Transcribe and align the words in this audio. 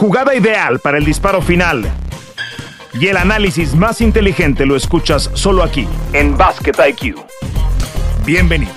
jugada 0.00 0.34
ideal 0.34 0.80
para 0.80 0.96
el 0.96 1.04
disparo 1.04 1.42
final 1.42 1.84
y 2.94 3.08
el 3.08 3.18
análisis 3.18 3.74
más 3.74 4.00
inteligente 4.00 4.64
lo 4.64 4.74
escuchas 4.74 5.30
solo 5.34 5.62
aquí, 5.62 5.86
en 6.14 6.38
Basket 6.38 6.72
IQ. 6.88 7.16
Bienvenidos. 8.24 8.74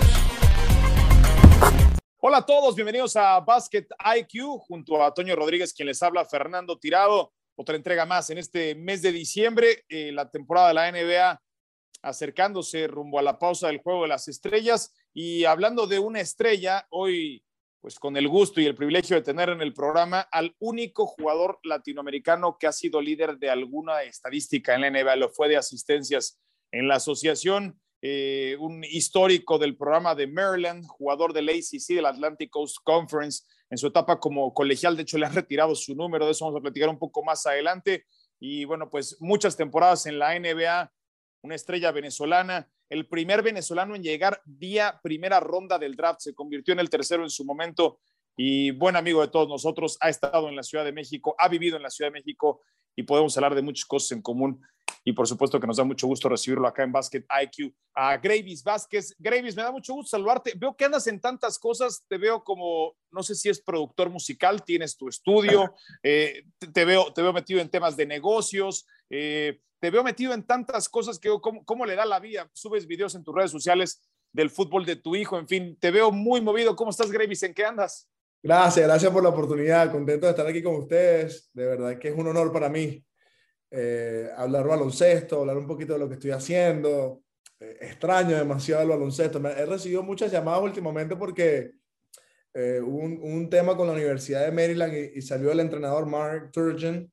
Hola 2.19 2.39
a 2.39 2.45
todos, 2.45 2.75
bienvenidos 2.75 3.15
a 3.15 3.39
Basket 3.39 3.85
IQ 4.17 4.59
junto 4.67 5.01
a 5.01 5.13
Toño 5.13 5.33
Rodríguez, 5.33 5.73
quien 5.73 5.87
les 5.87 6.03
habla, 6.03 6.25
Fernando 6.25 6.77
Tirado. 6.77 7.31
Otra 7.55 7.77
entrega 7.77 8.05
más 8.05 8.29
en 8.29 8.37
este 8.37 8.75
mes 8.75 9.01
de 9.01 9.13
diciembre, 9.13 9.85
eh, 9.87 10.11
la 10.11 10.29
temporada 10.29 10.67
de 10.67 10.73
la 10.73 10.91
NBA 10.91 11.41
acercándose 12.01 12.85
rumbo 12.87 13.17
a 13.17 13.21
la 13.21 13.39
pausa 13.39 13.67
del 13.67 13.77
juego 13.77 14.01
de 14.01 14.09
las 14.09 14.27
estrellas. 14.27 14.93
Y 15.13 15.45
hablando 15.45 15.87
de 15.87 15.99
una 15.99 16.19
estrella, 16.19 16.85
hoy 16.89 17.45
pues 17.83 17.99
con 17.99 18.15
el 18.15 18.29
gusto 18.29 18.61
y 18.61 18.65
el 18.65 18.75
privilegio 18.75 19.17
de 19.17 19.21
tener 19.21 19.49
en 19.49 19.59
el 19.59 19.73
programa 19.73 20.21
al 20.31 20.55
único 20.59 21.05
jugador 21.05 21.59
latinoamericano 21.63 22.55
que 22.57 22.65
ha 22.65 22.71
sido 22.71 23.01
líder 23.01 23.37
de 23.37 23.49
alguna 23.49 24.03
estadística 24.03 24.73
en 24.73 24.81
la 24.81 24.89
NBA, 24.89 25.17
lo 25.17 25.27
fue 25.27 25.49
de 25.49 25.57
asistencias 25.57 26.39
en 26.71 26.87
la 26.87 26.95
asociación, 26.95 27.77
eh, 28.01 28.55
un 28.61 28.85
histórico 28.85 29.59
del 29.59 29.75
programa 29.75 30.15
de 30.15 30.27
Maryland, 30.27 30.87
jugador 30.87 31.33
del 31.33 31.49
ACC, 31.49 31.95
del 31.95 32.05
Atlantic 32.05 32.51
Coast 32.51 32.77
Conference, 32.85 33.43
en 33.69 33.77
su 33.77 33.87
etapa 33.87 34.17
como 34.17 34.53
colegial, 34.53 34.95
de 34.95 35.03
hecho 35.03 35.17
le 35.17 35.25
han 35.25 35.35
retirado 35.35 35.75
su 35.75 35.93
número, 35.93 36.25
de 36.25 36.31
eso 36.31 36.45
vamos 36.45 36.59
a 36.59 36.61
platicar 36.61 36.87
un 36.87 36.97
poco 36.97 37.21
más 37.21 37.45
adelante, 37.45 38.05
y 38.39 38.63
bueno, 38.63 38.89
pues 38.89 39.17
muchas 39.19 39.57
temporadas 39.57 40.05
en 40.05 40.19
la 40.19 40.39
NBA, 40.39 40.89
una 41.43 41.55
estrella 41.55 41.91
venezolana, 41.91 42.67
el 42.89 43.07
primer 43.07 43.43
venezolano 43.43 43.95
en 43.95 44.01
llegar 44.01 44.41
vía 44.45 44.99
primera 45.03 45.39
ronda 45.41 45.77
del 45.77 45.95
draft, 45.95 46.21
se 46.21 46.33
convirtió 46.33 46.73
en 46.73 46.79
el 46.79 46.89
tercero 46.89 47.23
en 47.23 47.29
su 47.29 47.43
momento 47.43 47.99
y 48.35 48.71
buen 48.71 48.95
amigo 48.95 49.21
de 49.21 49.27
todos 49.27 49.49
nosotros, 49.49 49.97
ha 49.99 50.09
estado 50.09 50.47
en 50.47 50.55
la 50.55 50.63
Ciudad 50.63 50.85
de 50.85 50.93
México, 50.93 51.35
ha 51.37 51.49
vivido 51.49 51.75
en 51.75 51.83
la 51.83 51.89
Ciudad 51.89 52.09
de 52.11 52.19
México 52.19 52.61
y 52.95 53.03
podemos 53.03 53.35
hablar 53.37 53.55
de 53.55 53.61
muchas 53.61 53.85
cosas 53.85 54.11
en 54.11 54.21
común. 54.21 54.61
Y 55.05 55.11
por 55.11 55.27
supuesto 55.27 55.59
que 55.59 55.67
nos 55.67 55.77
da 55.77 55.83
mucho 55.83 56.07
gusto 56.07 56.29
recibirlo 56.29 56.67
acá 56.67 56.83
en 56.83 56.91
Basket 56.91 57.25
IQ. 57.41 57.73
A 57.93 58.17
Gravis 58.17 58.63
Vázquez. 58.63 59.13
Gravis, 59.19 59.55
me 59.55 59.63
da 59.63 59.71
mucho 59.71 59.93
gusto 59.93 60.11
saludarte. 60.11 60.53
Veo 60.55 60.75
que 60.75 60.85
andas 60.85 61.07
en 61.07 61.19
tantas 61.19 61.59
cosas. 61.59 62.05
Te 62.07 62.17
veo 62.17 62.43
como, 62.43 62.95
no 63.11 63.21
sé 63.21 63.35
si 63.35 63.49
es 63.49 63.61
productor 63.61 64.09
musical, 64.09 64.63
tienes 64.63 64.95
tu 64.95 65.09
estudio, 65.09 65.73
eh, 66.03 66.43
te, 66.73 66.85
veo, 66.85 67.11
te 67.11 67.21
veo 67.21 67.33
metido 67.33 67.59
en 67.59 67.69
temas 67.69 67.97
de 67.97 68.05
negocios. 68.05 68.85
Eh, 69.09 69.59
te 69.79 69.89
veo 69.89 70.03
metido 70.03 70.33
en 70.33 70.43
tantas 70.43 70.87
cosas 70.87 71.19
que 71.19 71.29
cómo, 71.41 71.65
cómo 71.65 71.85
le 71.85 71.95
da 71.95 72.05
la 72.05 72.19
vida. 72.19 72.49
Subes 72.53 72.87
videos 72.87 73.15
en 73.15 73.23
tus 73.23 73.35
redes 73.35 73.51
sociales 73.51 74.01
del 74.31 74.49
fútbol 74.49 74.85
de 74.85 74.95
tu 74.95 75.15
hijo, 75.15 75.37
en 75.37 75.47
fin, 75.47 75.77
te 75.79 75.91
veo 75.91 76.11
muy 76.11 76.41
movido. 76.41 76.75
¿Cómo 76.75 76.89
estás, 76.89 77.11
Gravis? 77.11 77.43
¿En 77.43 77.53
qué 77.53 77.65
andas? 77.65 78.09
Gracias, 78.45 78.85
gracias 78.85 79.09
por 79.09 79.23
la 79.23 79.29
oportunidad. 79.29 79.89
Contento 79.89 80.25
de 80.25 80.31
estar 80.31 80.45
aquí 80.45 80.61
con 80.61 80.75
ustedes. 80.75 81.49
De 81.53 81.65
verdad 81.65 81.97
que 81.97 82.09
es 82.09 82.13
un 82.13 82.27
honor 82.27 82.51
para 82.51 82.67
mí 82.67 83.01
eh, 83.71 84.29
hablar 84.35 84.67
baloncesto, 84.67 85.39
hablar 85.39 85.57
un 85.57 85.65
poquito 85.65 85.93
de 85.93 85.99
lo 85.99 86.09
que 86.09 86.15
estoy 86.15 86.31
haciendo. 86.31 87.23
Eh, 87.57 87.77
extraño 87.79 88.35
demasiado 88.35 88.81
el 88.81 88.89
baloncesto. 88.89 89.39
Me, 89.39 89.51
he 89.51 89.65
recibido 89.65 90.03
muchas 90.03 90.29
llamadas 90.29 90.61
últimamente 90.61 91.15
porque 91.15 91.71
eh, 92.53 92.81
hubo 92.83 92.97
un, 92.97 93.17
un, 93.23 93.49
tema 93.49 93.77
con 93.77 93.87
la 93.87 93.93
Universidad 93.93 94.43
de 94.43 94.51
Maryland 94.51 94.93
y, 94.93 95.19
y 95.19 95.21
salió 95.21 95.49
el 95.49 95.61
entrenador 95.61 96.05
Mark 96.05 96.51
Turgeon 96.51 97.09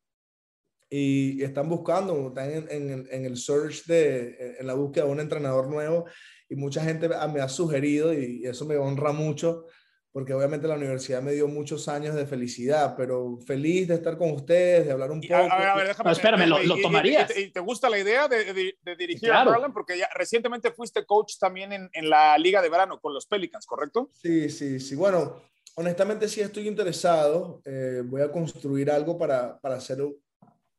y 0.90 1.40
están 1.44 1.68
buscando, 1.68 2.26
están 2.26 2.50
en, 2.50 2.66
en, 2.70 3.08
en, 3.08 3.24
el 3.24 3.36
search 3.36 3.84
de, 3.86 4.56
en 4.58 4.66
la 4.66 4.74
búsqueda 4.74 5.04
de 5.04 5.12
un 5.12 5.20
entrenador 5.20 5.68
nuevo 5.68 6.06
y 6.48 6.56
mucha 6.56 6.82
gente 6.82 7.08
me 7.08 7.40
ha 7.40 7.48
sugerido 7.48 8.12
y 8.12 8.44
eso 8.44 8.66
me 8.66 8.76
honra 8.76 9.12
mucho 9.12 9.66
porque 10.12 10.34
obviamente 10.34 10.66
la 10.66 10.74
universidad 10.74 11.22
me 11.22 11.32
dio 11.32 11.46
muchos 11.46 11.88
años 11.88 12.14
de 12.14 12.26
felicidad, 12.26 12.94
pero 12.96 13.38
feliz 13.46 13.86
de 13.88 13.94
estar 13.94 14.18
con 14.18 14.32
ustedes, 14.32 14.86
de 14.86 14.92
hablar 14.92 15.10
un 15.12 15.20
poco. 15.20 15.34
A 15.34 15.58
ver, 15.58 15.68
a 15.68 15.76
ver, 15.76 15.86
déjame, 15.88 16.08
no, 16.08 16.12
espérame, 16.12 16.46
¿lo, 16.48 16.62
lo 16.62 16.76
tomarías? 16.80 17.36
Y, 17.36 17.50
te, 17.50 17.60
gusta 17.60 17.88
la 17.88 17.98
idea 17.98 18.26
de, 18.26 18.52
de, 18.52 18.78
de 18.82 18.96
dirigir 18.96 19.28
claro. 19.28 19.50
a 19.50 19.52
Maryland? 19.52 19.74
Porque 19.74 19.96
ya 19.96 20.08
recientemente 20.14 20.72
fuiste 20.72 21.06
coach 21.06 21.34
también 21.38 21.72
en, 21.72 21.88
en, 21.92 22.10
la 22.10 22.36
Liga 22.38 22.60
de 22.60 22.68
Verano 22.68 23.00
con 23.00 23.14
los 23.14 23.26
Pelicans, 23.26 23.66
¿correcto? 23.66 24.10
Sí, 24.12 24.50
sí, 24.50 24.80
sí. 24.80 24.96
Bueno, 24.96 25.40
honestamente 25.76 26.28
sí 26.28 26.40
estoy 26.40 26.66
interesado. 26.66 27.62
Eh, 27.64 28.02
voy 28.04 28.22
a 28.22 28.32
construir 28.32 28.90
algo 28.90 29.16
para, 29.16 29.60
para 29.60 29.76
hacer 29.76 29.98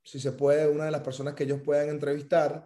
si 0.04 0.20
se 0.20 0.32
puede, 0.32 0.68
una 0.68 0.86
de 0.86 0.92
las 0.92 1.02
personas 1.02 1.36
que 1.36 1.44
ellos 1.44 1.62
puedan 1.64 1.90
entrevistar. 1.90 2.66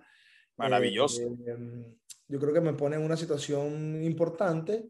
Maravilloso. 0.58 1.22
Eh, 1.22 1.28
eh, 1.48 1.96
yo 2.28 2.40
creo 2.40 2.54
que 2.54 2.62
me 2.62 2.74
pone 2.74 2.96
en 2.96 3.04
una 3.04 3.18
situación 3.18 4.04
importante. 4.04 4.90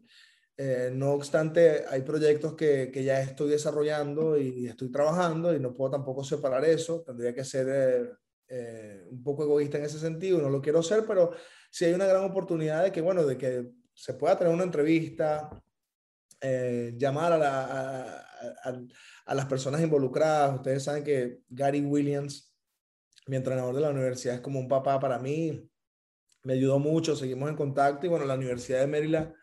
Eh, 0.58 0.90
no 0.94 1.12
obstante, 1.12 1.84
hay 1.86 2.00
proyectos 2.00 2.54
que, 2.54 2.90
que, 2.90 3.04
ya 3.04 3.20
estoy 3.20 3.50
desarrollando 3.50 4.38
y 4.38 4.66
estoy 4.66 4.90
trabajando 4.90 5.54
y 5.54 5.60
no 5.60 5.74
puedo 5.74 5.90
tampoco 5.90 6.24
separar 6.24 6.64
eso. 6.64 7.02
Tendría 7.02 7.34
que 7.34 7.44
ser 7.44 7.66
eh, 7.68 8.10
eh, 8.48 9.04
un 9.10 9.22
poco 9.22 9.44
egoísta 9.44 9.76
en 9.76 9.84
ese 9.84 9.98
sentido. 9.98 10.40
No 10.40 10.48
lo 10.48 10.62
quiero 10.62 10.82
ser, 10.82 11.04
pero 11.06 11.32
sí 11.70 11.84
hay 11.84 11.92
una 11.92 12.06
gran 12.06 12.24
oportunidad 12.24 12.84
de 12.84 12.92
que, 12.92 13.02
bueno, 13.02 13.24
de 13.24 13.36
que 13.36 13.70
se 13.92 14.14
pueda 14.14 14.38
tener 14.38 14.52
una 14.52 14.64
entrevista, 14.64 15.50
llamar 16.96 17.32
a, 17.32 17.38
la, 17.38 17.64
a, 17.64 18.70
a, 18.70 18.80
a 19.26 19.34
las 19.34 19.46
personas 19.46 19.80
involucradas. 19.80 20.54
Ustedes 20.54 20.84
saben 20.84 21.02
que 21.02 21.40
Gary 21.48 21.80
Williams, 21.80 22.54
mi 23.26 23.36
entrenador 23.36 23.74
de 23.74 23.80
la 23.80 23.90
universidad, 23.90 24.36
es 24.36 24.40
como 24.40 24.60
un 24.60 24.68
papá 24.68 25.00
para 25.00 25.18
mí. 25.18 25.68
Me 26.44 26.52
ayudó 26.52 26.78
mucho, 26.78 27.16
seguimos 27.16 27.50
en 27.50 27.56
contacto 27.56 28.06
y 28.06 28.08
bueno, 28.08 28.24
la 28.26 28.34
Universidad 28.34 28.80
de 28.80 28.86
Maryland 28.86 29.34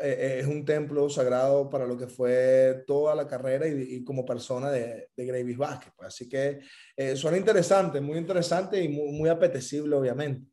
eh, 0.00 0.38
es 0.40 0.46
un 0.46 0.64
templo 0.64 1.08
sagrado 1.08 1.68
para 1.70 1.86
lo 1.86 1.96
que 1.96 2.06
fue 2.06 2.84
toda 2.86 3.14
la 3.14 3.26
carrera 3.26 3.66
y, 3.66 3.96
y 3.96 4.04
como 4.04 4.24
persona 4.24 4.70
de, 4.70 5.10
de 5.16 5.26
Gravis 5.26 5.56
Vázquez. 5.56 5.92
Pues. 5.96 6.08
Así 6.08 6.28
que 6.28 6.60
eh, 6.96 7.16
suena 7.16 7.36
interesante, 7.36 8.00
muy 8.00 8.18
interesante 8.18 8.82
y 8.82 8.88
muy, 8.88 9.12
muy 9.12 9.28
apetecible, 9.28 9.96
obviamente. 9.96 10.46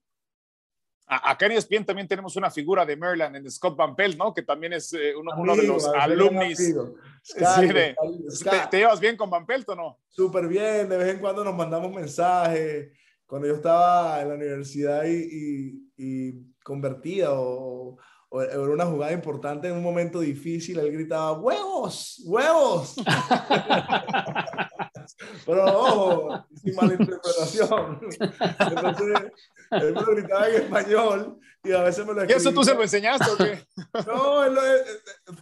Acá 1.14 1.46
en 1.46 1.54
ESPN 1.54 1.86
también 1.86 2.08
tenemos 2.08 2.38
una 2.38 2.50
figura 2.50 2.86
de 2.86 2.96
Maryland, 2.96 3.36
en 3.36 3.52
Scott 3.52 3.76
Van 3.76 3.98
Pelt, 3.98 4.18
¿no? 4.18 4.34
Que 4.34 4.44
también 4.44 4.72
es 4.72 4.94
eh, 4.94 5.14
uno, 5.14 5.34
amigo, 5.34 5.44
uno, 5.44 5.62
de 5.62 5.68
los 5.68 5.86
alumnis. 5.88 6.58
Sky, 6.58 7.46
sí, 7.56 7.68
de, 7.68 7.96
Sky. 8.30 8.50
¿Te, 8.50 8.68
¿Te, 8.72 8.78
llevas 8.78 9.00
bien 9.02 9.18
con 9.18 9.30
Van 9.30 9.46
Pelt 9.46 9.68
o 9.68 9.76
no? 9.76 10.00
Súper 10.08 10.48
bien, 10.48 10.88
de 10.88 10.98
vez 10.98 11.14
en 11.14 11.20
cuando 11.20 11.44
nos 11.44 11.54
mandamos 11.54 11.92
mensajes. 11.92 12.98
Cuando 13.26 13.48
yo 13.48 13.56
estaba 13.56 14.22
en 14.22 14.30
la 14.30 14.36
universidad 14.36 15.04
y, 15.04 15.18
y, 15.18 15.92
y 15.98 16.54
convertida 16.64 17.32
o, 17.34 17.98
o 18.34 18.42
era 18.42 18.62
una 18.62 18.86
jugada 18.86 19.12
importante 19.12 19.68
en 19.68 19.74
un 19.74 19.84
momento 19.84 20.22
difícil, 20.22 20.80
él 20.80 20.90
gritaba, 20.90 21.34
¡huevos! 21.34 22.22
¡huevos! 22.26 22.96
Pero 25.46 25.66
ojo, 25.66 26.48
sin 26.56 26.74
malinterpretación. 26.76 28.00
Entonces, 28.20 29.34
él 29.72 29.94
me 29.94 30.02
lo 30.02 30.16
gritaba 30.16 30.48
en 30.48 30.62
español 30.62 31.40
y 31.62 31.74
a 31.74 31.84
veces 31.84 32.06
me 32.06 32.14
lo 32.14 32.22
escribía. 32.22 32.38
¿Y 32.38 32.40
eso 32.40 32.54
tú 32.54 32.64
se 32.64 32.74
lo 32.74 32.82
enseñaste 32.82 33.32
o 33.32 33.38
qué? 33.38 33.66
No, 34.08 34.46
él 34.46 34.54
lo, 34.54 34.66
eh, 34.66 34.82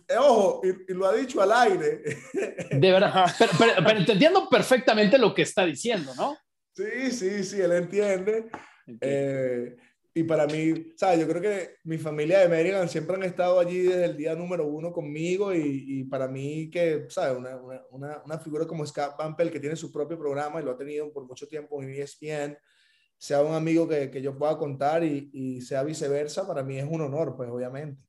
eh, 0.08 0.18
ojo, 0.18 0.62
y, 0.64 0.70
y, 0.92 0.96
lo 0.96 1.06
ha 1.06 1.14
dicho 1.14 1.44
al 1.44 1.52
aire. 1.52 2.02
De 2.72 2.92
verdad, 2.92 3.32
pero, 3.38 3.52
pero, 3.60 3.74
pero 3.86 4.00
entiendo 4.00 4.50
perfectamente 4.50 5.20
lo 5.20 5.36
que 5.36 5.44
está 5.44 5.64
diciendo, 5.64 6.16
¿no? 6.16 6.36
Sí, 6.74 7.12
sí, 7.12 7.44
sí, 7.44 7.62
él 7.62 7.74
entiende. 7.74 8.50
Eh, 9.00 9.78
y 10.20 10.24
para 10.24 10.46
mí, 10.48 10.92
¿sabes? 10.98 11.22
Yo 11.22 11.28
creo 11.28 11.42
que 11.42 11.78
mi 11.86 11.98
familia 11.98 12.40
de 12.40 12.50
Maryland 12.50 12.90
siempre 12.90 13.16
han 13.16 13.24
estado 13.24 13.58
allí 13.58 13.84
desde 13.84 14.04
el 14.04 14.18
día 14.18 14.36
número 14.36 14.68
uno 14.68 14.92
conmigo 14.92 15.54
y, 15.54 15.86
y 15.88 16.04
para 16.04 16.28
mí 16.28 16.70
que, 16.70 17.06
¿sabes? 17.08 17.38
Una, 17.38 17.56
una, 17.92 18.22
una, 18.26 18.40
figura 18.40 18.68
como 18.68 18.86
Scott 18.86 19.16
Bampel 19.18 19.50
que 19.50 19.62
tiene 19.62 19.78
su 19.78 19.92
propio 19.94 20.20
programa 20.20 20.60
y 20.60 20.66
lo 20.66 20.72
ha 20.72 20.78
tenido 20.78 21.10
por 21.14 21.26
mucho 21.26 21.48
tiempo 21.48 21.82
en 21.82 21.92
ESPN, 21.92 22.58
sea 23.18 23.42
un 23.42 23.54
amigo 23.54 23.88
que, 23.88 24.12
que 24.12 24.22
yo 24.22 24.38
pueda 24.38 24.58
contar 24.58 25.06
y, 25.06 25.30
y, 25.32 25.62
sea 25.62 25.84
viceversa, 25.84 26.46
para 26.46 26.64
mí 26.64 26.78
es 26.78 26.86
un 26.90 27.00
honor, 27.00 27.38
pues 27.38 27.50
obviamente. 27.50 28.02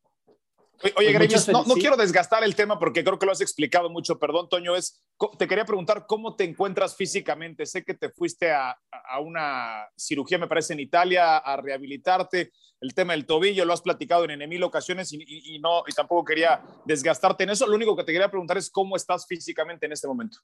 Oye, 0.96 1.12
no, 1.52 1.64
no, 1.64 1.74
quiero 1.74 1.96
desgastar 1.96 2.42
el 2.42 2.54
tema 2.54 2.78
porque 2.78 3.04
creo 3.04 3.18
que 3.18 3.26
lo 3.26 3.32
has 3.32 3.40
explicado 3.40 3.90
mucho. 3.90 4.18
Perdón, 4.18 4.48
Toño, 4.48 4.74
es, 4.74 5.02
te 5.38 5.46
quería 5.46 5.66
preguntar 5.66 6.06
cómo 6.06 6.36
te 6.36 6.44
encuentras 6.44 6.96
físicamente. 6.96 7.66
Sé 7.66 7.84
que 7.84 7.94
te 7.94 8.08
fuiste 8.08 8.50
a, 8.50 8.78
a, 8.90 9.20
una 9.20 9.86
cirugía, 9.94 10.38
me 10.38 10.46
parece, 10.46 10.72
en 10.72 10.80
Italia 10.80 11.36
a 11.36 11.56
rehabilitarte. 11.58 12.52
El 12.80 12.94
tema 12.94 13.12
del 13.12 13.26
tobillo 13.26 13.66
lo 13.66 13.74
has 13.74 13.82
platicado 13.82 14.24
en, 14.24 14.48
mil 14.48 14.62
ocasiones 14.62 15.12
y, 15.12 15.18
y, 15.18 15.56
y, 15.56 15.58
no, 15.58 15.82
y 15.86 15.92
tampoco 15.92 16.24
quería 16.24 16.62
desgastarte 16.86 17.44
en 17.44 17.50
eso. 17.50 17.66
Lo 17.66 17.76
único 17.76 17.94
que 17.94 18.04
te 18.04 18.12
quería 18.12 18.30
preguntar 18.30 18.56
es 18.56 18.70
cómo 18.70 18.96
estás 18.96 19.26
físicamente 19.26 19.84
en 19.84 19.92
este 19.92 20.08
momento. 20.08 20.38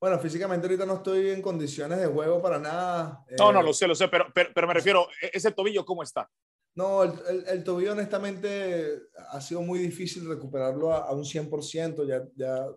Bueno, 0.00 0.18
físicamente 0.18 0.66
ahorita 0.66 0.86
no 0.86 0.96
estoy 0.96 1.30
en 1.30 1.42
condiciones 1.42 1.98
de 1.98 2.06
juego 2.06 2.40
para 2.42 2.58
nada. 2.58 3.24
No, 3.38 3.50
eh... 3.50 3.52
no, 3.54 3.62
lo 3.62 3.72
sé, 3.72 3.88
lo 3.88 3.94
sé, 3.94 4.08
pero, 4.08 4.26
pero, 4.34 4.50
pero 4.54 4.66
me 4.66 4.74
refiero, 4.74 5.08
¿e-, 5.22 5.30
¿ese 5.32 5.50
tobillo 5.50 5.84
cómo 5.84 6.02
está? 6.02 6.28
No, 6.78 7.02
el, 7.02 7.12
el, 7.28 7.44
el, 7.48 7.64
tobillo 7.64 7.90
honestamente 7.90 9.00
ha 9.30 9.40
sido 9.40 9.62
muy 9.62 9.80
difícil 9.80 10.28
recuperarlo 10.28 10.92
a, 10.92 11.08
a 11.08 11.12
un 11.12 11.24
100%. 11.24 12.06
Ya, 12.06 12.24
ya 12.36 12.68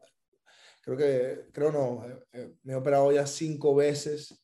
creo 0.82 0.98
que, 0.98 1.52
creo 1.52 1.72
no, 1.72 2.04
eh, 2.34 2.56
me 2.64 2.74
he 2.74 2.76
operado 2.76 3.12
ya 3.12 3.28
cinco 3.28 3.76
veces 3.76 4.44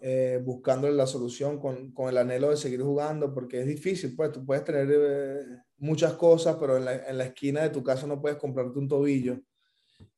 eh, 0.00 0.40
buscando 0.42 0.88
la 0.88 1.06
solución 1.06 1.58
con, 1.58 1.92
con, 1.92 2.08
el 2.08 2.16
anhelo 2.16 2.48
de 2.48 2.56
seguir 2.56 2.80
jugando, 2.80 3.34
porque 3.34 3.60
es 3.60 3.66
difícil, 3.66 4.16
pues 4.16 4.32
tú 4.32 4.46
puedes 4.46 4.64
tener 4.64 4.88
eh, 4.90 5.44
muchas 5.76 6.14
cosas, 6.14 6.56
pero 6.58 6.78
en 6.78 6.86
la, 6.86 7.08
en 7.08 7.18
la, 7.18 7.24
esquina 7.24 7.60
de 7.60 7.70
tu 7.70 7.82
casa 7.82 8.06
no 8.06 8.22
puedes 8.22 8.38
comprarte 8.38 8.78
un 8.78 8.88
tobillo. 8.88 9.38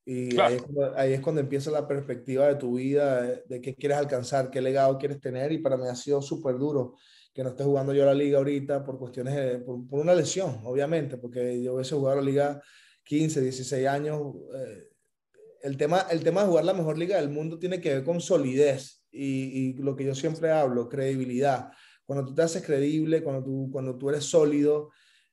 Y 0.05 0.39
ahí, 0.39 1.13
es 1.13 1.21
cuando, 1.21 1.41
empieza 1.41 1.73
la 1.73 1.89
perspectiva 1.89 2.47
de 2.47 2.55
tu 2.55 2.77
vida, 2.77 3.23
de, 3.49 3.61
qué 3.61 3.75
quieres 3.75 3.99
alcanzar, 3.99 4.49
qué 4.49 4.61
legado 4.61 4.97
quieres 4.97 5.21
tener. 5.21 5.51
Y 5.51 5.59
para 5.59 5.77
mí 5.77 5.89
ha 5.89 5.97
sido 5.97 6.23
súper 6.23 6.57
duro 6.57 6.95
que 7.33 7.43
no 7.43 7.51
esté 7.51 7.65
jugando 7.65 7.95
yo 7.95 8.05
la 8.05 8.15
liga 8.15 8.39
ahorita 8.39 8.85
por 8.85 8.99
cuestiones, 8.99 9.35
de, 9.35 9.59
por, 9.59 9.87
por, 9.87 10.01
una 10.01 10.15
lesión, 10.15 10.61
obviamente, 10.65 11.17
porque 11.17 11.63
yo 11.63 11.75
hubiese 11.75 11.95
jugado 11.95 12.17
la 12.17 12.23
liga 12.23 12.63
15, 13.05 13.41
16 13.41 13.87
años. 13.87 14.21
Eh, 14.55 14.89
el, 15.63 15.77
tema, 15.77 16.07
el 16.11 16.23
tema 16.23 16.43
de 16.43 16.49
jugar 16.49 16.65
la 16.65 16.75
mejor 16.75 16.99
liga 16.99 17.17
del 17.17 17.31
mundo 17.31 17.59
tiene 17.59 17.81
que 17.81 17.95
ver 17.95 18.05
con 18.05 18.21
solidez 18.21 19.05
y, 19.11 19.71
y 19.71 19.73
lo 19.75 19.97
que 19.97 20.05
yo 20.05 20.15
siempre 20.15 20.51
hablo, 20.51 20.89
credibilidad. 20.89 21.71
Cuando 22.05 22.25
tú 22.27 22.35
te 22.35 22.43
haces 22.43 22.65
credible, 22.65 23.23
cuando 23.23 23.45
tú, 23.45 23.69
cuando 23.71 23.97
tú 23.97 24.11
eres 24.11 24.25
sólido, 24.25 24.91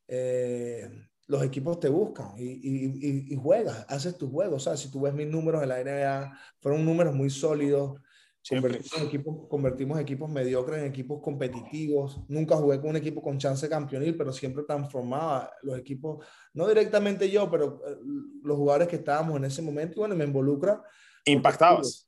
eh, 0.08 0.88
los 1.28 1.44
equipos 1.44 1.80
te 1.80 1.90
buscan 1.90 2.34
y, 2.38 2.44
y, 2.46 3.34
y, 3.34 3.36
juegas, 3.36 3.86
haces 3.90 4.18
tus 4.18 4.30
juegos. 4.30 4.62
O 4.62 4.70
sea, 4.70 4.78
si 4.78 4.90
tú 4.90 5.02
ves 5.02 5.14
mis 5.14 5.28
números 5.28 5.62
en 5.62 5.70
la 5.70 5.84
NBA, 5.84 6.40
fueron 6.60 6.86
números 6.86 7.14
muy 7.14 7.30
sólidos. 7.30 8.00
Convertimos 8.50 9.02
equipos, 9.02 9.36
convertimos 9.50 10.00
equipos 10.00 10.30
mediocres 10.30 10.80
en 10.80 10.86
equipos 10.86 11.22
competitivos. 11.22 12.22
Nunca 12.28 12.56
jugué 12.56 12.80
con 12.80 12.92
un 12.92 12.96
equipo 12.96 13.22
con 13.22 13.38
chance 13.38 13.68
campeonil, 13.68 14.16
pero 14.16 14.32
siempre 14.32 14.64
transformaba 14.64 15.52
los 15.64 15.78
equipos, 15.78 16.26
no 16.54 16.68
directamente 16.68 17.30
yo, 17.30 17.50
pero 17.50 17.82
eh, 17.86 17.98
los 18.44 18.58
jugadores 18.58 18.88
que 18.88 18.98
estábamos 18.98 19.38
en 19.38 19.46
ese 19.46 19.62
momento. 19.62 19.96
Y 19.96 20.00
bueno, 20.00 20.16
me 20.16 20.26
involucra. 20.26 20.82
Impactabas. 21.26 22.08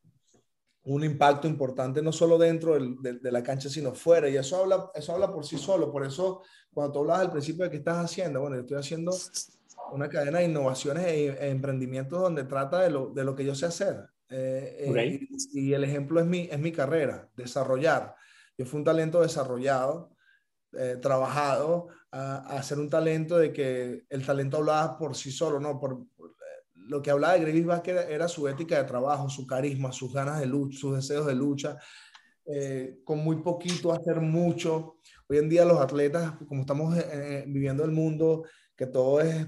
Un 0.83 1.03
impacto 1.03 1.47
importante, 1.47 2.01
no 2.01 2.11
solo 2.11 2.37
dentro 2.37 2.79
de, 2.79 3.19
de, 3.19 3.31
la 3.31 3.43
cancha, 3.43 3.69
sino 3.69 3.93
fuera. 3.93 4.29
Y 4.29 4.37
eso 4.37 4.57
habla, 4.57 4.89
eso 4.95 5.13
habla 5.13 5.31
por 5.31 5.45
sí 5.45 5.57
solo. 5.57 5.91
Por 5.91 6.05
eso 6.05 6.41
cuando 6.71 6.93
tú 6.93 6.99
hablabas 6.99 7.25
al 7.25 7.31
principio 7.31 7.65
de 7.65 7.71
qué 7.71 7.77
estás 7.77 8.05
haciendo, 8.05 8.39
bueno, 8.41 8.55
yo 8.55 8.61
estoy 8.61 8.77
haciendo 8.77 9.11
una 9.91 10.09
cadena 10.09 10.39
de 10.39 10.45
innovaciones 10.45 11.05
e, 11.05 11.27
e 11.27 11.49
emprendimientos 11.49 12.21
donde 12.21 12.43
trata 12.43 12.79
de 12.79 12.91
lo, 12.91 13.09
de 13.09 13.23
lo, 13.23 13.35
que 13.35 13.45
yo 13.45 13.55
sé 13.55 13.65
hacer. 13.65 14.09
Eh, 14.29 14.91
eh 14.95 15.27
y, 15.53 15.73
el 15.73 15.83
ejemplo 15.83 16.19
es 16.19 16.25
mi, 16.25 16.47
es 16.51 16.59
mi 16.59 16.71
carrera, 16.71 17.29
desarrollar. 17.35 18.15
Yo 18.57 18.65
fui 18.65 18.79
un 18.79 18.85
talento 18.85 19.21
desarrollado, 19.21 20.15
eh, 20.73 20.97
trabajado, 21.01 21.87
a, 22.11 22.57
a, 22.57 22.63
ser 22.63 22.79
un 22.79 22.89
talento 22.89 23.37
de 23.37 23.53
que 23.53 24.05
el 24.09 24.25
talento 24.25 24.57
hablaba 24.57 24.97
por 24.97 25.15
sí 25.15 25.31
solo, 25.31 25.59
¿no? 25.59 25.79
Por, 25.79 26.05
lo 26.89 27.03
que 27.03 27.11
hablaba 27.11 27.35
de 27.35 27.41
Grevis 27.41 27.65
Vázquez 27.65 27.93
era, 27.93 28.03
era, 28.09 28.27
su 28.27 28.47
ética 28.47 28.77
de 28.77 28.87
trabajo, 28.87 29.29
su 29.29 29.45
carisma, 29.45 29.91
sus 29.91 30.11
ganas 30.11 30.39
de 30.39 30.47
lucha, 30.47 30.79
sus 30.79 30.95
deseos 30.95 31.27
de 31.27 31.35
lucha, 31.35 31.77
eh, 32.51 33.01
con 33.03 33.19
muy 33.19 33.43
poquito 33.43 33.93
hacer 33.93 34.19
mucho. 34.19 34.97
Hoy 35.27 35.37
en 35.37 35.49
día 35.49 35.65
los 35.65 35.79
atletas, 35.79 36.33
como 36.47 36.61
estamos 36.61 36.97
eh, 36.97 37.05
eh, 37.11 37.43
viviendo 37.47 37.85
el 37.85 37.91
mundo, 37.91 38.43
que 38.75 38.87
todo 38.87 39.21
es 39.21 39.45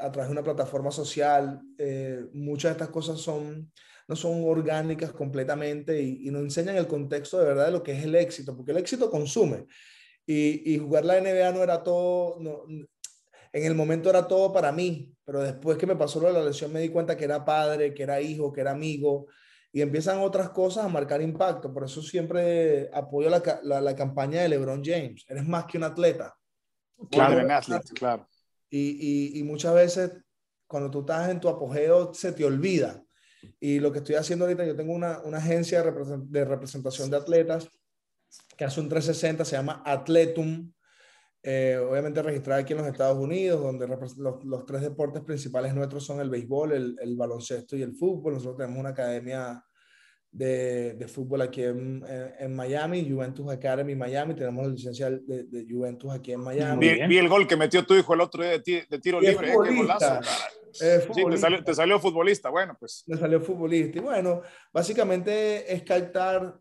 a 0.00 0.10
través 0.10 0.28
de 0.28 0.32
una 0.32 0.42
plataforma 0.42 0.90
social, 0.90 1.60
muchas 2.32 2.70
de 2.70 2.72
estas 2.72 2.88
cosas 2.88 3.20
son, 3.20 3.70
no 4.08 4.16
son 4.16 4.42
orgánicas 4.44 5.12
completamente 5.12 6.00
y, 6.00 6.28
y, 6.28 6.30
nos 6.30 6.42
enseñan 6.42 6.76
el 6.76 6.86
contexto 6.86 7.38
de 7.38 7.46
verdad 7.46 7.66
de 7.66 7.72
lo 7.72 7.82
que 7.82 7.92
es 7.92 8.04
el 8.04 8.14
éxito, 8.14 8.56
porque 8.56 8.72
el 8.72 8.78
éxito 8.78 9.10
consume. 9.10 9.66
Y, 10.26 10.74
y 10.74 10.78
jugar 10.78 11.04
la 11.04 11.20
NBA 11.20 11.52
no 11.52 11.62
era 11.62 11.82
todo, 11.82 12.38
no, 12.40 12.64
en 13.52 13.64
el 13.64 13.74
momento 13.74 14.08
era 14.08 14.26
todo 14.26 14.52
para 14.52 14.72
mí, 14.72 15.14
pero 15.24 15.40
después 15.40 15.76
que 15.76 15.86
me 15.86 15.96
pasó 15.96 16.20
lo 16.20 16.28
de 16.28 16.32
la 16.34 16.44
lesión 16.44 16.72
me 16.72 16.80
di 16.80 16.88
cuenta 16.88 17.16
que 17.16 17.24
era 17.24 17.44
padre, 17.44 17.92
que 17.92 18.02
era 18.02 18.20
hijo, 18.20 18.52
que 18.52 18.62
era 18.62 18.70
amigo, 18.70 19.26
y 19.72 19.80
empiezan 19.80 20.18
otras 20.18 20.50
cosas 20.50 20.84
a 20.84 20.88
marcar 20.88 21.22
impacto. 21.22 21.72
Por 21.72 21.84
eso 21.84 22.02
siempre 22.02 22.90
apoyo 22.92 23.30
la, 23.30 23.80
la, 23.80 23.96
campaña 23.96 24.42
de 24.42 24.48
LeBron 24.48 24.82
James. 24.84 25.24
Eres 25.28 25.46
más 25.48 25.64
que 25.64 25.78
un 25.78 25.84
atleta. 25.84 26.34
Claro, 27.10 27.42
un 27.42 27.50
atleta, 27.50 27.92
claro. 27.94 28.28
Y, 28.68 28.78
y, 29.34 29.38
y, 29.38 29.42
muchas 29.42 29.74
veces 29.74 30.12
cuando 30.66 30.90
tú 30.90 31.00
estás 31.00 31.30
en 31.30 31.40
tu 31.40 31.48
apogeo 31.48 32.12
se 32.12 32.32
te 32.32 32.44
olvida. 32.44 33.02
Y 33.60 33.80
lo 33.80 33.92
que 33.92 33.98
estoy 33.98 34.16
haciendo 34.16 34.44
ahorita, 34.44 34.64
yo 34.64 34.76
tengo 34.76 34.92
una, 34.92 35.20
una 35.20 35.38
agencia 35.38 35.82
de, 35.82 36.44
representación 36.44 37.10
de 37.10 37.16
atletas 37.16 37.68
que 38.56 38.64
hace 38.64 38.80
un 38.80 38.88
360, 38.88 39.44
se 39.44 39.56
llama 39.56 39.82
Atletum. 39.84 40.72
Eh, 41.44 41.76
obviamente 41.76 42.22
registrada 42.22 42.60
aquí 42.60 42.72
en 42.72 42.78
los 42.78 42.86
Estados 42.86 43.18
Unidos, 43.18 43.60
donde 43.60 43.88
los, 43.88 44.16
los, 44.44 44.64
tres 44.64 44.82
deportes 44.82 45.22
principales 45.22 45.74
nuestros 45.74 46.04
son 46.04 46.20
el 46.20 46.30
béisbol, 46.30 46.72
el, 46.72 46.96
el, 47.00 47.16
baloncesto 47.16 47.76
y 47.76 47.82
el 47.82 47.94
fútbol. 47.94 48.34
Nosotros 48.34 48.58
tenemos 48.58 48.78
una 48.78 48.90
academia 48.90 49.64
de, 50.32 50.94
de 50.94 51.08
fútbol 51.08 51.42
aquí 51.42 51.62
en, 51.62 52.02
en, 52.38 52.56
Miami, 52.56 53.06
Juventus 53.08 53.50
Academy 53.50 53.94
Miami, 53.94 54.34
tenemos 54.34 54.66
la 54.66 54.72
licencia 54.72 55.10
de, 55.10 55.44
de 55.44 55.66
Juventus 55.70 56.10
aquí 56.10 56.32
en 56.32 56.40
Miami. 56.40 56.88
Vi, 56.88 57.06
vi, 57.06 57.18
el 57.18 57.28
gol 57.28 57.46
que 57.46 57.56
metió 57.56 57.84
tu 57.84 57.94
hijo 57.94 58.14
el 58.14 58.22
otro 58.22 58.42
día 58.42 58.58
de, 58.58 58.86
de 58.88 58.98
tiro 58.98 59.20
libre, 59.20 59.52
eh, 59.52 59.56
qué 59.62 59.76
golazo. 59.76 60.20
Sí, 60.72 60.86
te 61.30 61.36
salió, 61.36 61.62
te 61.62 61.74
salió, 61.74 62.00
futbolista, 62.00 62.48
bueno, 62.48 62.74
pues. 62.80 63.04
Me 63.06 63.18
salió 63.18 63.42
futbolista. 63.42 63.98
Y 63.98 64.00
bueno, 64.00 64.40
básicamente 64.72 65.70
es 65.70 65.82
captar, 65.82 66.58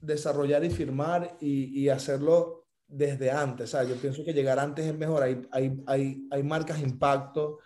desarrollar 0.00 0.64
y 0.64 0.70
firmar 0.70 1.36
y, 1.40 1.80
y 1.80 1.88
hacerlo 1.88 2.66
desde 2.88 3.30
antes. 3.30 3.72
O 3.72 3.78
sea, 3.78 3.88
yo 3.88 3.94
pienso 3.94 4.24
que 4.24 4.32
llegar 4.32 4.58
antes 4.58 4.86
es 4.86 4.98
mejor. 4.98 5.22
Hay, 5.22 5.40
hay, 5.52 5.80
hay, 5.86 6.26
hay 6.32 6.42
marcas 6.42 6.80
impacto 6.80 7.60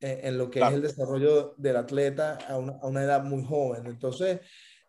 en, 0.00 0.26
en 0.26 0.38
lo 0.38 0.50
que 0.50 0.60
es 0.60 0.72
el 0.72 0.82
desarrollo 0.82 1.54
del 1.56 1.76
atleta 1.76 2.38
a 2.48 2.58
una, 2.58 2.72
a 2.80 2.86
una 2.86 3.04
edad 3.04 3.22
muy 3.22 3.44
joven. 3.44 3.86
Entonces, 3.86 4.40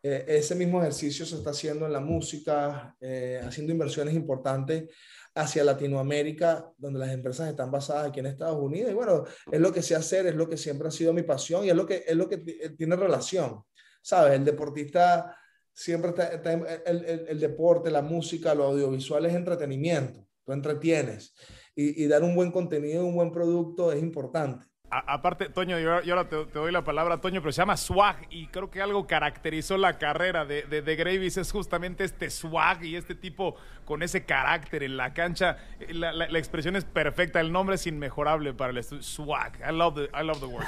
eh, 0.04 0.26
ese 0.28 0.56
mismo 0.56 0.80
ejercicio 0.80 1.26
se 1.26 1.36
está 1.36 1.52
haciendo 1.52 1.86
en 1.86 1.94
la 1.94 2.00
música, 2.00 2.96
eh, 3.00 3.40
haciendo 3.44 3.72
inversiones 3.72 4.16
importantes 4.16 4.90
hacia 5.36 5.64
Latinoamérica, 5.64 6.72
donde 6.78 7.00
las 7.00 7.12
empresas 7.12 7.50
están 7.50 7.72
basadas 7.72 8.08
aquí 8.08 8.20
en 8.20 8.26
Estados 8.26 8.60
Unidos. 8.60 8.92
Y 8.92 8.96
bueno, 8.96 9.24
es 9.52 9.60
lo 9.60 9.72
que 9.72 9.82
sé 9.82 9.96
hacer, 9.96 10.26
es 10.26 10.36
lo 10.36 10.50
que 10.50 10.58
siempre 10.58 10.88
ha 10.88 10.92
sido 10.92 11.14
mi 11.14 11.24
pasión 11.24 11.66
y 11.66 11.70
es 11.70 11.76
lo 11.76 11.86
que, 11.86 12.04
es 12.08 12.16
lo 12.16 12.28
que 12.28 12.38
tiene 12.78 12.96
relación. 12.96 13.64
¿Sabes? 14.02 14.34
El 14.34 14.44
deportista 14.44 15.38
siempre 15.72 16.10
está, 16.10 16.34
el, 16.34 17.06
el, 17.06 17.26
el, 17.30 17.40
deporte, 17.40 17.92
la 17.92 18.02
música, 18.02 18.56
lo 18.56 18.66
audiovisual 18.66 19.26
es 19.28 19.34
entretenimiento, 19.34 20.28
tú 20.44 20.52
entretienes 20.52 21.34
y, 21.76 22.04
y, 22.04 22.08
dar 22.08 22.24
un 22.24 22.36
buen 22.36 22.52
contenido, 22.52 23.06
un 23.06 23.16
buen 23.16 23.32
producto 23.32 23.92
es 23.92 24.02
importante. 24.02 24.66
Aparte, 24.92 25.48
Toño, 25.48 25.80
yo, 25.80 25.94
ahora 25.94 26.28
te, 26.28 26.36
doy 26.36 26.70
la 26.70 26.84
palabra, 26.84 27.22
Toño, 27.22 27.42
pero 27.42 27.54
se 27.54 27.62
llama 27.62 27.78
swag 27.78 28.28
y 28.30 28.48
creo 28.48 28.70
que 28.70 28.82
algo 28.82 29.08
caracterizó 29.08 29.78
la 29.78 29.98
carrera 29.98 30.44
de, 30.44 30.64
de, 30.64 30.82
de 30.82 30.96
Gravis 30.98 31.38
es 31.38 31.50
justamente 31.50 32.04
este 32.04 32.30
swag 32.30 32.84
y 32.84 32.98
este 32.98 33.16
tipo 33.16 33.56
con 33.86 34.04
ese 34.04 34.26
carácter 34.26 34.84
en 34.84 34.98
la 34.98 35.14
cancha. 35.14 35.58
La, 35.90 36.12
la, 36.12 36.38
expresión 36.38 36.76
es 36.76 36.84
perfecta, 36.84 37.40
el 37.40 37.54
nombre 37.54 37.76
es 37.76 37.88
inmejorable 37.88 38.54
para 38.54 38.74
el 38.74 38.84
swag. 38.84 39.60
I 39.66 39.74
love 39.74 39.96
the, 39.96 40.10
I 40.14 40.26
love 40.26 40.42
the 40.42 40.48
word. 40.48 40.66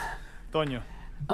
Toño. 0.53 0.81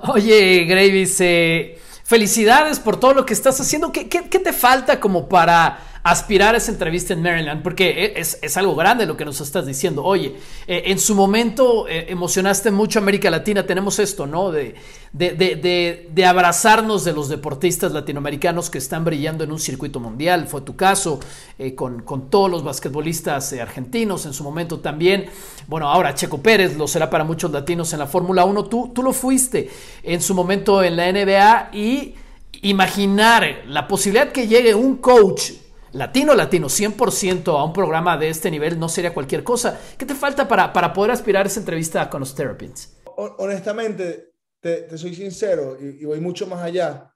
Oye, 0.07 0.65
Gravis, 0.65 1.21
eh, 1.21 1.79
felicidades 2.03 2.79
por 2.79 2.99
todo 2.99 3.13
lo 3.13 3.25
que 3.25 3.33
estás 3.33 3.59
haciendo. 3.61 3.91
¿Qué, 3.91 4.09
qué, 4.09 4.29
qué 4.29 4.39
te 4.39 4.53
falta 4.53 4.99
como 4.99 5.29
para 5.29 5.79
aspirar 6.11 6.55
a 6.55 6.57
esa 6.57 6.71
entrevista 6.71 7.13
en 7.13 7.21
Maryland, 7.21 7.61
porque 7.61 7.89
e, 7.89 8.19
es, 8.19 8.39
es 8.41 8.57
algo 8.57 8.75
grande 8.75 9.05
lo 9.05 9.15
que 9.15 9.25
nos 9.25 9.41
estás 9.41 9.65
diciendo. 9.65 10.03
Oye, 10.03 10.35
eh, 10.67 10.83
en 10.85 10.99
su 10.99 11.15
momento 11.15 11.87
eh, 11.87 12.05
emocionaste 12.09 12.71
mucho 12.71 12.99
América 12.99 13.29
Latina, 13.29 13.65
tenemos 13.65 13.99
esto, 13.99 14.25
¿no? 14.25 14.51
De, 14.51 14.75
de, 15.13 15.33
de, 15.33 16.09
de, 16.11 16.25
abrazarnos 16.25 17.03
de 17.03 17.13
los 17.13 17.29
deportistas 17.29 17.91
latinoamericanos 17.91 18.69
que 18.69 18.77
están 18.77 19.03
brillando 19.03 19.43
en 19.43 19.51
un 19.51 19.59
circuito 19.59 19.99
mundial. 19.99 20.47
Fue 20.47 20.61
tu 20.61 20.75
caso 20.75 21.19
eh, 21.57 21.73
con, 21.75 22.03
con, 22.03 22.29
todos 22.29 22.49
los 22.49 22.63
basquetbolistas 22.63 23.53
argentinos 23.53 24.25
en 24.25 24.33
su 24.33 24.43
momento 24.43 24.79
también. 24.79 25.25
Bueno, 25.67 25.89
ahora 25.89 26.13
Checo 26.13 26.41
Pérez 26.41 26.77
lo 26.77 26.87
será 26.87 27.09
para 27.09 27.23
muchos 27.23 27.51
latinos 27.51 27.91
en 27.93 27.99
la 27.99 28.07
Fórmula 28.07 28.45
1. 28.45 28.65
Tú, 28.65 28.91
tú 28.93 29.01
lo 29.01 29.13
fuiste 29.13 29.69
en 30.03 30.21
su 30.21 30.33
momento 30.33 30.83
en 30.83 30.95
la 30.95 31.11
NBA 31.11 31.69
y 31.73 32.15
imaginar 32.61 33.63
la 33.67 33.87
posibilidad 33.87 34.31
que 34.31 34.47
llegue 34.47 34.75
un 34.75 34.97
coach 34.97 35.51
latino, 35.93 36.35
latino, 36.35 36.67
100% 36.67 37.59
a 37.59 37.63
un 37.63 37.73
programa 37.73 38.17
de 38.17 38.29
este 38.29 38.51
nivel 38.51 38.79
no 38.79 38.89
sería 38.89 39.13
cualquier 39.13 39.43
cosa. 39.43 39.79
¿Qué 39.97 40.05
te 40.05 40.15
falta 40.15 40.47
para, 40.47 40.73
para 40.73 40.93
poder 40.93 41.11
aspirar 41.11 41.45
a 41.45 41.49
esa 41.49 41.59
entrevista 41.59 42.09
con 42.09 42.21
los 42.21 42.35
Terrapins? 42.35 42.97
Honestamente, 43.15 44.33
te, 44.59 44.83
te 44.83 44.97
soy 44.97 45.15
sincero 45.15 45.77
y, 45.79 46.01
y, 46.01 46.05
voy 46.05 46.19
mucho 46.19 46.47
más 46.47 46.61
allá. 46.61 47.13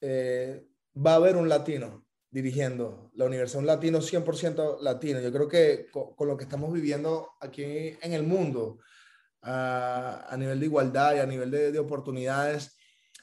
Eh, 0.00 0.66
va 0.94 1.12
a 1.12 1.16
haber 1.16 1.36
un 1.36 1.48
latino 1.48 2.06
dirigiendo 2.30 3.10
la 3.14 3.26
universidad, 3.26 3.60
un 3.60 3.66
latino 3.66 4.00
100% 4.00 4.80
latino. 4.80 5.20
Yo 5.20 5.32
creo 5.32 5.48
que 5.48 5.86
con, 5.90 6.14
con, 6.14 6.28
lo 6.28 6.36
que 6.36 6.44
estamos 6.44 6.72
viviendo 6.72 7.30
aquí 7.40 7.62
en 7.62 8.12
el 8.12 8.22
mundo, 8.22 8.78
a, 9.42 10.26
a 10.28 10.36
nivel 10.36 10.60
de 10.60 10.66
igualdad 10.66 11.16
y 11.16 11.18
a 11.18 11.26
nivel 11.26 11.50
de, 11.50 11.72
de 11.72 11.78
oportunidades, 11.78 12.76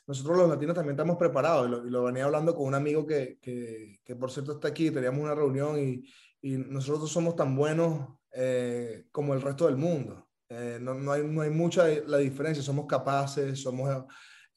nosotros 0.09 0.37
los 0.37 0.49
latinos 0.49 0.73
también 0.73 0.95
estamos 0.95 1.17
preparados. 1.17 1.67
Y 1.67 1.69
lo, 1.69 1.85
y 1.85 1.89
lo 1.91 2.03
venía 2.03 2.25
hablando 2.25 2.55
con 2.55 2.65
un 2.65 2.73
amigo 2.73 3.05
que, 3.05 3.37
que, 3.39 3.99
que, 4.03 4.15
por 4.15 4.31
cierto 4.31 4.53
está 4.53 4.69
aquí, 4.69 4.89
teníamos 4.89 5.21
una 5.21 5.35
reunión 5.35 5.79
y, 5.79 6.03
y 6.41 6.57
nosotros 6.57 7.11
somos 7.11 7.35
tan 7.35 7.55
buenos 7.55 8.17
eh, 8.31 9.05
como 9.11 9.35
el 9.35 9.41
resto 9.43 9.67
del 9.67 9.77
mundo. 9.77 10.27
Eh, 10.49 10.79
no, 10.81 10.95
no, 10.95 11.11
hay, 11.11 11.23
no 11.23 11.41
hay 11.41 11.51
mucha 11.51 11.87
la 12.07 12.17
diferencia, 12.17 12.63
somos 12.63 12.87
capaces, 12.87 13.61
somos 13.61 14.03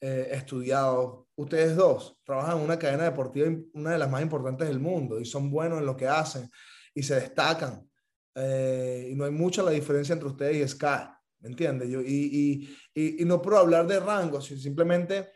eh, 0.01 0.29
estudiados. 0.31 1.27
Ustedes 1.35 1.75
dos 1.75 2.17
trabajan 2.23 2.57
en 2.57 2.63
una 2.63 2.79
cadena 2.79 3.03
deportiva, 3.03 3.47
una 3.73 3.91
de 3.91 3.99
las 3.99 4.09
más 4.09 4.23
importantes 4.23 4.67
del 4.67 4.79
mundo, 4.79 5.19
y 5.19 5.25
son 5.25 5.51
buenos 5.51 5.77
en 5.77 5.85
lo 5.85 5.95
que 5.95 6.07
hacen 6.07 6.49
y 6.95 7.03
se 7.03 7.13
destacan. 7.13 7.87
Eh, 8.33 9.09
y 9.11 9.15
no 9.15 9.25
hay 9.25 9.31
mucha 9.31 9.61
la 9.61 9.69
diferencia 9.69 10.13
entre 10.13 10.29
ustedes 10.29 10.55
y 10.55 10.67
Sky 10.67 11.13
¿me 11.43 11.49
entiendes? 11.49 11.89
Yo, 11.89 12.01
y, 12.01 12.69
y, 12.95 13.21
y, 13.21 13.25
no 13.25 13.41
puedo 13.41 13.57
hablar 13.57 13.85
de 13.85 13.99
rango, 13.99 14.41
simplemente 14.41 15.29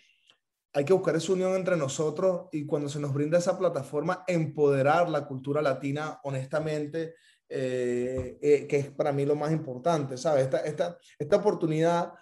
hay 0.77 0.86
que 0.86 0.93
buscar 0.93 1.15
esa 1.15 1.34
unión 1.34 1.55
entre 1.55 1.75
nosotros 1.75 2.50
y 2.51 2.67
cuando 2.67 2.88
se 2.88 3.00
nos 3.00 3.12
brinda 3.12 3.39
esa 3.39 3.57
plataforma, 3.57 4.24
empoderar 4.27 5.10
la 5.10 5.25
cultura 5.25 5.60
latina 5.60 6.19
honestamente, 6.24 7.15
eh, 7.50 8.38
eh, 8.39 8.67
que 8.67 8.77
es 8.77 8.91
para 8.91 9.12
mí 9.12 9.25
lo 9.25 9.36
más 9.36 9.51
importante, 9.51 10.17
¿sabes? 10.17 10.43
Esta, 10.43 10.60
esta, 10.60 11.00
esta 11.17 11.36
oportunidad, 11.38 12.13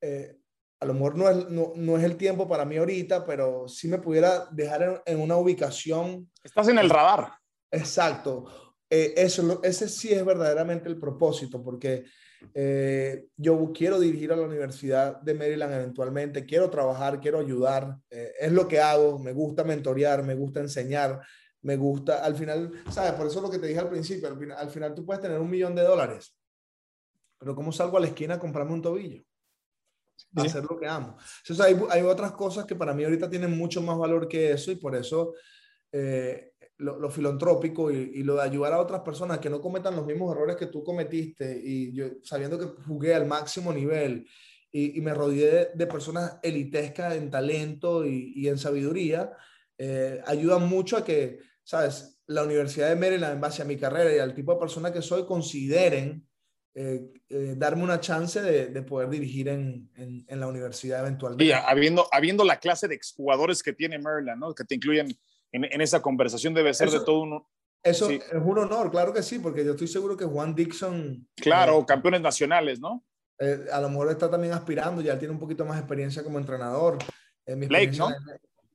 eh, 0.00 0.36
a 0.80 0.86
lo 0.86 0.94
mejor 0.94 1.16
no 1.16 1.30
es, 1.30 1.50
no, 1.50 1.70
no, 1.76 1.96
es 1.98 2.02
el 2.02 2.16
tiempo 2.16 2.48
para 2.48 2.64
mí 2.64 2.78
ahorita, 2.78 3.24
pero 3.24 3.68
si 3.68 3.86
me 3.86 3.98
pudiera 3.98 4.48
dejar 4.50 4.82
en, 4.82 5.00
en 5.06 5.20
una 5.20 5.36
ubicación. 5.36 6.28
Estás 6.42 6.66
en 6.66 6.80
el 6.80 6.90
radar. 6.90 7.34
Exacto. 7.70 8.74
eso, 8.88 9.60
ese 9.62 9.88
sí 9.88 10.12
es 10.12 10.24
verdaderamente 10.24 10.88
el 10.88 10.98
propósito, 10.98 11.62
porque 11.62 12.06
eh, 12.54 13.26
yo 13.36 13.70
quiero 13.74 13.98
dirigir 14.00 14.32
a 14.32 14.36
la 14.36 14.46
Universidad 14.46 15.20
de 15.20 15.34
Maryland 15.34 15.74
eventualmente, 15.74 16.44
quiero 16.44 16.70
trabajar, 16.70 17.20
quiero 17.20 17.38
ayudar, 17.38 17.98
eh, 18.10 18.32
es 18.40 18.52
lo 18.52 18.66
que 18.66 18.80
hago, 18.80 19.18
me 19.18 19.32
gusta 19.32 19.64
mentorear, 19.64 20.22
me 20.22 20.34
gusta 20.34 20.60
enseñar, 20.60 21.20
me 21.62 21.76
gusta, 21.76 22.24
al 22.24 22.34
final, 22.34 22.72
¿sabes? 22.90 23.12
Por 23.12 23.26
eso 23.26 23.40
lo 23.40 23.50
que 23.50 23.58
te 23.58 23.66
dije 23.66 23.80
al 23.80 23.90
principio, 23.90 24.28
al 24.28 24.38
final, 24.38 24.58
al 24.58 24.70
final 24.70 24.94
tú 24.94 25.04
puedes 25.04 25.20
tener 25.20 25.38
un 25.38 25.50
millón 25.50 25.74
de 25.74 25.82
dólares, 25.82 26.36
pero 27.38 27.54
¿cómo 27.54 27.72
salgo 27.72 27.96
a 27.96 28.00
la 28.00 28.08
esquina 28.08 28.34
a 28.34 28.38
comprarme 28.38 28.72
un 28.72 28.82
tobillo? 28.82 29.22
A 30.36 30.42
hacer 30.42 30.64
lo 30.64 30.78
que 30.78 30.86
amo. 30.86 31.16
Entonces 31.42 31.64
hay, 31.64 31.80
hay 31.90 32.02
otras 32.02 32.32
cosas 32.32 32.66
que 32.66 32.76
para 32.76 32.92
mí 32.92 33.04
ahorita 33.04 33.28
tienen 33.28 33.56
mucho 33.56 33.80
más 33.80 33.96
valor 33.96 34.28
que 34.28 34.52
eso 34.52 34.70
y 34.70 34.76
por 34.76 34.94
eso 34.94 35.34
eh, 35.92 36.49
lo, 36.80 37.10
filantrópico 37.10 37.90
y, 37.90 38.22
lo 38.22 38.36
de 38.36 38.42
ayudar 38.42 38.72
a 38.72 38.80
otras 38.80 39.00
personas 39.02 39.38
que 39.38 39.50
no 39.50 39.60
cometan 39.60 39.96
los 39.96 40.06
mismos 40.06 40.34
errores 40.34 40.56
que 40.56 40.66
tú 40.66 40.82
cometiste 40.82 41.60
y 41.62 41.92
yo 41.92 42.06
sabiendo 42.22 42.58
que 42.58 42.82
jugué 42.86 43.14
al 43.14 43.26
máximo 43.26 43.72
nivel 43.72 44.26
y, 44.72 45.00
me 45.00 45.14
rodeé 45.14 45.70
de, 45.74 45.86
personas 45.86 46.38
elitescas 46.42 47.16
en 47.16 47.30
talento 47.30 48.06
y, 48.06 48.46
en 48.48 48.58
sabiduría, 48.58 49.32
eh, 49.76 50.20
ayuda 50.26 50.58
mucho 50.58 50.96
a 50.96 51.04
que, 51.04 51.40
¿sabes? 51.64 52.20
La 52.26 52.44
Universidad 52.44 52.88
de 52.88 52.96
Maryland, 52.96 53.34
en 53.34 53.40
base 53.40 53.62
a 53.62 53.64
mi 53.64 53.76
carrera 53.76 54.14
y 54.14 54.18
al 54.18 54.34
tipo 54.34 54.54
de 54.54 54.60
persona 54.60 54.92
que 54.92 55.02
soy, 55.02 55.26
consideren 55.26 56.24
eh, 56.72 57.00
eh, 57.28 57.54
darme 57.56 57.82
una 57.82 57.98
chance 57.98 58.40
de, 58.40 58.82
poder 58.82 59.10
dirigir 59.10 59.48
en, 59.48 59.90
en, 59.96 60.40
la 60.40 60.46
universidad 60.46 61.00
eventualmente. 61.00 61.44
Y 61.44 61.50
habiendo, 61.50 62.06
habiendo 62.12 62.44
la 62.44 62.60
clase 62.60 62.86
de 62.86 62.94
exjugadores 62.94 63.60
que 63.64 63.72
tiene 63.72 63.98
Maryland, 63.98 64.40
¿no? 64.40 64.54
Que 64.54 64.62
te 64.62 64.76
incluyen 64.76 65.08
en, 65.52 65.80
esa 65.80 66.00
conversación 66.02 66.54
debe 66.54 66.74
ser 66.74 66.90
de 66.90 67.00
todo 67.00 67.20
uno. 67.22 67.48
Eso 67.82 68.10
es 68.10 68.22
un 68.32 68.58
honor, 68.58 68.90
claro 68.90 69.12
que 69.12 69.22
sí, 69.22 69.38
porque 69.38 69.64
yo 69.64 69.72
estoy 69.72 69.88
seguro 69.88 70.16
que 70.16 70.26
Juan 70.26 70.54
Dixon. 70.54 71.26
Claro, 71.36 71.80
eh, 71.80 71.84
campeones 71.86 72.20
nacionales, 72.20 72.78
¿no? 72.78 73.04
Eh, 73.38 73.66
a 73.72 73.80
lo 73.80 73.88
mejor 73.88 74.10
está 74.10 74.30
también 74.30 74.52
aspirando, 74.52 75.00
ya 75.00 75.18
tiene 75.18 75.32
un 75.32 75.40
poquito 75.40 75.64
más 75.64 75.78
experiencia 75.78 76.22
como 76.22 76.38
entrenador. 76.38 76.98
En 77.46 77.60
Blake, 77.60 77.96
¿no? 77.96 78.10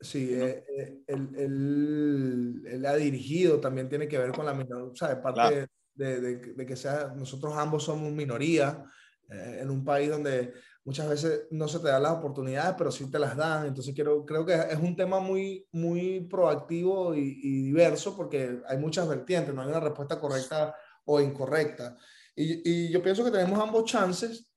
Sí, 0.02 0.32
eh, 0.34 1.04
él, 1.08 2.64
él, 2.66 2.86
ha 2.86 2.96
dirigido, 2.96 3.60
también 3.60 3.88
tiene 3.88 4.08
que 4.08 4.18
ver 4.18 4.32
con 4.32 4.46
la 4.46 4.54
minoría, 4.54 4.92
¿sabes? 4.96 5.18
Parte 5.18 5.70
de, 5.94 6.20
de, 6.20 6.38
de, 6.38 6.66
que 6.66 6.76
sea, 6.76 7.14
nosotros 7.16 7.54
ambos 7.56 7.84
somos 7.84 8.12
minoría 8.12 8.84
en 9.30 9.70
un 9.70 9.84
país 9.84 10.10
donde 10.10 10.54
muchas 10.86 11.10
veces 11.10 11.48
no 11.50 11.68
se 11.68 11.80
te 11.80 11.88
dan 11.88 12.04
las 12.04 12.14
oportunidades, 12.14 12.76
pero 12.78 12.92
sí 12.92 13.10
te 13.10 13.20
las 13.20 13.36
dan. 13.36 13.66
Entonces 13.66 13.94
quiero, 13.94 14.24
creo 14.24 14.46
que 14.46 14.54
es 14.54 14.78
un 14.78 14.96
tema 14.96 15.20
muy, 15.20 15.68
muy 15.72 16.22
proactivo 16.22 17.16
y, 17.16 17.64
diverso 17.64 18.16
porque 18.16 18.62
hay 18.68 18.78
muchas 18.78 19.08
vertientes, 19.08 19.54
no 19.54 19.62
hay 19.64 19.68
una 19.68 19.80
respuesta 19.80 20.20
correcta 20.20 20.76
o 21.06 21.20
incorrecta. 21.20 21.98
Y, 22.36 22.88
y 22.88 22.92
yo 22.92 23.02
pienso 23.02 23.26
que 23.26 23.32
tenemos 23.32 23.60
ambos 23.60 23.86
chances. 23.86 24.48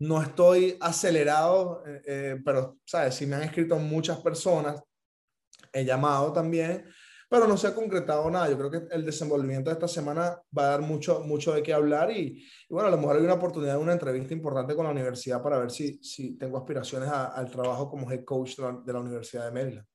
No 0.00 0.20
estoy 0.20 0.76
acelerado, 0.80 1.84
eh, 1.86 2.02
eh, 2.04 2.36
pero, 2.44 2.78
¿sabes? 2.84 3.14
Si 3.14 3.26
me 3.26 3.36
han 3.36 3.44
escrito 3.44 3.76
muchas 3.78 4.18
personas, 4.18 4.82
he 5.72 5.84
llamado 5.84 6.32
también 6.32 6.84
pero 7.34 7.48
no 7.48 7.56
se 7.56 7.66
ha 7.66 7.74
concretado 7.74 8.30
nada. 8.30 8.48
Yo 8.48 8.56
creo 8.56 8.70
que 8.70 8.94
el 8.94 9.04
desenvolvimiento 9.04 9.68
de 9.68 9.74
esta 9.74 9.88
semana 9.88 10.40
va 10.56 10.66
a 10.66 10.68
dar 10.68 10.82
mucho, 10.82 11.24
mucho 11.24 11.52
de 11.52 11.64
qué 11.64 11.72
hablar 11.72 12.12
y, 12.12 12.46
bueno, 12.70 12.86
a 12.86 12.90
lo 12.92 12.96
mejor 12.96 13.16
hay 13.16 13.24
una 13.24 13.34
oportunidad 13.34 13.72
de 13.72 13.82
una 13.82 13.92
entrevista 13.92 14.32
importante 14.32 14.76
con 14.76 14.84
la 14.84 14.92
universidad 14.92 15.42
para 15.42 15.58
ver 15.58 15.72
si, 15.72 15.98
si 16.00 16.38
tengo 16.38 16.58
aspiraciones 16.58 17.08
al 17.08 17.50
trabajo 17.50 17.90
como 17.90 18.08
head 18.08 18.24
coach 18.24 18.54
de 18.56 18.92
la, 18.92 19.00
Universidad 19.00 19.46
de 19.46 19.50
Maryland. 19.50 19.86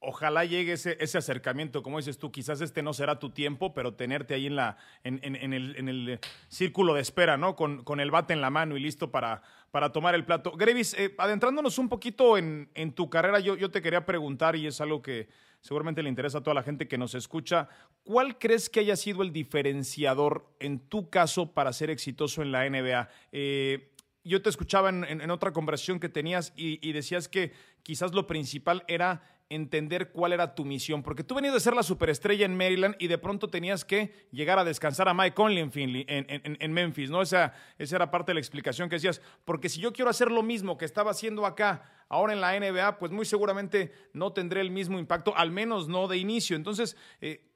Ojalá 0.00 0.46
llegue 0.46 0.72
ese, 0.72 0.96
ese, 1.00 1.18
acercamiento, 1.18 1.82
como 1.82 1.98
dices 1.98 2.16
tú, 2.16 2.32
quizás 2.32 2.62
este 2.62 2.82
no 2.82 2.94
será 2.94 3.18
tu 3.18 3.30
tiempo, 3.30 3.74
pero 3.74 3.94
tenerte 3.94 4.32
ahí 4.32 4.46
en, 4.46 4.56
la, 4.56 4.78
en, 5.02 5.20
en, 5.22 5.52
el, 5.52 5.76
en 5.76 5.88
el, 5.90 6.18
círculo 6.48 6.94
de 6.94 7.02
espera, 7.02 7.36
¿no? 7.36 7.56
Con, 7.56 7.84
con, 7.84 8.00
el 8.00 8.10
bate 8.10 8.32
en 8.32 8.40
la 8.40 8.48
mano 8.48 8.76
y 8.78 8.80
listo 8.80 9.10
para, 9.10 9.42
para 9.70 9.92
tomar 9.92 10.14
el 10.14 10.24
plato. 10.24 10.52
Grevis, 10.52 10.94
eh, 10.94 11.14
adentrándonos 11.18 11.78
un 11.78 11.90
poquito 11.90 12.38
en, 12.38 12.92
tu 12.94 13.10
carrera, 13.10 13.38
yo, 13.40 13.54
yo 13.54 13.70
te 13.70 13.82
quería 13.82 14.06
preguntar, 14.06 14.56
y 14.56 14.66
es 14.66 14.80
algo 14.80 15.02
que, 15.02 15.28
seguramente 15.64 16.02
le 16.02 16.10
interesa 16.10 16.38
a 16.38 16.42
toda 16.42 16.52
la 16.52 16.62
gente 16.62 16.86
que 16.86 16.98
nos 16.98 17.14
escucha. 17.14 17.70
¿Cuál 18.02 18.38
crees 18.38 18.68
que 18.68 18.80
haya 18.80 18.96
sido 18.96 19.22
el 19.22 19.32
diferenciador 19.32 20.46
en 20.60 20.78
tu 20.78 21.08
caso 21.08 21.54
para 21.54 21.72
ser 21.72 21.88
exitoso 21.88 22.42
en 22.42 22.52
la 22.52 22.68
NBA? 22.68 23.08
Eh, 23.32 23.90
yo 24.24 24.42
te 24.42 24.50
escuchaba 24.50 24.90
en, 24.90 25.30
otra 25.30 25.54
conversación 25.54 26.00
que 26.00 26.10
tenías 26.10 26.52
y, 26.54 26.92
decías 26.92 27.28
que 27.28 27.52
quizás 27.82 28.12
lo 28.12 28.26
principal 28.26 28.84
era 28.88 29.33
entender 29.48 30.10
cuál 30.10 30.32
era 30.32 30.54
tu 30.54 30.64
misión, 30.64 31.02
porque 31.02 31.22
tú 31.22 31.34
venías 31.34 31.54
de 31.54 31.60
ser 31.60 31.74
la 31.74 31.82
superestrella 31.82 32.46
en 32.46 32.56
Maryland 32.56 32.96
y 32.98 33.08
de 33.08 33.18
pronto 33.18 33.48
tenías 33.48 33.84
que 33.84 34.12
llegar 34.30 34.58
a 34.58 34.64
descansar 34.64 35.08
a 35.08 35.14
Mike 35.14 35.34
Conley 35.34 35.60
en, 35.62 36.26
en, 36.28 36.72
Memphis, 36.72 37.10
¿no? 37.10 37.22
Esa, 37.22 37.52
esa 37.78 37.96
era 37.96 38.10
parte 38.10 38.30
de 38.30 38.34
la 38.34 38.40
explicación 38.40 38.88
que 38.88 38.96
decías, 38.96 39.20
porque 39.44 39.68
si 39.68 39.80
yo 39.80 39.92
quiero 39.92 40.10
hacer 40.10 40.30
lo 40.30 40.42
mismo 40.42 40.78
que 40.78 40.84
estaba 40.84 41.10
haciendo 41.10 41.46
acá, 41.46 41.90
ahora 42.08 42.32
en 42.32 42.40
la 42.40 42.58
NBA, 42.58 42.98
pues 42.98 43.12
muy 43.12 43.24
seguramente 43.24 43.92
no 44.12 44.32
tendré 44.32 44.60
el 44.60 44.70
mismo 44.70 44.98
impacto, 44.98 45.36
al 45.36 45.50
menos 45.50 45.88
no 45.88 46.08
de 46.08 46.16
inicio. 46.16 46.56
Entonces, 46.56 46.96
eh, 47.20 47.50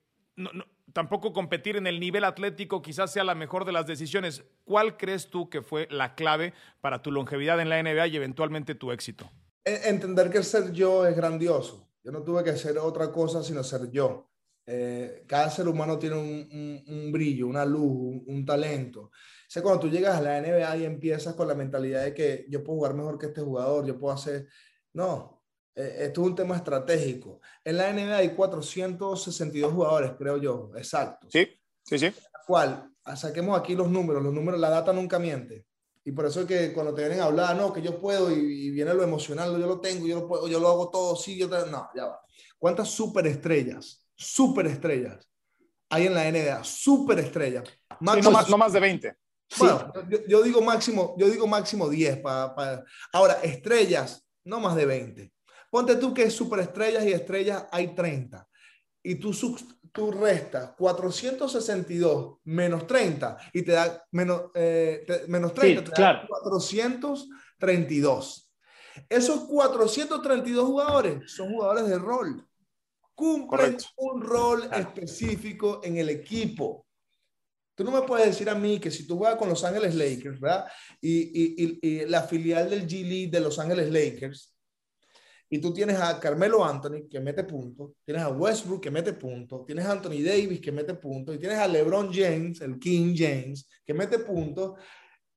tampoco 0.93 1.33
competir 1.33 1.77
en 1.77 1.87
el 1.87 2.01
nivel 2.01 2.25
atlético 2.25 2.83
quizás 2.83 3.13
sea 3.13 3.25
la 3.25 3.35
mejor 3.35 3.65
de 3.65 3.73
las 3.73 3.87
decisiones. 3.87 4.45
¿Cuál 4.65 4.97
crees 4.97 5.31
tú 5.31 5.49
que 5.49 5.63
fue 5.63 5.89
la 5.91 6.15
clave 6.15 6.55
para 6.81 7.03
tu 7.03 7.11
longevidad 7.13 7.61
en 7.61 7.69
la 7.69 7.83
NBA 7.83 8.09
y 8.09 8.17
eventualmente 8.17 8.75
tu 8.75 8.93
éxito? 8.93 9.31
Entender 9.85 10.31
que 10.31 10.39
el 10.39 10.45
ser 10.45 10.73
yo 10.73 11.07
es 11.07 11.17
grandioso. 11.17 11.91
Yo 12.03 12.13
no 12.13 12.23
tuve 12.23 12.43
que 12.43 12.51
hacer 12.51 12.79
otra 12.79 13.13
cosa 13.13 13.43
sino 13.43 13.63
ser 13.63 13.91
yo. 13.91 14.29
Eh, 14.71 15.25
cada 15.27 15.51
ser 15.51 15.67
humano 15.67 15.99
tiene 15.99 16.17
un, 16.17 17.11
brillo, 17.11 17.47
una 17.47 17.65
luz, 17.65 18.23
un, 18.27 18.45
talento. 18.45 19.01
O 19.05 19.11
sea, 19.49 19.63
cuando 19.63 19.81
tú 19.81 19.89
llegas 19.89 20.17
a 20.17 20.21
la 20.21 20.41
NBA 20.41 20.77
y 20.77 20.85
empiezas 20.85 21.35
con 21.35 21.49
la 21.49 21.55
mentalidad 21.55 22.05
de 22.05 22.13
que 22.13 22.45
yo 22.51 22.63
puedo 22.63 22.79
jugar 22.79 22.95
mejor 22.95 23.19
que 23.19 23.27
este 23.27 23.41
jugador, 23.41 23.87
yo 23.87 23.99
puedo 23.99 24.15
hacer... 24.15 24.47
No, 24.93 25.43
eh, 25.75 25.97
esto 26.01 26.21
es 26.21 26.27
un 26.27 26.35
tema 26.35 26.57
estratégico. 26.57 27.41
En 27.65 27.79
la 27.79 27.91
NBA 27.93 28.17
hay 28.17 28.29
462 28.35 29.73
jugadores, 29.73 30.13
creo 30.19 30.37
yo, 30.37 30.71
exacto. 30.77 31.29
Sí, 31.31 31.49
sí, 31.83 31.99
sí. 31.99 32.13
¿Cuál? 32.47 32.93
Saquemos 33.17 33.59
aquí 33.59 33.75
los 33.75 33.89
números, 33.89 34.23
los 34.23 34.35
números, 34.35 34.61
la 34.61 34.69
data 34.69 34.93
nunca 34.93 35.19
miente. 35.19 35.68
Y 36.09 36.13
por 36.13 36.25
eso 36.25 36.41
es 36.41 36.47
que 36.47 36.73
cuando 36.73 36.95
te 36.95 37.03
vienen 37.03 37.21
a 37.21 37.25
hablar, 37.25 37.55
no, 37.55 37.71
que 37.71 37.83
yo 37.83 38.01
puedo 38.01 38.31
y, 38.31 38.71
viene 38.71 38.95
lo 38.95 39.03
emocional, 39.03 39.53
yo 39.53 39.67
lo 39.67 39.79
tengo, 39.79 40.07
yo 40.07 40.21
lo 40.21 40.27
puedo, 40.27 40.49
yo 40.49 40.59
lo 40.59 40.69
hago 40.69 40.89
todo, 40.89 41.15
sí, 41.15 41.37
yo 41.37 41.49
no, 41.49 41.91
ya 41.95 42.07
va. 42.07 42.21
¿Cuántas 42.59 42.89
superestrellas 42.89 44.09
superestrellas 44.19 45.29
hay 45.91 46.07
en 46.07 46.15
la 46.15 46.31
NBA, 46.31 46.65
superestrellas. 46.65 47.65
no, 48.01 48.31
más, 48.31 48.49
no 48.49 48.59
más 48.59 48.73
de 48.73 48.81
20. 48.81 49.17
Bueno, 49.59 49.93
yo, 50.27 50.43
digo 50.43 50.63
máximo, 50.63 51.15
yo 51.19 51.29
digo 51.29 51.47
máximo 51.47 51.89
10. 51.89 52.19
para 52.19 52.85
Ahora, 53.13 53.35
estrellas, 53.43 54.27
no 54.45 54.61
más 54.61 54.77
de 54.77 54.87
20. 54.87 55.33
Ponte 55.71 55.97
tú 55.97 56.15
que 56.15 56.31
superestrellas 56.31 57.05
y 57.05 57.13
estrellas 57.13 57.67
hay 57.71 57.95
30. 57.95 58.47
Y 59.03 59.15
tú, 59.17 59.33
tú 59.93 60.13
restas 60.13 60.73
462 60.77 62.39
menos 62.45 62.87
30 62.87 63.37
y 63.53 63.63
te 63.63 63.73
da 63.73 64.05
menos, 64.13 64.51
eh, 64.55 65.25
menos 65.29 65.55
30, 65.55 65.93
te 65.93 66.03
da 66.03 66.27
432. 66.27 68.45
Esos 69.09 69.45
432 69.45 70.67
jugadores 70.67 71.33
son 71.33 71.53
jugadores 71.53 71.89
de 71.89 71.99
rol 71.99 72.49
cumplen 73.19 73.77
un 73.97 74.23
rol 74.23 74.71
específico 74.73 75.81
en 75.83 75.97
el 75.97 76.09
equipo. 76.09 76.87
Tú 77.75 77.83
no 77.83 77.91
me 77.91 78.03
puedes 78.03 78.27
decir 78.27 78.49
a 78.49 78.55
mí 78.55 78.79
que 78.79 78.93
si 78.93 79.09
tú 79.09 79.19
juegas 79.19 79.37
con 79.37 79.49
Los 79.49 79.65
Ángeles 79.65 79.97
Lakers, 79.97 80.39
¿verdad? 80.39 80.67
Y, 81.01 81.81
y, 81.83 82.07
la 82.07 82.23
filial 82.23 82.71
del 82.71 82.87
G 82.87 83.03
League 83.03 83.29
de 83.29 83.41
Los 83.41 83.59
Ángeles 83.59 83.91
Lakers, 83.91 84.57
y 85.51 85.59
tú 85.59 85.73
tienes 85.73 85.99
a 85.99 86.19
Carmelo 86.21 86.65
Anthony 86.65 87.09
que 87.11 87.21
mete 87.21 87.45
puntos, 87.45 87.93
tienes 88.05 88.23
a 88.23 88.29
Westbrook 88.29 88.83
que 88.83 88.91
mete 88.91 89.13
puntos, 89.13 89.65
tienes 89.65 89.87
a 89.87 89.93
Anthony 89.93 90.23
Davis 90.23 90.61
que 90.61 90.73
mete 90.73 90.95
puntos, 90.95 91.35
y 91.35 91.39
tienes 91.39 91.59
a 91.59 91.67
LeBron 91.67 92.13
James, 92.13 92.61
el 92.61 92.79
King 92.79 93.15
James, 93.17 93.69
que 93.85 93.95
mete 93.95 94.19
puntos, 94.19 94.75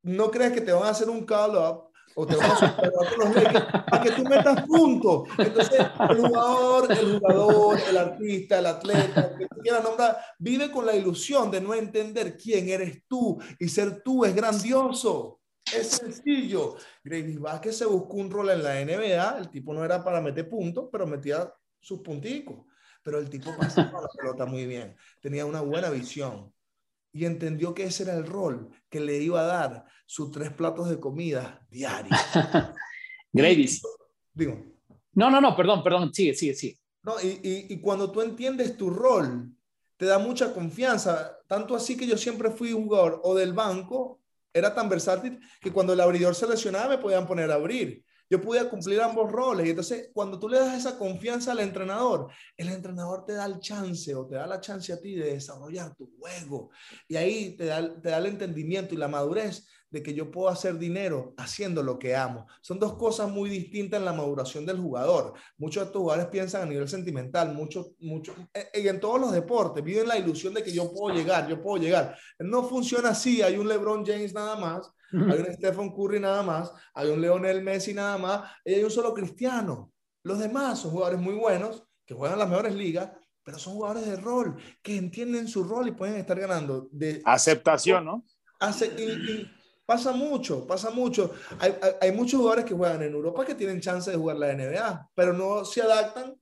no 0.04 0.30
crees 0.32 0.52
que 0.52 0.62
te 0.62 0.72
van 0.72 0.84
a 0.84 0.90
hacer 0.90 1.10
un 1.10 1.26
call-up 1.26 1.92
o 2.16 2.28
te 2.28 2.36
vamos 2.36 2.62
a 2.62 2.76
los 3.18 3.36
Lakers 3.36 3.66
para 3.90 4.04
que 4.04 4.12
tú 4.12 4.24
metas 4.24 4.66
puntos. 4.66 5.30
Entonces, 5.38 5.80
el 6.10 6.18
jugador, 6.18 6.92
el 6.92 7.20
jugador, 7.20 7.80
el 7.90 7.98
artista, 7.98 8.60
el 8.60 8.66
atleta, 8.66 9.36
que 9.38 9.48
tú 9.48 9.62
quieras 9.62 9.84
nombrar, 9.84 10.18
vive 10.38 10.72
con 10.72 10.86
la 10.86 10.96
ilusión 10.96 11.50
de 11.50 11.62
no 11.62 11.74
entender 11.74 12.38
quién 12.38 12.70
eres 12.70 13.04
tú 13.08 13.40
y 13.60 13.70
ser 13.70 14.02
tú 14.04 14.26
es 14.26 14.36
grandioso. 14.36 15.41
Es 15.66 15.90
sencillo. 15.90 16.76
Gravis 17.04 17.40
Vázquez 17.40 17.78
se 17.78 17.86
buscó 17.86 18.18
un 18.18 18.30
rol 18.30 18.50
en 18.50 18.64
la 18.64 18.84
NBA. 18.84 19.38
El 19.40 19.50
tipo 19.50 19.74
no 19.74 19.84
era 19.84 20.04
para 20.04 20.22
meter 20.22 20.50
puntos, 20.50 20.90
pero 20.92 21.06
metía 21.08 21.54
sus 21.80 22.02
punticos. 22.02 22.66
Pero 23.04 23.20
el 23.20 23.30
tipo 23.30 23.56
pasaba 23.58 24.02
la 24.02 24.08
pelota 24.16 24.46
muy 24.46 24.66
bien. 24.66 24.96
Tenía 25.22 25.46
una 25.46 25.62
buena 25.62 25.90
visión 25.90 26.54
y 27.14 27.26
entendió 27.26 27.74
que 27.74 27.84
ese 27.84 28.04
era 28.04 28.16
el 28.16 28.26
rol 28.26 28.70
que 28.90 29.00
le 29.00 29.18
iba 29.18 29.42
a 29.42 29.46
dar 29.46 29.86
sus 30.06 30.32
tres 30.32 30.52
platos 30.52 30.90
de 30.90 31.00
comida 31.00 31.66
diarios. 31.70 32.18
Gravis. 33.34 33.82
Digo. 34.34 34.64
No, 35.14 35.30
no, 35.30 35.42
no, 35.42 35.56
perdón, 35.56 35.84
perdón, 35.84 36.14
sigue, 36.14 36.34
sigue, 36.34 36.54
sigue. 36.54 36.80
No, 37.04 37.20
y, 37.22 37.28
y, 37.28 37.74
y, 37.74 37.82
cuando 37.82 38.12
tú 38.12 38.22
entiendes 38.22 38.78
tu 38.78 38.90
rol, 38.90 39.52
te 39.98 40.06
da 40.06 40.20
mucha 40.20 40.54
confianza. 40.54 41.38
Tanto 41.48 41.76
así 41.76 41.98
que 41.98 42.06
yo 42.06 42.18
siempre 42.18 42.52
fui 42.52 42.74
un 42.74 42.86
jugador 42.86 43.20
o 43.24 43.36
del 43.36 43.54
banco, 43.54 44.21
era 44.54 44.74
tan 44.74 44.90
versátil 44.90 45.40
que 45.62 45.72
cuando 45.72 45.94
el 45.94 46.02
abridor 46.02 46.36
se 46.36 46.48
lesionaba 46.48 46.90
me 46.90 46.98
podían 46.98 47.28
poner 47.28 47.52
a 47.52 47.56
abrir 47.56 48.04
yo 48.32 48.40
pude 48.42 48.68
cumplir 48.70 49.02
ambos 49.02 49.30
roles. 49.30 49.68
Y 49.68 49.72
entonces, 49.72 50.10
cuando 50.14 50.40
tú 50.40 50.48
le 50.48 50.58
das 50.58 50.78
esa 50.78 50.98
confianza 50.98 51.52
al 51.52 51.60
entrenador, 51.60 52.32
el 52.56 52.70
entrenador 52.70 53.26
te 53.26 53.34
da 53.34 53.46
el 53.46 53.60
chance 53.60 54.16
o 54.16 54.26
te 54.26 54.36
da 54.36 54.48
la 54.48 54.62
chance 54.62 54.94
a 54.94 55.02
ti 55.02 55.16
de 55.16 55.34
desarrollar 55.34 55.94
tu 55.96 56.10
juego. 56.18 56.70
Y 57.10 57.18
ahí 57.18 57.58
te 57.58 57.66
da, 57.66 58.02
te 58.02 58.10
da 58.10 58.20
el 58.20 58.28
entendimiento 58.28 58.96
y 58.96 58.98
la 58.98 59.10
madurez 59.10 59.68
de 59.90 60.02
que 60.02 60.14
yo 60.14 60.32
puedo 60.32 60.48
hacer 60.48 60.80
dinero 60.80 61.34
haciendo 61.36 61.84
lo 61.84 62.00
que 62.00 62.16
amo. 62.16 62.48
Son 62.62 62.80
dos 62.80 62.94
cosas 62.94 63.30
muy 63.30 63.50
distintas 63.50 64.00
en 64.00 64.06
la 64.06 64.14
maduración 64.14 64.66
del 64.66 64.80
jugador. 64.80 65.34
Muchos 65.58 65.84
de 65.84 65.88
estos 65.88 66.02
jugadores 66.02 66.30
piensan 66.30 66.62
a 66.62 66.66
nivel 66.66 66.88
sentimental, 66.88 67.54
mucho, 67.54 67.96
mucho, 68.00 68.34
eh, 68.54 68.70
y 68.82 68.88
en 68.88 69.02
todos 69.02 69.20
los 69.20 69.34
deportes, 69.34 69.84
viven 69.84 70.08
la 70.08 70.18
ilusión 70.18 70.54
de 70.54 70.64
que 70.64 70.72
yo 70.72 70.94
puedo 70.94 71.14
llegar, 71.14 71.50
yo 71.50 71.62
puedo 71.62 71.84
llegar. 71.84 72.18
No 72.40 72.64
funciona 72.64 73.10
así, 73.10 73.42
hay 73.42 73.58
un 73.58 73.68
LeBron 73.68 74.06
James 74.06 74.34
nada 74.34 74.56
más, 74.56 74.90
hay 75.12 75.40
un 75.48 75.54
Stephen 75.54 75.92
Curry 75.92 76.20
nada 76.20 76.44
más, 76.44 76.72
hay 76.94 77.10
un 77.10 77.22
Leonel 77.22 77.62
Messi 77.62 77.94
nada 77.94 78.18
más, 78.18 78.52
y 78.66 78.74
hay 78.74 78.84
un 78.84 78.92
solo 78.92 79.14
cristiano. 79.14 79.92
Los 80.24 80.40
demás 80.40 80.80
son 80.80 80.92
jugadores 80.92 81.20
muy 81.20 81.36
buenos, 81.36 81.84
que 82.06 82.14
juegan 82.14 82.40
las 82.40 82.50
mejores 82.50 82.76
ligas, 82.76 83.12
pero 83.44 83.58
son 83.58 83.74
jugadores 83.74 84.06
de 84.06 84.16
rol, 84.18 84.56
que 84.82 84.98
entienden 84.98 85.48
su 85.48 85.64
rol 85.64 85.88
y 85.88 85.92
pueden 85.92 86.16
estar 86.16 86.40
ganando. 86.40 86.88
De, 86.92 87.22
Aceptación, 87.26 88.06
¿no? 88.06 88.26
Hace, 88.60 88.88
y, 88.88 89.50
pasa 89.86 90.12
mucho, 90.12 90.68
pasa 90.68 90.92
mucho. 90.92 91.32
Hay, 91.60 91.76
hay, 92.00 92.12
muchos 92.12 92.40
jugadores 92.40 92.66
que 92.66 92.76
juegan 92.76 93.02
en 93.02 93.14
Europa 93.14 93.46
que 93.46 93.56
tienen 93.56 93.82
chance 93.82 94.12
de 94.12 94.18
jugar 94.18 94.38
la 94.38 94.54
NBA, 94.54 95.10
pero 95.16 95.34
no 95.34 95.66
se 95.66 95.82
adaptan 95.82 96.36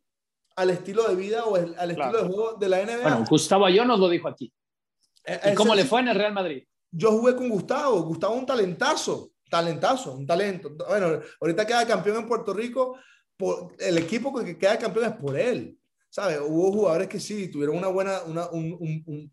al 0.59 0.69
estilo 0.71 1.07
de 1.07 1.15
vida 1.15 1.45
o 1.45 1.55
al 1.55 1.91
estilo 1.91 2.21
de 2.21 2.27
juego 2.27 2.53
de 2.55 2.69
la 2.69 2.83
NBA. 2.83 3.01
Bueno, 3.01 3.25
Gustavo 3.29 3.65
Ayón 3.65 3.87
nos 3.87 3.99
lo 3.99 4.09
dijo 4.09 4.27
aquí. 4.27 4.53
Eh, 5.23 5.51
¿Y 5.51 5.55
cómo 5.55 5.73
le 5.73 5.85
fue 5.85 6.01
en 6.01 6.09
el 6.09 6.15
Real 6.15 6.33
Madrid? 6.33 6.63
Yo 6.91 7.11
jugué 7.11 7.35
con 7.35 7.49
Gustavo, 7.49 8.01
Gustavo 8.03 8.35
un 8.35 8.45
talentazo, 8.45 9.31
talentazo, 9.49 10.13
un 10.13 10.25
talento. 10.25 10.71
Bueno, 10.87 11.19
ahorita 11.41 11.65
queda 11.65 11.87
campeón 11.87 12.17
en 12.17 12.27
Puerto 12.27 12.53
Rico, 12.53 12.97
por, 13.37 13.75
el 13.79 13.97
equipo 13.97 14.33
que 14.33 14.57
queda 14.57 14.77
campeón 14.77 15.05
es 15.05 15.13
por 15.13 15.37
él. 15.37 15.75
¿Sabes? 16.11 16.39
Hubo 16.41 16.71
jugadores 16.71 17.07
que 17.07 17.19
sí, 17.19 17.49
tuvieron 17.49 17.77
una 17.77 17.87
buena, 17.87 18.23
una, 18.23 18.49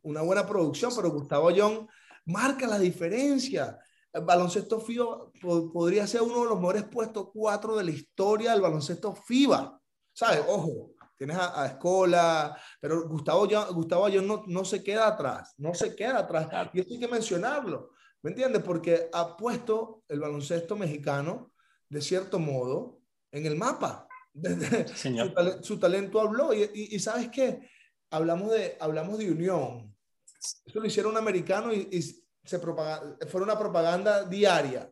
una 0.02 0.22
buena 0.22 0.46
producción, 0.46 0.92
pero 0.94 1.10
Gustavo 1.10 1.50
John 1.56 1.88
marca 2.26 2.66
la 2.66 2.78
diferencia. 2.78 3.78
El 4.12 4.24
baloncesto 4.24 4.80
FIBA 4.80 5.30
podría 5.72 6.06
ser 6.06 6.20
uno 6.22 6.42
de 6.42 6.48
los 6.50 6.56
mejores 6.56 6.84
puestos 6.84 7.28
cuatro 7.32 7.76
de 7.76 7.84
la 7.84 7.90
historia 7.90 8.52
del 8.52 8.60
baloncesto 8.60 9.14
FIBA. 9.14 9.80
¿Sabes? 10.12 10.40
Ojo, 10.46 10.90
tienes 11.16 11.36
a, 11.36 11.66
Escola, 11.66 12.56
pero 12.80 13.08
Gustavo, 13.08 13.48
Gustavo 13.72 14.08
no, 14.08 14.44
no 14.46 14.64
se 14.64 14.82
queda 14.82 15.08
atrás, 15.08 15.54
no 15.58 15.74
se 15.74 15.94
queda 15.94 16.18
atrás. 16.18 16.48
Y 16.72 16.80
esto 16.80 16.94
hay 16.94 17.00
que 17.00 17.08
mencionarlo, 17.08 17.90
¿me 18.22 18.30
entiendes? 18.30 18.62
Porque 18.62 19.08
ha 19.12 19.36
puesto 19.36 20.04
el 20.08 20.20
baloncesto 20.20 20.76
mexicano, 20.76 21.52
de 21.88 22.00
cierto 22.00 22.38
modo, 22.38 23.00
en 23.32 23.46
el 23.46 23.56
mapa. 23.56 24.06
Su, 25.62 25.78
talento 25.78 26.20
habló. 26.20 26.52
Y, 26.52 26.70
y, 26.74 26.98
¿sabes 26.98 27.30
qué? 27.30 27.70
Hablamos 28.10 28.52
de, 28.52 28.76
hablamos 28.80 29.18
de 29.18 29.30
unión. 29.30 29.94
Eso 30.64 30.80
lo 30.80 30.86
hicieron 30.86 31.12
un 31.12 31.18
americano 31.18 31.72
y, 31.72 31.88
y 31.90 32.02
se 32.46 32.58
propaga, 32.58 33.16
fue 33.28 33.42
una 33.42 33.58
propaganda 33.58 34.24
diaria. 34.24 34.90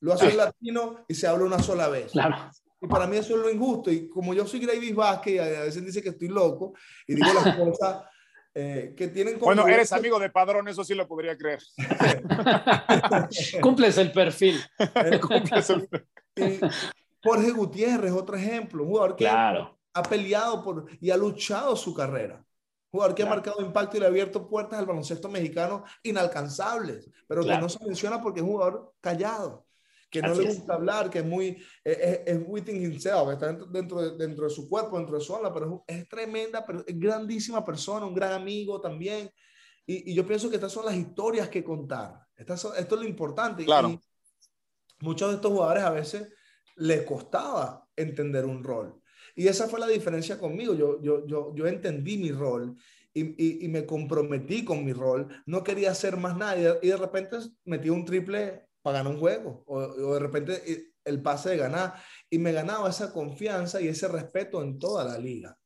Lo 0.00 0.12
hace 0.12 0.26
un 0.30 0.36
latino 0.36 1.04
y 1.08 1.14
se 1.14 1.26
habla 1.26 1.44
una 1.44 1.62
sola 1.62 1.88
vez. 1.88 2.12
Claro. 2.12 2.50
Y 2.82 2.88
para 2.88 3.06
mí 3.06 3.16
eso 3.16 3.36
es 3.36 3.40
lo 3.40 3.50
injusto. 3.50 3.90
Y 3.92 4.08
como 4.08 4.34
yo 4.34 4.44
soy 4.44 4.58
Gravis 4.58 4.94
Vázquez, 4.94 5.40
a 5.40 5.62
veces 5.62 5.86
dice 5.86 6.02
que 6.02 6.08
estoy 6.08 6.28
loco 6.28 6.74
y 7.06 7.14
digo 7.14 7.28
las 7.32 7.56
cosas 7.56 8.04
eh, 8.52 8.92
que 8.96 9.08
tienen 9.08 9.38
Bueno, 9.38 9.66
eres 9.68 9.92
amigo 9.92 10.18
de 10.18 10.30
Padrón, 10.30 10.66
eso 10.66 10.82
sí 10.82 10.94
lo 10.94 11.06
podría 11.06 11.38
creer. 11.38 11.62
Cumples 13.62 13.96
el 13.98 14.10
perfil. 14.10 14.60
Cumples 15.20 15.70
el... 15.70 15.88
Y 16.34 16.58
Jorge 17.22 17.50
Gutiérrez, 17.52 18.12
otro 18.12 18.36
ejemplo, 18.36 18.82
un 18.82 18.88
jugador 18.88 19.14
que 19.14 19.24
claro. 19.24 19.78
ha 19.94 20.02
peleado 20.02 20.64
por, 20.64 20.86
y 21.00 21.10
ha 21.10 21.16
luchado 21.16 21.76
su 21.76 21.94
carrera. 21.94 22.44
Un 22.90 22.98
jugador 22.98 23.14
que 23.14 23.22
ha 23.22 23.26
marcado 23.26 23.62
impacto 23.62 23.96
y 23.96 24.00
le 24.00 24.06
ha 24.06 24.08
abierto 24.08 24.48
puertas 24.48 24.78
al 24.78 24.86
baloncesto 24.86 25.28
mexicano 25.28 25.84
inalcanzables, 26.02 27.08
pero 27.28 27.44
que 27.44 27.56
no 27.56 27.68
se 27.68 27.82
menciona 27.84 28.20
porque 28.20 28.40
es 28.40 28.44
un 28.44 28.52
jugador 28.52 28.92
callado 29.00 29.64
que 30.12 30.20
no 30.20 30.34
le 30.34 30.44
gusta 30.44 30.74
hablar, 30.74 31.08
que 31.08 31.20
es 31.20 31.24
muy, 31.24 31.56
es, 31.82 32.20
es 32.26 32.40
within 32.46 32.84
himself, 32.84 33.32
está 33.32 33.54
dentro, 33.54 34.02
de, 34.02 34.18
dentro 34.18 34.44
de 34.44 34.50
su 34.50 34.68
cuerpo, 34.68 34.98
dentro 34.98 35.18
de 35.18 35.24
su 35.24 35.34
alma, 35.34 35.52
pero 35.52 35.82
es, 35.86 36.06
tremenda, 36.06 36.66
pero 36.66 36.84
es 36.86 37.00
grandísima 37.00 37.64
persona, 37.64 38.04
un 38.04 38.14
gran 38.14 38.34
amigo 38.34 38.78
también. 38.78 39.30
Y, 39.86 40.12
y, 40.12 40.14
yo 40.14 40.26
pienso 40.26 40.50
que 40.50 40.56
estas 40.56 40.70
son 40.70 40.84
las 40.84 40.94
historias 40.94 41.48
que 41.48 41.64
contar. 41.64 42.20
Estas 42.36 42.62
esto 42.76 42.94
es 42.94 43.00
lo 43.00 43.08
importante. 43.08 43.64
Claro. 43.64 43.88
Y 43.88 44.00
muchos 45.00 45.30
de 45.30 45.36
estos 45.36 45.50
jugadores 45.50 45.82
a 45.82 45.90
veces 45.90 46.28
les 46.76 47.02
costaba 47.06 47.88
entender 47.96 48.44
un 48.44 48.62
rol. 48.62 49.00
Y 49.34 49.48
esa 49.48 49.66
fue 49.66 49.80
la 49.80 49.88
diferencia 49.88 50.38
conmigo. 50.38 50.74
Yo, 50.74 51.00
yo, 51.00 51.26
yo, 51.26 51.54
yo 51.54 51.66
entendí 51.66 52.18
mi 52.18 52.32
rol 52.32 52.76
y, 53.14 53.22
y, 53.22 53.64
y, 53.64 53.68
me 53.68 53.86
comprometí 53.86 54.62
con 54.62 54.84
mi 54.84 54.92
rol. 54.92 55.26
No 55.46 55.64
quería 55.64 55.90
hacer 55.90 56.18
más 56.18 56.36
nada. 56.36 56.78
Y 56.82 56.88
de, 56.88 56.96
repente 56.98 57.38
metí 57.64 57.88
un 57.88 58.04
triple 58.04 58.68
para 58.82 58.98
ganar 58.98 59.14
un 59.14 59.20
juego 59.20 59.64
o, 59.66 60.14
de 60.14 60.20
repente 60.20 60.62
eh, 60.70 60.92
el 61.04 61.22
pase 61.22 61.50
de 61.50 61.56
ganar 61.56 61.94
y 62.28 62.38
me 62.38 62.52
ganaba 62.52 62.90
esa 62.90 63.12
confianza 63.12 63.80
y 63.80 63.88
ese 63.88 64.08
respeto 64.08 64.62
en 64.62 64.78
toda 64.78 65.04
la 65.04 65.18
liga. 65.18 65.58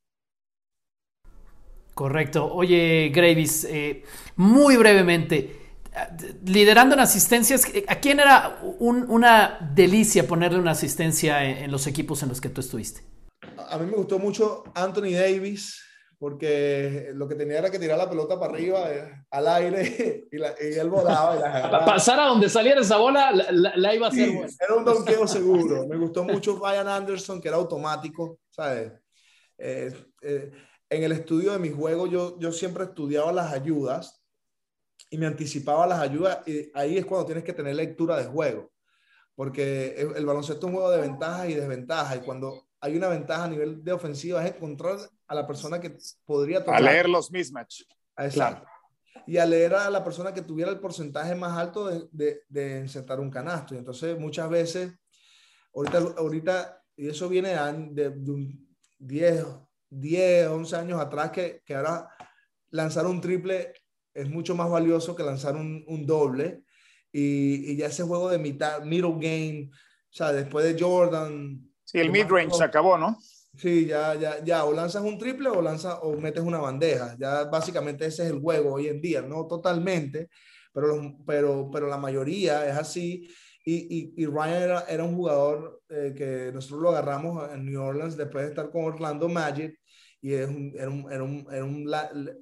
Correcto. 1.93 2.45
Oye, 2.53 3.09
Gravis, 3.13 3.63
eh, 3.65 4.03
muy 4.35 4.77
brevemente, 4.77 5.67
liderando 6.45 6.93
en 6.93 7.01
asistencias, 7.01 7.65
¿a 7.87 7.95
quién 7.95 8.19
era 8.19 8.59
una 8.79 9.71
delicia 9.73 10.27
ponerle 10.27 10.59
una 10.59 10.71
asistencia 10.71 11.43
en, 11.43 11.57
en, 11.57 11.71
los 11.71 11.87
equipos 11.87 12.21
en 12.21 12.29
los 12.29 12.39
que 12.39 12.49
tú 12.49 12.61
estuviste? 12.61 13.01
A 13.69 13.77
mí 13.79 13.87
me 13.87 13.97
gustó 13.97 14.19
mucho 14.19 14.63
Anthony 14.75 15.13
Davis, 15.13 15.86
porque 16.19 17.11
lo 17.13 17.27
que 17.27 17.35
tenía 17.35 17.59
era 17.59 17.69
que 17.69 17.77
tirar 17.77 17.97
la 17.97 18.09
pelota 18.09 18.39
para 18.39 18.53
arriba, 18.53 18.91
eh, 18.91 19.25
al 19.29 19.47
aire, 19.47 20.27
y, 20.31 20.37
la, 20.37 20.55
y, 20.59 20.73
él 20.73 20.89
volaba. 20.89 21.35
Y 21.35 21.39
la 21.39 21.85
Pasar 21.85 22.19
a 22.19 22.25
donde 22.25 22.49
saliera 22.49 22.81
esa 22.81 22.97
bola, 22.97 23.31
la, 23.31 23.75
la 23.75 23.95
iba 23.95 24.07
a 24.07 24.09
hacer. 24.09 24.29
Sí, 24.29 24.57
era 24.59 24.75
un 24.75 24.85
donqueo 24.85 25.27
seguro. 25.27 25.87
Me 25.87 25.97
gustó 25.97 26.23
mucho 26.23 26.59
Ryan 26.59 26.87
Anderson, 26.87 27.39
que 27.39 27.47
era 27.49 27.57
automático, 27.57 28.39
¿sabes? 28.49 28.93
Eh, 29.59 29.93
eh, 30.21 30.51
en 30.89 31.03
el 31.03 31.11
estudio 31.11 31.51
de 31.51 31.59
mi 31.59 31.69
juego, 31.69 32.07
yo, 32.07 32.39
yo 32.39 32.51
siempre 32.51 32.85
estudiaba 32.85 33.31
las 33.31 33.53
ayudas 33.53 34.23
y 35.09 35.17
me 35.17 35.27
anticipaba 35.27 35.85
las 35.85 35.99
ayudas, 35.99 36.39
y 36.47 36.71
ahí 36.73 36.97
es 36.97 37.05
cuando 37.05 37.27
tienes 37.27 37.43
que 37.43 37.53
tener 37.53 37.75
lectura 37.75 38.17
de 38.17 38.25
juego, 38.25 38.71
porque 39.35 39.95
el, 39.97 40.15
el 40.17 40.25
baloncesto 40.25 40.65
es 40.65 40.73
un 40.73 40.73
juego 40.73 40.91
de 40.91 41.01
ventajas 41.01 41.49
y 41.49 41.53
desventajas, 41.53 42.17
y 42.17 42.19
cuando 42.21 42.67
hay 42.81 42.97
una 42.97 43.07
ventaja 43.07 43.45
a 43.45 43.47
nivel 43.47 43.83
de 43.83 43.93
ofensiva 43.93 44.45
es 44.45 44.55
encontrar 44.55 44.97
a 45.27 45.35
la 45.35 45.45
persona 45.45 45.79
que 45.79 45.97
podría 46.25 46.59
tocar. 46.63 46.75
A 46.75 46.81
leer 46.81 47.09
los 47.09 47.31
mismatch. 47.31 47.81
Exacto. 48.17 48.63
Claro. 48.63 49.25
Y 49.25 49.37
a 49.37 49.45
leer 49.45 49.75
a 49.75 49.89
la 49.89 50.03
persona 50.03 50.33
que 50.33 50.41
tuviera 50.41 50.71
el 50.71 50.79
porcentaje 50.79 51.35
más 51.35 51.57
alto 51.57 51.87
de, 51.87 52.07
de, 52.11 52.43
de 52.47 52.79
insertar 52.79 53.19
un 53.19 53.29
canasto. 53.29 53.75
Y 53.75 53.77
entonces 53.77 54.17
muchas 54.17 54.49
veces, 54.49 54.93
ahorita, 55.73 55.97
ahorita 56.17 56.77
y 56.97 57.07
eso 57.07 57.29
viene 57.29 57.49
de, 57.49 58.09
de 58.09 58.31
un 58.31 58.67
10, 58.97 59.45
10, 59.91 60.47
11 60.47 60.75
años 60.75 60.99
atrás, 60.99 61.31
que, 61.31 61.61
que 61.63 61.75
ahora 61.75 62.09
lanzar 62.71 63.05
un 63.05 63.21
triple 63.21 63.71
es 64.13 64.27
mucho 64.27 64.55
más 64.55 64.69
valioso 64.69 65.15
que 65.15 65.23
lanzar 65.23 65.55
un, 65.55 65.85
un 65.87 66.05
doble. 66.07 66.63
Y, 67.11 67.71
y, 67.71 67.77
ya 67.77 67.85
ese 67.85 68.03
juego 68.03 68.29
de 68.29 68.39
mitad, 68.39 68.81
middle 68.81 69.13
game, 69.13 69.69
o 69.71 70.13
sea, 70.13 70.33
después 70.33 70.65
de 70.65 70.83
Jordan. 70.83 71.71
Sí, 71.83 71.99
el 71.99 72.11
mid-range 72.11 72.55
se 72.55 72.63
acabó, 72.63 72.97
¿no? 72.97 73.17
Sí, 73.57 73.87
ya, 73.87 74.13
ya, 74.13 74.43
ya, 74.43 74.65
o 74.65 74.73
lanzas 74.73 75.01
un 75.03 75.17
triple 75.17 75.49
o, 75.49 75.61
lanzas, 75.61 75.97
o 76.03 76.13
metes 76.15 76.43
una 76.43 76.59
bandeja. 76.59 77.15
Ya 77.19 77.45
básicamente 77.45 78.05
ese 78.05 78.23
es 78.23 78.29
el 78.31 78.39
juego 78.39 78.73
hoy 78.73 78.87
en 78.87 79.01
día, 79.01 79.21
no 79.21 79.47
totalmente, 79.47 80.29
pero, 80.71 81.17
pero, 81.25 81.69
pero 81.71 81.87
la 81.87 81.97
mayoría 81.97 82.67
es 82.69 82.77
así. 82.77 83.27
Y, 83.65 84.13
y, 84.15 84.25
Ryan 84.27 84.61
era, 84.63 84.79
era, 84.87 85.03
un 85.03 85.15
jugador 85.15 85.81
eh, 85.89 86.13
que 86.15 86.51
nosotros 86.53 86.81
lo 86.81 86.89
agarramos 86.89 87.51
en 87.51 87.65
New 87.65 87.81
Orleans 87.81 88.15
después 88.15 88.45
de 88.45 88.49
estar 88.51 88.69
con 88.71 88.85
Orlando 88.85 89.27
Magic 89.27 89.77
y 90.21 90.33
era, 90.33 90.47
un, 90.47 90.73
era, 90.75 90.89
un, 90.89 91.47
era, 91.51 91.63
un, 91.63 91.91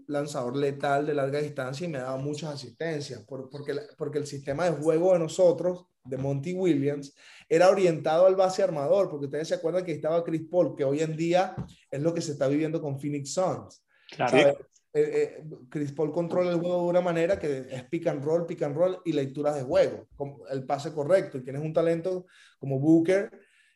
lanzador 0.08 0.56
letal 0.56 1.06
de 1.06 1.14
larga 1.14 1.40
distancia 1.40 1.86
y 1.86 1.90
me 1.90 1.98
daba 1.98 2.18
muchas 2.18 2.54
asistencias, 2.54 3.26
porque, 3.28 3.76
porque 3.98 4.18
el 4.18 4.28
sistema 4.28 4.66
de 4.66 4.72
juego 4.72 5.14
de 5.14 5.20
nosotros, 5.20 5.86
de 6.04 6.18
Monty 6.18 6.54
Williams, 6.54 7.14
era 7.50 7.70
orientado 7.70 8.26
al 8.28 8.36
base 8.36 8.64
armador, 8.64 9.10
porque 9.10 9.26
ustedes 9.26 9.50
se 9.50 9.56
acuerdan 9.56 9.84
que 9.84 9.92
estaba 9.92 10.24
Chris 10.24 10.44
Paul, 10.50 10.76
que 10.76 10.86
hoy 10.86 11.02
en 11.02 11.16
día 11.18 11.56
es 11.92 12.02
lo 12.02 12.14
que 12.14 12.22
se 12.22 12.32
está 12.32 12.48
viviendo 12.48 12.82
con 12.82 13.00
Phoenix 13.00 13.34
Suns. 13.34 13.84
Claro. 14.10 14.38
Eh, 14.38 14.54
eh, 14.94 15.44
Chris 15.70 15.92
Paul 15.92 16.14
controla 16.14 16.52
el 16.52 16.60
juego 16.60 16.84
de 16.84 16.88
una 16.88 17.02
manera 17.02 17.38
que 17.38 17.66
es 17.70 17.84
pick 17.90 18.08
and 18.08 18.24
roll, 18.24 18.46
pick 18.46 18.62
and 18.64 18.78
roll 18.78 19.02
y 19.04 19.12
lecturas 19.12 19.56
de 19.56 19.64
juego, 19.64 20.08
el 20.50 20.64
pase 20.64 20.94
correcto. 20.94 21.38
Y 21.38 21.44
tienes 21.44 21.62
un 21.62 21.74
talento 21.74 22.26
como 22.58 22.80
Booker, 22.80 23.30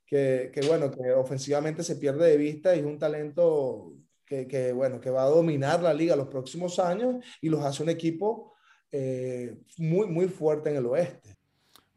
que, 0.10 0.52
bueno, 0.67 0.91
que 0.91 1.12
ofensivamente 1.12 1.84
se 1.84 1.95
pierde 1.95 2.28
de 2.28 2.38
vista 2.38 2.76
y 2.76 2.80
es 2.80 2.86
un 2.86 2.98
talento 2.98 3.93
que, 4.26 4.48
que, 4.48 4.74
bueno, 4.74 5.00
que 5.00 5.10
va 5.10 5.24
a 5.24 5.30
dominar 5.30 5.82
la 5.82 5.93
liga 5.93 6.15
los 6.15 6.28
próximos 6.28 6.80
años 6.80 7.24
y 7.41 7.50
los 7.50 7.63
hace 7.63 7.84
un 7.84 7.89
equipo 7.89 8.54
eh, 8.91 9.58
muy, 9.78 10.08
muy 10.08 10.28
fuerte 10.28 10.72
en 10.72 10.78
el 10.78 10.86
oeste 10.88 11.39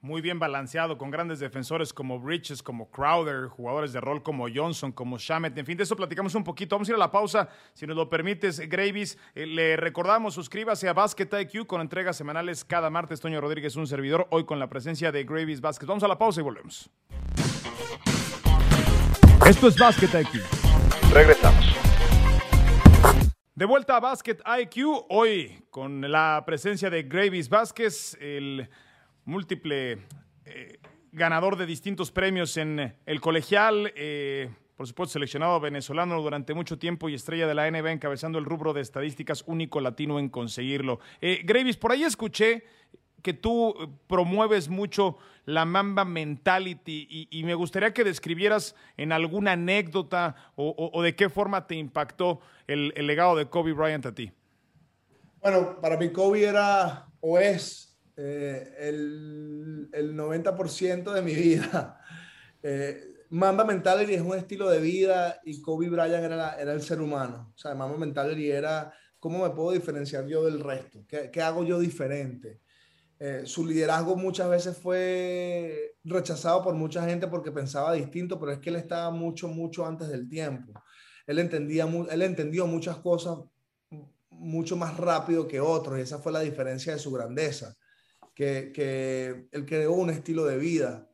muy 0.02 0.20
bien 0.20 0.40
balanceado, 0.40 0.98
con 0.98 1.12
grandes 1.12 1.38
defensores 1.38 1.92
como 1.92 2.18
Bridges, 2.18 2.60
como 2.60 2.90
Crowder, 2.90 3.46
jugadores 3.46 3.92
de 3.92 4.00
rol 4.00 4.22
como 4.22 4.48
Johnson, 4.52 4.90
como 4.90 5.16
Shamet. 5.16 5.56
En 5.56 5.64
fin, 5.64 5.76
de 5.76 5.84
eso 5.84 5.94
platicamos 5.94 6.34
un 6.34 6.42
poquito. 6.42 6.74
Vamos 6.74 6.88
a 6.88 6.92
ir 6.92 6.96
a 6.96 6.98
la 6.98 7.10
pausa, 7.10 7.48
si 7.72 7.86
nos 7.86 7.96
lo 7.96 8.10
permites, 8.10 8.58
Gravis. 8.68 9.16
Eh, 9.34 9.46
le 9.46 9.76
recordamos, 9.76 10.34
suscríbase 10.34 10.88
a 10.88 10.92
Basket 10.92 11.28
IQ 11.40 11.66
con 11.66 11.80
entregas 11.80 12.16
semanales 12.16 12.64
cada 12.64 12.90
martes. 12.90 13.20
Toño 13.20 13.40
Rodríguez, 13.40 13.76
un 13.76 13.86
servidor, 13.86 14.26
hoy 14.30 14.44
con 14.44 14.58
la 14.58 14.68
presencia 14.68 15.12
de 15.12 15.22
Gravis 15.22 15.60
Basket. 15.60 15.86
Vamos 15.86 16.02
a 16.02 16.08
la 16.08 16.18
pausa 16.18 16.40
y 16.40 16.44
volvemos. 16.44 16.90
Esto 19.46 19.68
es 19.68 19.76
Basket 19.76 20.20
IQ. 20.20 20.42
Regresamos. 21.12 21.64
De 23.54 23.66
vuelta 23.66 23.96
a 23.96 24.00
Basket 24.00 24.38
IQ, 24.60 25.04
hoy 25.10 25.64
con 25.70 26.00
la 26.10 26.42
presencia 26.46 26.88
de 26.90 27.02
Gravis 27.02 27.48
Vázquez, 27.48 28.16
el 28.20 28.68
múltiple 29.24 29.98
eh, 30.44 30.78
ganador 31.12 31.56
de 31.56 31.66
distintos 31.66 32.10
premios 32.10 32.56
en 32.56 32.96
el 33.04 33.20
colegial, 33.20 33.92
eh, 33.94 34.50
por 34.74 34.86
supuesto 34.86 35.12
seleccionado 35.12 35.60
venezolano 35.60 36.20
durante 36.20 36.54
mucho 36.54 36.78
tiempo 36.78 37.08
y 37.08 37.14
estrella 37.14 37.46
de 37.46 37.54
la 37.54 37.70
NBA 37.70 37.92
encabezando 37.92 38.38
el 38.38 38.46
rubro 38.46 38.72
de 38.72 38.80
estadísticas, 38.80 39.44
único 39.46 39.80
latino 39.80 40.18
en 40.18 40.28
conseguirlo. 40.28 41.00
Eh, 41.20 41.42
Gravis, 41.44 41.76
por 41.76 41.92
ahí 41.92 42.04
escuché 42.04 42.64
que 43.22 43.32
tú 43.32 43.74
promueves 44.08 44.68
mucho 44.68 45.16
la 45.44 45.64
Mamba 45.64 46.04
Mentality 46.04 47.28
y, 47.30 47.44
me 47.44 47.54
gustaría 47.54 47.92
que 47.92 48.04
describieras 48.04 48.76
en 48.96 49.12
alguna 49.12 49.52
anécdota 49.52 50.36
o, 50.54 51.02
de 51.02 51.16
qué 51.16 51.28
forma 51.28 51.66
te 51.66 51.74
impactó 51.74 52.40
el, 52.66 52.92
legado 52.94 53.36
de 53.36 53.46
Kobe 53.46 53.72
Bryant 53.72 54.06
a 54.06 54.14
ti. 54.14 54.32
Bueno, 55.40 55.80
para 55.80 55.96
mí 55.96 56.10
Kobe 56.10 56.44
era 56.44 57.06
o 57.20 57.38
es 57.38 57.98
eh, 58.16 58.74
el, 58.78 59.88
el 59.92 60.14
90% 60.14 61.12
de 61.12 61.22
mi 61.22 61.34
vida. 61.34 61.98
Eh, 62.64 63.16
Mamba 63.30 63.64
Mentality 63.64 64.14
es 64.14 64.20
un 64.20 64.36
estilo 64.36 64.70
de 64.70 64.78
vida 64.78 65.40
y 65.44 65.60
Kobe 65.60 65.88
Bryant 65.88 66.24
era, 66.24 66.54
el 66.60 66.80
ser 66.80 67.00
humano. 67.00 67.52
O 67.52 67.58
sea, 67.58 67.74
Mamba 67.74 67.96
Mentality 67.96 68.48
era 68.48 68.94
cómo 69.18 69.42
me 69.42 69.50
puedo 69.50 69.72
diferenciar 69.72 70.28
yo 70.28 70.44
del 70.44 70.60
resto, 70.60 71.04
qué 71.08 71.42
hago 71.42 71.64
yo 71.64 71.80
diferente. 71.80 72.60
Eh, 73.24 73.46
su 73.46 73.64
liderazgo 73.64 74.16
muchas 74.16 74.50
veces 74.50 74.76
fue 74.76 75.94
rechazado 76.02 76.60
por 76.60 76.74
mucha 76.74 77.04
gente 77.06 77.28
porque 77.28 77.52
pensaba 77.52 77.92
distinto, 77.92 78.36
pero 78.36 78.50
es 78.50 78.58
que 78.58 78.70
él 78.70 78.74
estaba 78.74 79.12
mucho, 79.12 79.46
mucho 79.46 79.86
antes 79.86 80.08
del 80.08 80.28
tiempo. 80.28 80.72
Él, 81.28 81.38
entendía, 81.38 81.88
él 82.10 82.22
entendió 82.22 82.66
muchas 82.66 82.96
cosas 82.96 83.38
mucho 84.28 84.76
más 84.76 84.96
rápido 84.96 85.46
que 85.46 85.60
otros 85.60 86.00
y 86.00 86.02
esa 86.02 86.18
fue 86.18 86.32
la 86.32 86.40
diferencia 86.40 86.94
de 86.94 86.98
su 86.98 87.12
grandeza 87.12 87.76
que, 88.34 88.72
que 88.74 89.46
él 89.52 89.66
creó 89.66 89.92
un 89.92 90.10
estilo 90.10 90.44
de 90.44 90.58
vida 90.58 91.08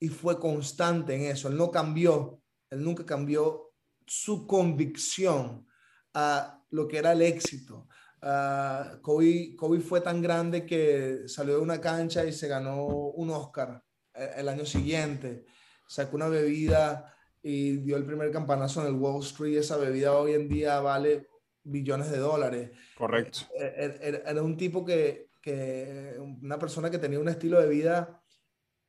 y 0.00 0.08
fue 0.08 0.40
constante 0.40 1.14
en 1.14 1.30
eso. 1.30 1.46
Él 1.46 1.56
no 1.56 1.70
cambió, 1.70 2.42
él 2.70 2.82
nunca 2.82 3.06
cambió 3.06 3.72
su 4.04 4.48
convicción 4.48 5.64
a 6.12 6.60
lo 6.70 6.88
que 6.88 6.98
era 6.98 7.12
el 7.12 7.22
éxito. 7.22 7.86
Uh, 8.22 9.00
Kobe, 9.02 9.56
Kobe, 9.56 9.80
fue 9.80 10.00
tan 10.00 10.22
grande 10.22 10.64
que 10.64 11.22
salió 11.26 11.56
de 11.56 11.60
una 11.60 11.80
cancha 11.80 12.24
y 12.24 12.32
se 12.32 12.46
ganó 12.46 12.86
un 12.86 13.30
Oscar 13.30 13.82
el, 14.14 14.28
el 14.36 14.48
año 14.48 14.64
siguiente. 14.64 15.44
Sacó 15.88 16.16
una 16.16 16.28
bebida 16.28 17.14
y 17.42 17.78
dio 17.78 17.96
el 17.96 18.04
primer 18.06 18.30
campanazo 18.30 18.80
en 18.80 18.86
el 18.88 19.00
Wall 19.00 19.22
Street. 19.22 19.58
Esa 19.58 19.76
bebida 19.76 20.12
hoy 20.12 20.34
en 20.34 20.48
día 20.48 20.80
vale 20.80 21.26
billones 21.64 22.10
de 22.10 22.18
dólares. 22.18 22.70
Correcto. 22.96 23.40
Eh, 23.58 23.74
eh, 23.76 23.98
era, 24.00 24.30
era 24.30 24.42
un 24.42 24.56
tipo 24.56 24.84
que 24.84 25.32
que 25.42 26.16
una 26.40 26.56
persona 26.56 26.88
que 26.88 26.98
tenía 26.98 27.18
un 27.18 27.28
estilo 27.28 27.60
de 27.60 27.68
vida 27.68 28.22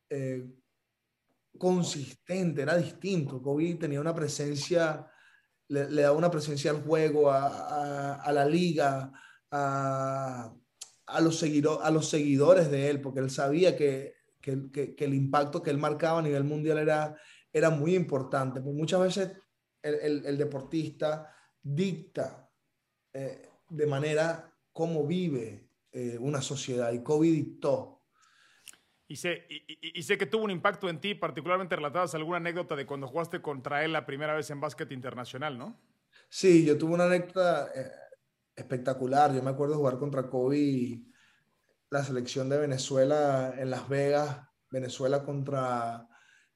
eh, 0.09 0.47
consistente, 1.57 2.61
era 2.61 2.77
distinto. 2.77 3.41
Kobe 3.41 3.73
tenía 3.73 3.99
una 3.99 4.13
presencia, 4.13 5.05
le, 5.67 6.01
daba 6.01 6.17
una 6.17 6.31
presencia 6.31 6.71
al 6.71 6.83
juego, 6.83 7.31
a, 7.31 8.31
la 8.31 8.45
liga, 8.45 9.11
a, 9.51 10.53
los 11.21 11.43
a 11.43 11.91
los 11.91 12.09
seguidores 12.09 12.71
de 12.71 12.89
él, 12.89 13.01
porque 13.01 13.19
él 13.19 13.29
sabía 13.29 13.75
que, 13.75 14.13
el 14.41 15.13
impacto 15.13 15.61
que 15.63 15.69
él 15.69 15.77
marcaba 15.77 16.19
a 16.19 16.23
nivel 16.23 16.43
mundial 16.43 16.77
era, 16.77 17.15
era 17.51 17.69
muy 17.69 17.95
importante. 17.95 18.61
Pues 18.61 18.75
muchas 18.75 19.01
veces 19.01 19.31
el, 19.81 20.37
deportista 20.37 21.33
dicta 21.61 22.49
eh, 23.13 23.49
de 23.69 23.87
manera 23.87 24.53
cómo 24.71 25.05
vive, 25.05 25.69
eh, 25.91 26.17
una 26.19 26.41
sociedad 26.41 26.91
y 26.91 27.03
COVID 27.03 27.31
dictó. 27.31 27.92
Y 29.07 29.17
sé, 29.17 29.45
y, 29.49 30.01
sé 30.03 30.17
que 30.17 30.25
tuvo 30.25 30.43
un 30.43 30.51
impacto 30.51 30.89
en 30.89 30.99
ti, 30.99 31.13
particularmente 31.13 31.75
relatabas 31.75 32.15
alguna 32.15 32.37
anécdota 32.37 32.75
de 32.75 32.85
cuando 32.85 33.07
jugaste 33.07 33.41
contra 33.41 33.83
él 33.83 33.91
la 33.91 34.05
primera 34.05 34.33
vez 34.33 34.49
en 34.49 34.61
básquet 34.61 34.91
internacional, 34.91 35.57
¿no? 35.57 35.79
Sí, 36.29 36.65
yo 36.65 36.77
tuve 36.77 36.93
una 36.93 37.05
anécdota 37.05 37.69
eh, 37.75 37.91
espectacular. 38.55 39.33
Yo 39.33 39.43
me 39.43 39.51
acuerdo 39.51 39.75
jugar 39.75 39.99
contra 39.99 40.29
Kobe, 40.29 41.03
la 41.89 42.03
selección 42.03 42.49
de 42.49 42.57
Venezuela 42.57 43.53
en 43.57 43.69
Las 43.69 43.87
Vegas, 43.89 44.39
Venezuela 44.71 45.23
contra, 45.23 46.07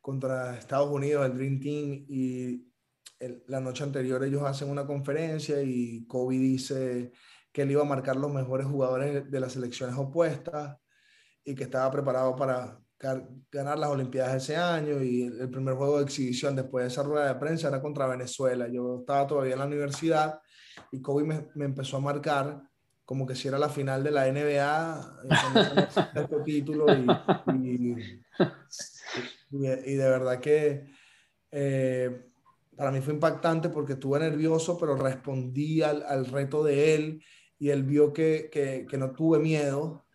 contra 0.02 0.58
Estados 0.58 0.90
Unidos, 0.90 1.26
el 1.26 1.38
Dream 1.38 1.60
Team, 1.60 2.06
y 2.08 2.66
la 3.48 3.60
noche 3.60 3.84
anterior 3.84 4.24
ellos 4.24 4.44
hacen 4.44 4.70
una 4.70 4.88
conferencia 4.88 5.62
y 5.62 6.06
Kobe 6.08 6.38
dice, 6.38 7.12
que 7.52 7.64
él 7.64 7.72
iba 7.72 7.82
a 7.82 7.86
marcar 7.86 8.16
los 8.16 8.32
mejores 8.32 8.68
jugadores 8.68 9.30
de 9.30 9.40
las 9.40 9.54
selecciones 9.54 9.96
opuestas 9.98 10.78
y 11.48 11.56
que 11.56 11.64
estaba 11.64 11.90
preparado 11.90 12.36
para 12.36 12.78
ganar 13.50 13.80
las 13.80 13.90
Olimpiadas 13.90 14.44
ese 14.44 14.58
año 14.58 15.02
y 15.02 15.24
el 15.24 15.50
primer 15.50 15.76
juego 15.76 15.98
de 15.98 16.04
exhibición 16.04 16.58
después 16.58 16.84
de 16.84 16.90
esa 16.90 17.04
rueda 17.04 17.34
de 17.34 17.40
prensa 17.40 17.70
era 17.70 17.82
contra 17.82 18.06
Venezuela. 18.06 18.68
Yo 18.68 19.00
estaba 19.00 19.26
todavía 19.26 19.54
en 19.54 19.60
la 19.60 19.66
universidad 19.66 20.42
y 20.92 21.02
Kobe 21.02 21.24
me, 21.24 21.64
empezó 21.64 21.98
a 21.98 22.02
marcar 22.02 22.62
como 23.06 23.26
que 23.26 23.34
si 23.34 23.48
era 23.48 23.58
la 23.58 23.70
final 23.70 24.04
de 24.04 24.12
la 24.12 24.30
NBA, 24.30 25.22
este 26.16 26.40
título 26.44 26.86
y, 27.54 27.96
y, 29.52 29.96
de 29.96 30.10
verdad 30.10 30.42
que 30.42 30.84
eh, 31.50 32.26
para 32.76 32.92
mí 32.92 33.00
fue 33.00 33.14
impactante 33.14 33.70
porque 33.70 33.94
estuve 33.94 34.20
nervioso, 34.20 34.78
pero 34.78 34.98
respondí 34.98 35.82
al, 35.82 36.04
al 36.04 36.26
reto 36.26 36.62
de 36.62 36.96
él 36.96 37.24
y 37.58 37.70
él 37.70 37.84
vio 37.84 38.12
que, 38.12 38.50
que, 38.52 38.98
no 38.98 39.12
tuve 39.12 39.40
miedo 39.40 40.07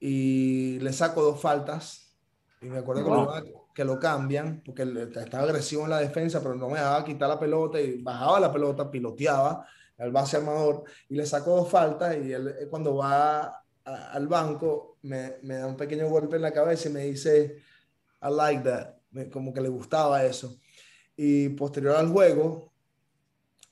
y 0.00 0.78
le 0.80 0.92
saco 0.92 1.22
dos 1.22 1.40
faltas. 1.40 2.16
Y 2.60 2.66
me 2.66 2.78
acuerdo 2.78 3.04
que, 3.04 3.10
lo, 3.10 3.68
que, 3.74 3.84
lo, 3.84 3.98
cambian, 3.98 4.62
porque 4.64 4.82
estaba 4.82 5.44
agresivo 5.44 5.84
en 5.84 5.90
la 5.90 6.00
defensa, 6.00 6.40
pero 6.40 6.54
no 6.54 6.68
me 6.68 6.74
dejaba 6.74 7.04
quitar 7.04 7.28
la 7.28 7.38
pelota 7.38 7.80
y 7.80 8.02
bajaba 8.02 8.40
la 8.40 8.52
pelota, 8.52 8.90
piloteaba 8.90 9.64
al 9.98 10.12
base 10.12 10.36
armador 10.36 10.84
y 11.08 11.16
le 11.16 11.26
saco 11.26 11.56
dos 11.56 11.68
faltas 11.68 12.16
y 12.16 12.32
él 12.32 12.48
eh, 12.48 12.66
cuando 12.68 12.96
va 12.96 13.64
al 13.84 14.28
banco 14.28 14.98
me, 15.02 15.36
me, 15.42 15.56
da 15.56 15.66
un 15.66 15.76
pequeño 15.76 16.08
golpe 16.08 16.36
en 16.36 16.42
la 16.42 16.52
cabeza 16.52 16.88
y 16.88 16.92
me 16.92 17.04
dice, 17.04 17.62
I 18.22 18.30
like 18.30 18.62
that, 18.62 19.30
como 19.30 19.52
que 19.52 19.60
le 19.60 19.68
gustaba 19.68 20.24
eso. 20.24 20.58
Y 21.16 21.48
posterior 21.50 21.96
al 21.96 22.08
juego, 22.08 22.72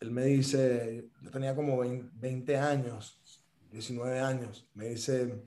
él 0.00 0.10
me 0.10 0.24
dice, 0.24 1.10
yo 1.20 1.30
tenía 1.30 1.54
como 1.54 1.78
20 1.78 2.56
años, 2.56 3.20
19 3.70 4.18
años, 4.20 4.66
me 4.74 4.88
dice, 4.88 5.42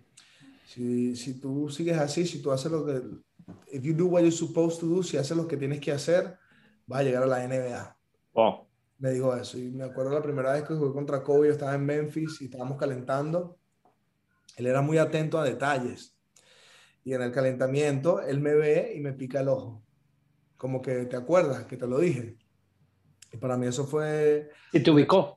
si, 0.70 1.16
si 1.16 1.40
tú 1.40 1.68
sigues 1.70 1.98
así, 1.98 2.28
si 2.28 2.44
tú 2.44 2.52
haces 2.52 2.72
lo 2.72 2.86
que, 2.86 3.02
if 3.72 3.82
you 3.82 3.96
do 3.96 4.06
what 4.06 4.22
you're 4.22 4.32
supposed 4.32 4.80
to 4.80 4.86
do, 4.86 5.02
si 5.02 5.18
haces 5.18 5.36
lo 5.36 5.48
que 5.48 5.58
tienes 5.58 5.80
que 5.80 5.92
hacer, 5.92 6.38
vas 6.86 7.00
a 7.00 7.04
llegar 7.04 7.24
a 7.24 7.26
la 7.26 7.48
NBA. 7.48 7.98
Me 9.00 9.10
dijo 9.10 9.36
eso. 9.36 9.58
Y 9.58 9.72
me 9.72 9.86
acuerdo 9.86 10.12
la 10.12 10.22
primera 10.22 10.54
vez 10.54 10.64
que 10.64 10.76
jugué 10.76 10.94
contra 10.94 11.24
Kobe, 11.24 11.48
yo 11.48 11.54
estaba 11.54 11.74
en 11.74 11.86
Memphis 11.86 12.40
y 12.42 12.46
estábamos 12.46 12.78
calentando. 12.78 13.58
Él 14.58 14.68
era 14.68 14.84
muy 14.84 15.00
atento 15.00 15.40
a 15.40 15.44
detalles. 15.44 16.16
y 17.04 17.14
en 17.16 17.24
el 17.24 17.32
calentamiento 17.32 18.22
él 18.22 18.40
me 18.40 18.54
ve 18.54 18.94
y 18.96 19.00
me 19.00 19.14
pica 19.14 19.40
el 19.40 19.48
ojo. 19.48 19.82
Como 20.56 20.84
que 20.84 21.06
te 21.06 21.16
acuerdas 21.16 21.66
que 21.66 21.78
te 21.78 21.88
lo 21.88 21.98
dije. 21.98 22.38
Y 23.34 23.38
para 23.38 23.58
mí 23.58 23.66
eso 23.66 23.88
fue... 23.88 24.52
Y 24.72 24.82
te 24.82 24.92
ubicó. 24.92 25.36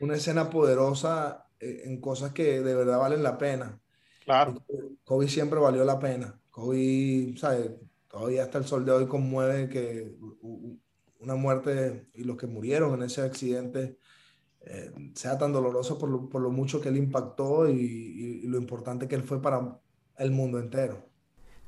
Una 0.00 0.16
escena 0.16 0.50
poderosa 0.50 1.46
eh, 1.58 1.84
en 1.84 1.98
cosas 1.98 2.32
que 2.32 2.60
de 2.60 2.74
verdad 2.74 2.98
valen 2.98 3.22
la 3.22 3.38
pena. 3.38 3.80
Claro. 4.26 4.60
Kobe 5.04 5.28
siempre 5.28 5.60
valió 5.60 5.84
la 5.84 6.00
pena. 6.00 6.38
Kobe, 6.50 7.34
¿sabes? 7.38 7.70
Todavía 8.08 8.42
hasta 8.42 8.58
el 8.58 8.64
sol 8.64 8.84
de 8.84 8.90
hoy 8.90 9.06
conmueve 9.06 9.68
que 9.68 10.16
una 11.20 11.36
muerte 11.36 12.10
y 12.12 12.24
los 12.24 12.36
que 12.36 12.48
murieron 12.48 12.94
en 12.94 13.04
ese 13.04 13.22
accidente 13.22 13.98
eh, 14.62 14.92
sea 15.14 15.38
tan 15.38 15.52
doloroso 15.52 15.96
por 15.96 16.10
lo, 16.10 16.28
por 16.28 16.42
lo, 16.42 16.50
mucho 16.50 16.80
que 16.80 16.88
él 16.88 16.96
impactó 16.96 17.70
y, 17.70 18.42
y, 18.42 18.46
lo 18.48 18.58
importante 18.58 19.06
que 19.06 19.14
él 19.14 19.22
fue 19.22 19.40
para 19.40 19.80
el 20.18 20.30
mundo 20.32 20.58
entero. 20.58 21.08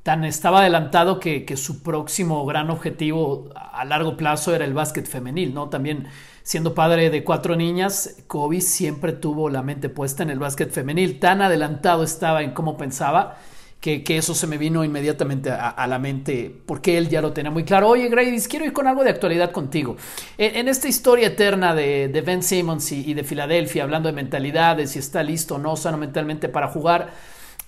Tan 0.08 0.24
estaba 0.24 0.60
adelantado 0.60 1.20
que, 1.20 1.44
su 1.58 1.82
próximo 1.82 2.46
gran 2.46 2.70
objetivo 2.70 3.50
a 3.54 3.84
largo 3.84 4.16
plazo 4.16 4.54
era 4.54 4.64
el 4.64 4.72
básquet 4.72 5.06
femenil, 5.06 5.52
¿no? 5.52 5.68
También 5.68 6.06
siendo 6.42 6.72
padre 6.72 7.10
de 7.10 7.24
cuatro 7.24 7.56
niñas, 7.56 8.16
Kobe 8.26 8.62
siempre 8.62 9.12
tuvo 9.12 9.50
la 9.50 9.62
mente 9.62 9.90
puesta 9.90 10.22
en 10.22 10.30
el 10.30 10.38
básquet 10.38 10.70
femenil. 10.70 11.20
Tan 11.20 11.42
adelantado 11.42 12.04
estaba 12.04 12.42
en 12.42 12.52
cómo 12.52 12.78
pensaba 12.78 13.36
que, 13.82 14.02
eso 14.08 14.34
se 14.34 14.46
me 14.46 14.56
vino 14.56 14.82
inmediatamente 14.82 15.50
a, 15.50 15.86
la 15.86 15.98
mente 15.98 16.56
porque 16.64 16.96
él 16.96 17.10
ya 17.10 17.20
lo 17.20 17.34
tenía 17.34 17.50
muy 17.50 17.64
claro. 17.64 17.88
Oye, 17.88 18.08
Grady, 18.08 18.40
quiero 18.48 18.64
ir 18.64 18.72
con 18.72 18.86
algo 18.86 19.04
de 19.04 19.10
actualidad 19.10 19.50
contigo. 19.50 19.98
En, 20.38 20.68
esta 20.68 20.88
historia 20.88 21.26
eterna 21.26 21.74
de, 21.74 22.22
Ben 22.24 22.42
Simmons 22.42 22.92
y, 22.92 23.12
de 23.12 23.24
Filadelfia, 23.24 23.82
hablando 23.82 24.08
de 24.08 24.14
mentalidades, 24.14 24.92
si 24.92 25.00
está 25.00 25.22
listo 25.22 25.56
o 25.56 25.58
no 25.58 25.76
sano 25.76 25.98
mentalmente 25.98 26.48
para 26.48 26.68
jugar, 26.68 27.10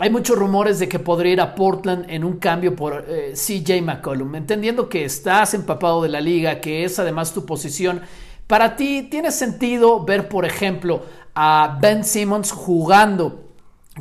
hay 0.00 0.10
muchos 0.10 0.36
rumores 0.36 0.78
de 0.78 0.88
que 0.88 0.98
podría 0.98 1.32
ir 1.34 1.40
a 1.40 1.54
Portland 1.54 2.06
en 2.08 2.24
un 2.24 2.38
cambio 2.38 2.74
por 2.74 3.04
eh, 3.06 3.34
CJ 3.34 3.82
McCollum, 3.82 4.34
entendiendo 4.34 4.88
que 4.88 5.04
estás 5.04 5.54
empapado 5.54 6.02
de 6.02 6.08
la 6.08 6.20
liga, 6.20 6.60
que 6.60 6.84
es 6.84 6.98
además 6.98 7.34
tu 7.34 7.44
posición. 7.46 8.00
Para 8.46 8.76
ti, 8.76 9.08
¿tiene 9.10 9.30
sentido 9.30 10.04
ver, 10.04 10.28
por 10.28 10.44
ejemplo, 10.46 11.04
a 11.34 11.78
Ben 11.80 12.02
Simmons 12.02 12.50
jugando 12.50 13.50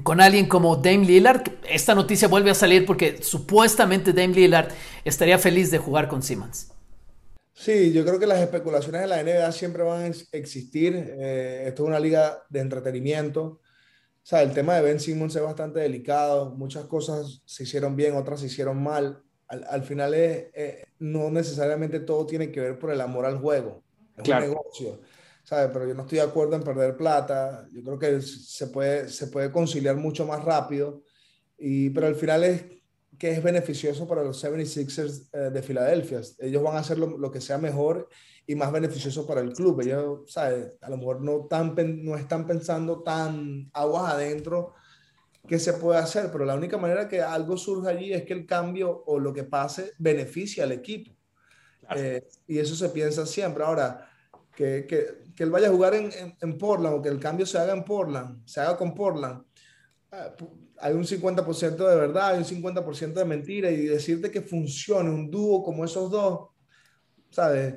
con 0.03 0.21
alguien 0.21 0.47
como 0.47 0.75
Dame 0.75 1.05
Lillard. 1.05 1.43
Esta 1.69 1.95
noticia 1.95 2.27
vuelve 2.27 2.51
a 2.51 2.55
salir 2.55 2.85
porque 2.85 3.21
supuestamente 3.21 4.13
Dame 4.13 4.33
Lillard 4.33 4.69
estaría 5.03 5.37
feliz 5.37 5.71
de 5.71 5.77
jugar 5.77 6.07
con 6.07 6.23
Simmons. 6.23 6.71
Sí, 7.53 7.91
yo 7.91 8.05
creo 8.05 8.19
que 8.19 8.27
las 8.27 8.39
especulaciones 8.39 9.01
de 9.01 9.07
la 9.07 9.21
NBA 9.21 9.51
siempre 9.51 9.83
van 9.83 10.03
a 10.03 10.37
existir. 10.37 10.95
Eh, 10.95 11.65
esto 11.67 11.83
es 11.83 11.87
una 11.89 11.99
liga 11.99 12.43
de 12.49 12.61
entretenimiento. 12.61 13.59
Sea, 14.29 14.43
el 14.43 14.53
tema 14.53 14.75
de 14.75 14.83
Ben 14.83 14.99
Simmons 14.99 15.35
es 15.35 15.41
bastante 15.41 15.79
delicado. 15.79 16.51
Muchas 16.51 16.85
cosas 16.85 17.41
se 17.45 17.63
hicieron 17.63 17.95
bien, 17.95 18.15
otras 18.15 18.41
se 18.41 18.45
hicieron 18.45 18.79
mal. 18.79 19.23
Al, 19.47 19.81
final 19.81 20.13
es, 20.13 20.51
eh, 20.53 20.85
no 20.99 21.31
necesariamente 21.31 21.99
todo 22.01 22.27
tiene 22.27 22.51
que 22.51 22.59
ver 22.59 22.77
por 22.77 22.91
el 22.91 23.01
amor 23.01 23.25
al 23.25 23.39
juego. 23.39 23.83
Es 24.15 24.29
un 24.29 24.39
negocio. 24.39 24.99
Pero 25.49 25.87
yo 25.87 25.95
no 25.95 26.03
estoy 26.03 26.19
de 26.19 26.25
acuerdo 26.25 26.55
en 26.55 26.61
perder 26.61 26.95
plata. 26.95 27.65
Yo 27.71 27.81
creo 27.81 27.97
que 27.97 28.21
se 28.21 28.67
puede, 28.67 29.09
se 29.09 29.25
puede 29.29 29.51
conciliar 29.51 29.95
mucho 29.95 30.27
más 30.27 30.45
rápido. 30.45 31.01
Y, 31.57 31.89
pero 31.89 32.05
al 32.05 32.15
final 32.15 32.43
es 32.43 32.65
que 33.17 33.31
es 33.31 33.41
beneficioso 33.41 34.07
para 34.07 34.23
los 34.23 34.43
76ers 34.43 35.27
eh, 35.33 35.49
de 35.49 35.63
Filadelfia. 35.63 36.21
Ellos 36.37 36.61
van 36.61 36.75
a 36.75 36.81
hacer 36.81 36.99
lo, 36.99 37.31
que 37.31 37.41
sea 37.41 37.57
mejor 37.57 38.07
y 38.49 38.55
más 38.55 38.71
beneficioso 38.71 39.27
para 39.27 39.41
el 39.41 39.53
club. 39.53 39.79
Ellos, 39.81 40.21
¿sabes? 40.25 40.75
A 40.81 40.89
lo 40.89 40.97
mejor 40.97 41.21
no, 41.21 41.45
tan, 41.45 41.75
no 42.03 42.17
están 42.17 42.47
pensando 42.47 43.03
tan 43.03 43.69
aguas 43.73 44.13
adentro 44.13 44.73
qué 45.47 45.59
se 45.59 45.73
puede 45.73 45.99
hacer, 45.99 46.31
pero 46.31 46.45
la 46.45 46.55
única 46.55 46.79
manera 46.79 47.07
que 47.07 47.21
algo 47.21 47.57
surja 47.57 47.91
allí 47.91 48.11
es 48.11 48.23
que 48.23 48.33
el 48.33 48.47
cambio 48.47 49.03
o 49.05 49.19
lo 49.19 49.31
que 49.31 49.43
pase 49.43 49.91
beneficie 49.99 50.63
al 50.63 50.71
equipo. 50.71 51.11
Eh, 51.95 52.27
y 52.47 52.57
eso 52.57 52.75
se 52.75 52.89
piensa 52.89 53.27
siempre. 53.27 53.63
Ahora, 53.63 54.09
que, 54.55 54.87
que, 54.87 55.29
que 55.35 55.43
él 55.43 55.51
vaya 55.51 55.67
a 55.67 55.71
jugar 55.71 55.93
en, 55.93 56.09
en, 56.41 56.57
Portland 56.57 56.95
o 56.95 57.01
que 57.03 57.09
el 57.09 57.19
cambio 57.19 57.45
se 57.45 57.59
haga 57.59 57.73
en 57.73 57.85
Portland, 57.85 58.47
se 58.47 58.61
haga 58.61 58.75
con 58.75 58.95
Portland, 58.95 59.43
ah, 60.11 60.33
hay 60.79 60.95
un 60.95 61.05
50% 61.05 61.75
de 61.75 61.95
verdad, 61.95 62.29
hay 62.29 62.39
un 62.39 62.45
50% 62.45 63.13
de 63.13 63.25
mentira 63.25 63.69
y 63.69 63.85
decirte 63.85 64.31
que 64.31 64.41
funcione 64.41 65.11
un 65.11 65.29
dúo 65.29 65.61
como 65.61 65.85
esos 65.85 66.09
dos, 66.09 66.49
¿sabes? 67.29 67.75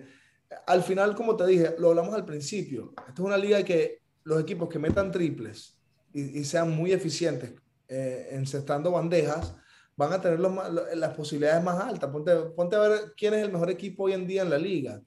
Al 0.66 0.82
final, 0.82 1.14
como 1.14 1.36
te 1.36 1.46
dije, 1.46 1.74
lo 1.78 1.90
hablamos 1.90 2.14
al 2.14 2.24
principio, 2.24 2.92
esta 3.08 3.14
es 3.14 3.20
una 3.20 3.36
liga 3.36 3.62
que 3.62 4.00
los 4.24 4.40
equipos 4.40 4.68
que 4.68 4.78
metan 4.78 5.10
triples 5.10 5.78
y, 6.12 6.44
sean 6.44 6.70
muy 6.70 6.92
eficientes 6.92 7.54
eh, 7.88 8.28
encestando 8.32 8.90
bandejas, 8.92 9.54
van 9.96 10.12
a 10.12 10.20
tener 10.20 10.40
las 10.40 11.14
posibilidades 11.14 11.62
más 11.62 11.80
altas. 11.80 12.10
Ponte, 12.10 12.34
ponte 12.56 12.76
a 12.76 12.80
ver 12.80 13.00
quién 13.16 13.34
es 13.34 13.44
el 13.44 13.52
mejor 13.52 13.70
equipo 13.70 14.04
hoy 14.04 14.12
en 14.12 14.26
día 14.26 14.42
en 14.42 14.50
la 14.50 14.58
liga 14.58 15.02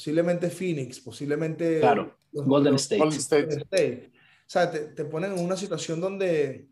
posiblemente 0.00 0.48
Phoenix, 0.48 0.98
posiblemente 1.00 1.78
claro, 1.78 2.16
Golden, 2.32 2.74
State. 2.76 3.02
O 3.02 4.52
sea, 4.52 4.70
te, 4.70 4.80
te, 4.80 5.04
ponen 5.04 5.32
en 5.32 5.44
una 5.44 5.56
situación 5.56 6.00
donde, 6.00 6.68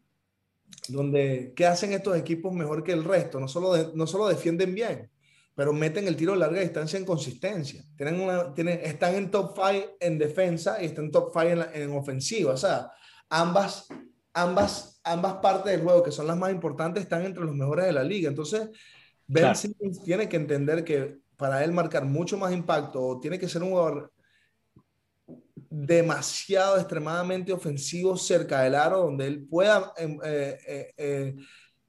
donde, 0.89 1.53
¿qué 1.55 1.67
hacen 1.67 1.93
estos 1.93 2.17
equipos 2.17 2.55
mejor 2.55 2.83
que 2.83 2.93
el 2.93 3.05
resto? 3.05 3.39
No 3.39 3.47
solo, 3.47 3.93
no 3.95 4.07
solo 4.07 4.29
defienden 4.29 4.75
bien, 4.75 5.11
pero 5.59 5.73
meten 5.73 6.07
el 6.07 6.15
tiro 6.15 6.35
de 6.35 6.39
larga 6.39 6.61
distancia 6.61 7.01
en 7.01 7.05
consistencia. 7.05 7.83
Tienen 7.97 8.21
una, 8.21 8.55
tienen, 8.55 8.79
están 8.81 9.17
en 9.17 9.29
top 9.29 9.57
5 9.57 9.97
en 9.99 10.17
defensa 10.17 10.81
y 10.81 10.85
están 10.85 11.07
en 11.07 11.11
top 11.11 11.33
5 11.33 11.47
en, 11.49 11.83
en, 11.83 11.97
ofensiva. 11.97 12.53
O 12.53 12.57
sea, 12.57 12.93
ambas, 13.29 13.89
ambas, 14.33 15.01
ambas 15.03 15.33
partes 15.39 15.73
del 15.73 15.83
juego, 15.83 16.05
que 16.05 16.13
son 16.13 16.29
las 16.29 16.37
más 16.37 16.53
importantes, 16.53 17.03
están 17.03 17.25
entre 17.25 17.43
los 17.43 17.57
mejores 17.57 17.87
de 17.87 17.93
la 17.93 18.05
liga. 18.05 18.29
Entonces, 18.29 18.69
Ben 19.27 19.57
Simmons 19.57 20.01
tiene 20.05 20.29
que 20.29 20.37
entender 20.37 20.85
que 20.85 21.19
para 21.37 21.65
él 21.65 21.73
marcar 21.73 22.05
mucho 22.05 22.39
más 22.39 22.53
impacto, 22.53 23.19
tiene 23.21 23.37
que 23.37 23.49
ser 23.49 23.65
un 23.65 23.71
jugador 23.71 24.13
demasiado, 25.69 26.79
extremadamente 26.79 27.53
ofensivo 27.53 28.17
cerca 28.17 28.61
del 28.61 28.77
aro, 28.77 28.99
donde 28.99 29.27
él 29.27 29.45
pueda 29.45 29.93
em, 29.97 30.21
eh, 30.23 30.57
eh, 30.69 30.95
eh, 30.97 31.37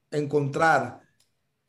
encontrar 0.10 1.02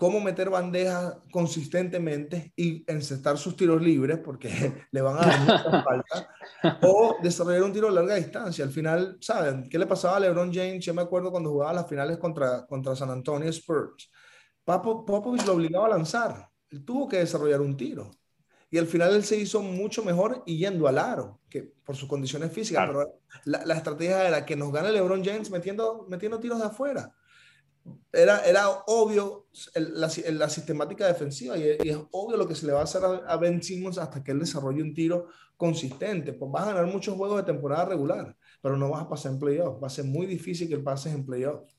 cómo 0.00 0.18
meter 0.18 0.48
bandejas 0.48 1.18
consistentemente 1.30 2.54
y 2.56 2.90
encestar 2.90 3.36
sus 3.36 3.54
tiros 3.54 3.82
libres, 3.82 4.18
porque 4.24 4.48
le 4.90 5.02
van 5.02 5.18
a 5.18 5.26
dar 5.26 5.40
mucha 5.40 5.82
falta, 5.84 6.28
o 6.80 7.18
desarrollar 7.22 7.64
un 7.64 7.72
tiro 7.74 7.88
a 7.88 7.92
larga 7.92 8.14
distancia. 8.14 8.64
Al 8.64 8.70
final, 8.70 9.18
¿saben? 9.20 9.68
¿Qué 9.68 9.78
le 9.78 9.86
pasaba 9.86 10.16
a 10.16 10.20
LeBron 10.20 10.50
James? 10.50 10.82
Yo 10.82 10.94
me 10.94 11.02
acuerdo 11.02 11.30
cuando 11.30 11.50
jugaba 11.50 11.74
las 11.74 11.86
finales 11.86 12.16
contra, 12.16 12.66
contra 12.66 12.96
San 12.96 13.10
Antonio 13.10 13.50
Spurs. 13.50 14.10
Popovich 14.64 15.44
lo 15.44 15.52
obligaba 15.52 15.84
a 15.84 15.90
lanzar 15.90 16.50
él 16.70 16.84
tuvo 16.84 17.08
que 17.08 17.18
desarrollar 17.18 17.60
un 17.60 17.76
tiro. 17.76 18.10
Y 18.70 18.78
al 18.78 18.86
final 18.86 19.14
él 19.14 19.24
se 19.24 19.36
hizo 19.36 19.60
mucho 19.60 20.04
mejor 20.04 20.44
yendo 20.44 20.86
al 20.86 20.98
aro, 20.98 21.40
que 21.50 21.74
por 21.84 21.96
sus 21.96 22.08
condiciones 22.08 22.52
físicas. 22.52 22.86
Pero 22.86 23.20
la, 23.44 23.74
estrategia 23.74 24.28
era 24.28 24.46
que 24.46 24.54
nos 24.54 24.72
gane 24.72 24.92
LeBron 24.92 25.24
James 25.24 25.50
metiendo, 25.50 26.06
metiendo 26.08 26.38
tiros 26.38 26.60
de 26.60 26.66
afuera. 26.66 27.12
Era, 28.12 28.44
era 28.44 28.68
obvio 28.86 29.46
la, 29.74 30.10
la, 30.30 30.48
sistemática 30.48 31.06
defensiva 31.06 31.56
y, 31.56 31.62
es 31.62 31.98
obvio 32.10 32.36
lo 32.36 32.46
que 32.46 32.54
se 32.54 32.66
le 32.66 32.72
va 32.72 32.80
a 32.80 32.84
hacer 32.84 33.02
a, 33.04 33.36
Ben 33.36 33.62
Simmons 33.62 33.98
hasta 33.98 34.22
que 34.22 34.32
él 34.32 34.40
desarrolle 34.40 34.82
un 34.82 34.94
tiro 34.94 35.28
consistente. 35.56 36.32
Pues 36.32 36.50
vas 36.50 36.64
a 36.64 36.74
ganar 36.74 36.86
muchos 36.86 37.16
juegos 37.16 37.38
de 37.38 37.52
temporada 37.52 37.86
regular, 37.86 38.36
pero 38.60 38.76
no 38.76 38.90
vas 38.90 39.02
a 39.02 39.08
pasar 39.08 39.32
en 39.32 39.38
playoffs. 39.38 39.82
Va 39.82 39.86
a 39.86 39.90
ser 39.90 40.04
muy 40.04 40.26
difícil 40.26 40.68
que 40.68 40.78
pases 40.78 41.14
en 41.14 41.24
playoffs. 41.24 41.76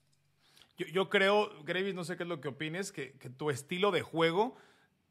Yo, 0.76 0.86
yo, 0.86 1.08
creo, 1.08 1.50
Gravis, 1.64 1.94
no 1.94 2.04
sé 2.04 2.16
qué 2.16 2.22
es 2.22 2.28
lo 2.28 2.40
que 2.40 2.48
opines, 2.48 2.92
que, 2.92 3.12
que 3.18 3.28
tu 3.30 3.50
estilo 3.50 3.90
de 3.90 4.02
juego 4.02 4.56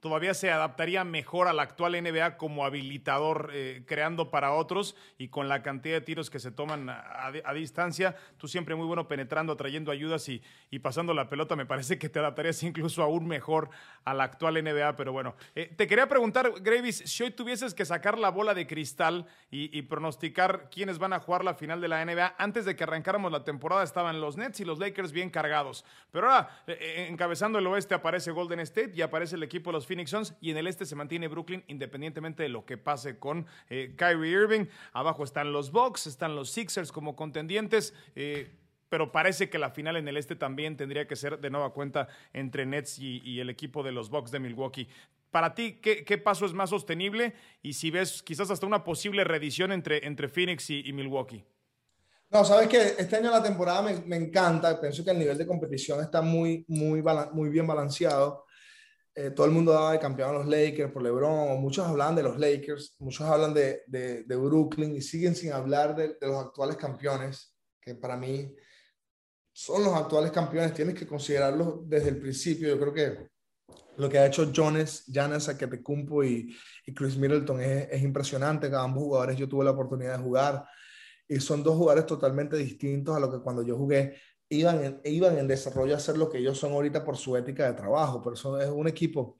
todavía 0.01 0.33
se 0.33 0.51
adaptaría 0.51 1.03
mejor 1.03 1.47
a 1.47 1.53
la 1.53 1.61
actual 1.61 1.93
NBA 1.93 2.35
como 2.37 2.65
habilitador, 2.65 3.51
eh, 3.53 3.83
creando 3.85 4.31
para 4.31 4.51
otros 4.51 4.95
y 5.17 5.29
con 5.29 5.47
la 5.47 5.61
cantidad 5.61 5.95
de 5.95 6.01
tiros 6.01 6.31
que 6.31 6.39
se 6.39 6.51
toman 6.51 6.89
a, 6.89 7.31
distancia. 7.53 8.15
Tú 8.37 8.47
siempre 8.47 8.75
muy 8.75 8.87
bueno 8.87 9.07
penetrando, 9.07 9.55
trayendo 9.55 9.91
ayudas 9.91 10.27
y, 10.27 10.41
y, 10.71 10.79
pasando 10.79 11.13
la 11.13 11.29
pelota. 11.29 11.55
Me 11.55 11.67
parece 11.67 11.99
que 11.99 12.09
te 12.09 12.17
adaptarías 12.17 12.63
incluso 12.63 13.03
aún 13.03 13.27
mejor 13.27 13.69
a 14.03 14.13
la 14.15 14.23
actual 14.23 14.61
NBA. 14.61 14.95
Pero 14.95 15.11
bueno, 15.13 15.35
eh, 15.55 15.71
te 15.75 15.87
quería 15.87 16.07
preguntar, 16.07 16.51
Gravis, 16.61 16.97
si 17.05 17.23
hoy 17.23 17.31
tuvieses 17.31 17.75
que 17.75 17.85
sacar 17.85 18.17
la 18.17 18.29
bola 18.29 18.53
de 18.55 18.65
cristal 18.65 19.27
y, 19.51 19.81
pronosticar 19.83 20.69
quiénes 20.71 20.97
van 20.97 21.13
a 21.13 21.19
jugar 21.19 21.43
la 21.43 21.53
final 21.53 21.81
de 21.81 21.87
la 21.87 22.03
NBA, 22.03 22.35
antes 22.37 22.65
de 22.65 22.75
que 22.75 22.83
arrancáramos 22.83 23.31
la 23.31 23.43
temporada 23.43 23.83
estaban 23.83 24.21
los 24.21 24.37
Nets 24.37 24.59
y 24.61 24.65
los 24.65 24.79
Lakers 24.79 25.11
bien 25.11 25.29
cargados. 25.29 25.85
Pero 26.11 26.31
ahora, 26.31 26.63
eh, 26.67 27.07
encabezando 27.09 27.59
el 27.59 27.67
oeste 27.67 27.93
aparece 27.93 28.31
Golden 28.31 28.61
State 28.61 28.93
y 28.95 29.01
aparece 29.01 29.35
el 29.35 29.43
equipo 29.43 29.69
de 29.69 29.73
los 29.73 29.85
Phoenix 29.91 30.11
Suns 30.11 30.33
y 30.39 30.51
en 30.51 30.57
el 30.57 30.67
este 30.67 30.85
se 30.85 30.95
mantiene 30.95 31.27
Brooklyn 31.27 31.65
independientemente 31.67 32.43
de 32.43 32.47
lo 32.47 32.65
que 32.65 32.77
pase 32.77 33.19
con 33.19 33.45
eh, 33.69 33.93
Kyrie 33.97 34.31
Irving. 34.31 34.67
Abajo 34.93 35.25
están 35.25 35.51
los 35.51 35.73
Bucks, 35.73 36.07
están 36.07 36.33
los 36.33 36.49
Sixers 36.49 36.93
como 36.93 37.17
contendientes. 37.17 37.93
Eh, 38.15 38.49
pero 38.87 39.11
parece 39.11 39.49
que 39.49 39.59
la 39.59 39.69
final 39.69 39.97
en 39.97 40.07
el 40.07 40.15
este 40.15 40.37
también 40.37 40.77
tendría 40.77 41.09
que 41.09 41.17
ser 41.17 41.39
de 41.39 41.49
nueva 41.49 41.73
cuenta 41.73 42.07
entre 42.31 42.65
Nets 42.65 42.99
y, 42.99 43.41
el 43.41 43.49
equipo 43.49 43.83
de 43.83 43.91
los 43.91 44.09
Bucks 44.09 44.31
de 44.31 44.39
Milwaukee. 44.39 44.87
Para 45.29 45.53
ti, 45.55 45.81
¿qué, 45.81 46.17
paso 46.17 46.45
es 46.45 46.53
más 46.53 46.69
sostenible? 46.69 47.33
Y 47.61 47.73
si 47.73 47.91
ves 47.91 48.23
quizás 48.23 48.49
hasta 48.49 48.65
una 48.65 48.85
posible 48.85 49.25
reedición 49.25 49.73
entre, 49.73 50.07
entre 50.07 50.29
Phoenix 50.29 50.69
y, 50.69 50.93
Milwaukee. 50.93 51.43
No, 52.29 52.45
sabes 52.45 52.69
que 52.69 52.81
este 52.97 53.17
año 53.17 53.29
la 53.29 53.43
temporada 53.43 53.81
me, 53.81 53.95
me, 54.05 54.15
encanta. 54.15 54.79
Pienso 54.79 55.03
que 55.03 55.11
el 55.11 55.19
nivel 55.19 55.37
de 55.37 55.45
competición 55.45 56.01
está 56.01 56.21
muy, 56.21 56.63
muy, 56.69 57.03
muy 57.33 57.49
bien 57.49 57.67
balanceado. 57.67 58.45
Eh, 59.13 59.31
todo 59.31 59.45
el 59.45 59.51
mundo 59.51 59.73
daba 59.73 59.91
de 59.91 59.99
campeón 59.99 60.29
a 60.29 60.39
los 60.39 60.47
Lakers 60.47 60.91
por 60.91 61.03
LeBron, 61.03 61.59
muchos 61.59 61.85
hablan 61.85 62.15
de 62.15 62.23
los 62.23 62.39
Lakers, 62.39 62.95
muchos 62.99 63.27
hablan 63.27 63.53
de, 63.53 63.81
de, 63.87 64.23
de 64.23 64.35
Brooklyn 64.37 64.95
y 64.95 65.01
siguen 65.01 65.35
sin 65.35 65.51
hablar 65.51 65.95
de, 65.95 66.15
de, 66.19 66.27
los 66.27 66.37
actuales 66.37 66.77
campeones, 66.77 67.53
que 67.81 67.95
para 67.95 68.15
mí 68.15 68.55
son 69.51 69.83
los 69.83 69.93
actuales 69.93 70.31
campeones. 70.31 70.73
Tienes 70.73 70.95
que 70.95 71.05
considerarlos 71.05 71.89
desde 71.89 72.09
el 72.09 72.19
principio. 72.19 72.69
Yo 72.69 72.79
creo 72.79 72.93
que 72.93 73.27
lo 73.97 74.09
que 74.09 74.17
ha 74.17 74.27
hecho 74.27 74.49
Jones, 74.55 75.03
Giannis 75.07 75.49
Antetokounmpo 75.49 76.23
y, 76.23 76.55
y 76.85 76.93
Chris 76.93 77.17
Middleton 77.17 77.61
es, 77.61 77.89
es 77.91 78.01
impresionante. 78.01 78.69
Cada 78.69 78.83
ambos 78.83 79.03
jugadores 79.03 79.37
yo 79.37 79.49
tuve 79.49 79.65
la 79.65 79.71
oportunidad 79.71 80.17
de 80.17 80.23
jugar 80.23 80.65
y 81.27 81.39
son 81.39 81.63
dos 81.63 81.75
jugadores 81.75 82.05
totalmente 82.05 82.55
distintos 82.55 83.15
a 83.15 83.19
lo 83.19 83.31
que 83.31 83.39
cuando 83.39 83.61
yo 83.61 83.77
jugué 83.77 84.15
iban 84.51 84.83
en, 84.83 85.01
iban 85.05 85.37
en 85.37 85.47
desarrollo 85.47 85.95
a 85.95 85.99
ser 85.99 86.17
lo 86.17 86.29
que 86.29 86.37
ellos 86.37 86.57
son 86.57 86.73
ahorita 86.73 87.03
por 87.03 87.17
su 87.17 87.35
ética 87.37 87.65
de 87.65 87.73
trabajo, 87.73 88.21
pero 88.21 88.35
son, 88.35 88.61
es 88.61 88.67
un 88.67 88.87
equipo 88.87 89.37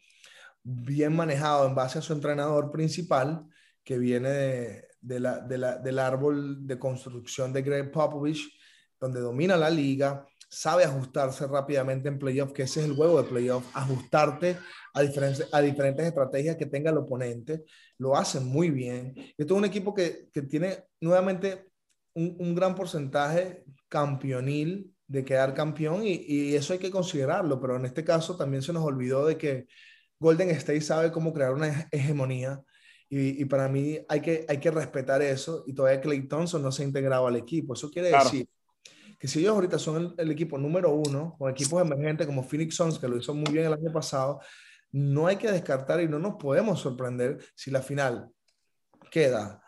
bien 0.64 1.16
manejado 1.16 1.68
en 1.68 1.76
base 1.76 2.00
a 2.00 2.02
su 2.02 2.14
entrenador 2.14 2.72
principal 2.72 3.46
que 3.84 3.98
viene 3.98 4.30
de, 4.30 4.88
de 5.02 5.20
la, 5.20 5.40
de 5.40 5.58
la, 5.58 5.78
del 5.78 6.00
árbol 6.00 6.66
de 6.66 6.80
construcción 6.80 7.52
de 7.52 7.62
Greg 7.62 7.92
Popovich, 7.92 8.50
donde 9.00 9.20
domina 9.20 9.58
la 9.58 9.70
liga, 9.70 10.26
sabe 10.48 10.84
ajustarse 10.84 11.48
rápidamente 11.48 12.10
en 12.10 12.20
playoff, 12.20 12.52
que 12.52 12.64
ese 12.64 12.82
es 12.82 12.86
el 12.86 12.96
juego 12.96 13.22
de 13.22 13.30
playoff, 13.30 13.66
ajustarte 13.74 14.58
a 14.94 15.02
diferentes, 15.02 15.48
a 15.52 15.62
diferentes 15.62 16.06
estrategias 16.06 16.58
que 16.58 16.66
tenga 16.66 16.92
el 16.92 16.98
oponente, 16.98 17.64
lo 17.98 18.16
hacen 18.16 18.46
muy 18.46 18.70
bien. 18.70 19.14
Esto 19.38 19.54
es 19.54 19.58
un 19.58 19.66
equipo 19.66 19.94
que, 19.94 20.30
que 20.32 20.42
tiene 20.44 20.86
nuevamente 21.00 21.72
un, 22.14 22.36
un, 22.40 22.54
gran 22.54 22.76
porcentaje 22.76 23.64
campeonil 23.88 24.94
de 25.12 25.26
quedar 25.26 25.54
campeón 25.54 26.06
y, 26.06 26.24
y, 26.26 26.56
eso 26.56 26.72
hay 26.72 26.80
que 26.80 26.90
considerarlo, 26.90 27.60
pero 27.60 27.76
en 27.76 27.86
este 27.86 28.04
caso 28.04 28.38
también 28.38 28.64
se 28.64 28.72
nos 28.72 28.84
olvidó 28.84 29.26
de 29.26 29.38
que 29.38 29.68
Golden 30.18 30.50
State 30.52 30.80
sabe 30.80 31.12
cómo 31.12 31.34
crear 31.34 31.54
una 31.54 31.90
hegemonía 31.92 32.64
y, 33.10 33.42
y 33.42 33.46
para 33.46 33.68
mí 33.68 34.00
hay 34.08 34.22
que, 34.22 34.46
hay 34.48 34.58
que 34.60 34.72
respetar 34.72 35.22
eso 35.22 35.66
y 35.68 35.74
todavía 35.74 36.00
Clay 36.00 36.30
Thompson 36.30 36.62
no 36.62 36.72
se 36.72 36.84
ha 36.84 36.86
integrado 36.86 37.28
al 37.28 37.36
equipo. 37.36 37.74
Eso 37.74 37.92
quiere 37.92 38.08
claro. 38.08 38.24
decir 38.24 38.48
que 39.20 39.28
si 39.28 39.40
ellos 39.40 39.54
ahorita 39.54 39.78
son 39.78 39.98
el, 39.98 40.14
el, 40.18 40.32
equipo 40.32 40.58
número 40.58 40.92
uno, 40.92 41.36
con 41.38 41.52
equipos 41.52 41.82
emergentes 41.82 42.26
como 42.26 42.44
Phoenix 42.44 42.76
Suns, 42.76 42.98
que 42.98 43.10
lo 43.10 43.18
hizo 43.18 43.34
muy 43.34 43.52
bien 43.52 43.66
el 43.66 43.74
año 43.74 43.92
pasado, 43.92 44.40
no 44.94 45.28
hay 45.28 45.36
que 45.36 45.52
descartar 45.52 46.00
y 46.00 46.08
no 46.08 46.20
nos 46.20 46.36
podemos 46.36 46.80
sorprender 46.80 47.38
si 47.54 47.70
la 47.70 47.82
final 47.82 48.30
queda 49.12 49.61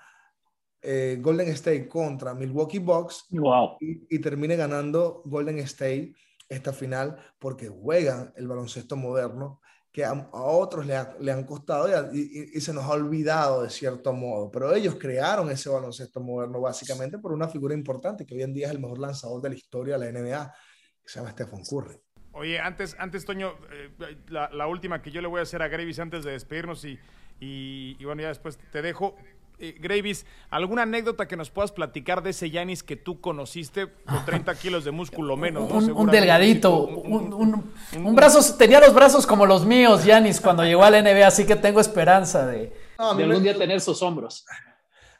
eh, 0.83 1.17
Golden 1.21 1.47
State 1.49 1.87
contra 1.87 2.33
Milwaukee 2.33 2.79
Bucks 2.79 3.27
wow. 3.29 3.77
y, 3.79 4.15
y, 4.15 4.19
termine 4.19 4.57
ganando 4.57 5.21
Golden 5.23 5.59
State 5.59 6.13
esta 6.49 6.73
final 6.73 7.17
porque 7.39 7.69
juegan 7.69 8.33
el 8.35 8.49
baloncesto 8.49 8.97
moderno 8.97 9.61
que 9.93 10.03
a, 10.03 10.09
a 10.09 10.41
otros 10.41 10.85
le, 10.85 10.95
ha, 10.95 11.15
le, 11.19 11.31
han 11.31 11.45
costado 11.45 11.87
y, 11.87 12.19
y, 12.19 12.57
y, 12.57 12.59
se 12.61 12.73
nos 12.73 12.83
ha 12.83 12.89
olvidado 12.89 13.63
de 13.63 13.69
cierto 13.69 14.11
modo, 14.11 14.51
pero 14.51 14.73
ellos 14.73 14.95
crearon 14.95 15.49
ese 15.51 15.69
baloncesto 15.69 16.19
moderno 16.19 16.59
básicamente 16.59 17.17
por 17.17 17.31
una 17.31 17.47
figura 17.47 17.73
importante 17.73 18.25
que 18.25 18.35
hoy 18.35 18.41
en 18.41 18.53
día 18.53 18.67
es 18.67 18.73
el 18.73 18.79
mejor 18.79 18.99
lanzador 18.99 19.41
de 19.41 19.49
la 19.49 19.55
historia 19.55 19.97
de 19.97 20.11
la 20.11 20.19
NBA, 20.19 20.53
que 21.01 21.09
se 21.09 21.19
llama 21.19 21.31
Stephen 21.31 21.63
Curry. 21.63 21.95
Oye, 22.33 22.59
antes, 22.59 22.95
antes 22.99 23.23
Toño, 23.23 23.53
eh, 23.71 24.17
la, 24.27 24.49
la, 24.49 24.67
última 24.67 25.01
que 25.01 25.11
yo 25.11 25.21
le 25.21 25.27
voy 25.27 25.39
a 25.39 25.43
hacer 25.43 25.61
a 25.61 25.67
Gravis 25.67 25.99
antes 25.99 26.25
de 26.25 26.31
despedirnos 26.31 26.83
y, 26.83 26.99
y, 27.39 27.95
y 27.99 28.05
bueno, 28.05 28.23
ya 28.23 28.29
después 28.29 28.57
te 28.57 28.81
dejo 28.81 29.15
eh, 29.63 29.75
Gravis, 29.79 30.25
¿alguna 30.49 30.83
anécdota 30.83 31.27
que 31.27 31.37
nos 31.37 31.49
puedas 31.49 31.71
platicar 31.71 32.21
de 32.21 32.31
ese 32.31 32.49
Yanis 32.49 32.83
que 32.83 32.95
tú 32.95 33.21
conociste 33.21 33.87
con 34.05 34.25
30 34.25 34.55
kilos 34.55 34.83
de 34.83 34.91
músculo 34.91 35.37
menos? 35.37 35.69
¿no? 35.69 35.77
Un, 35.77 35.91
un, 35.91 36.11
delgadito, 36.11 36.85
un, 36.85 37.33
un, 37.33 37.73
un, 38.05 38.15
brazo, 38.15 38.55
tenía 38.57 38.79
los 38.79 38.93
brazos 38.93 39.25
como 39.25 39.45
los 39.45 39.65
míos, 39.65 40.03
Yanis, 40.03 40.41
cuando 40.41 40.63
llegó 40.63 40.83
a 40.83 40.89
la 40.89 41.01
NBA, 41.01 41.25
así 41.25 41.45
que 41.45 41.55
tengo 41.55 41.79
esperanza 41.79 42.45
de, 42.45 42.73
no, 42.99 43.15
de 43.15 43.23
algún 43.23 43.37
me, 43.37 43.43
día 43.43 43.57
tener 43.57 43.79
sus 43.79 44.01
hombros. 44.01 44.45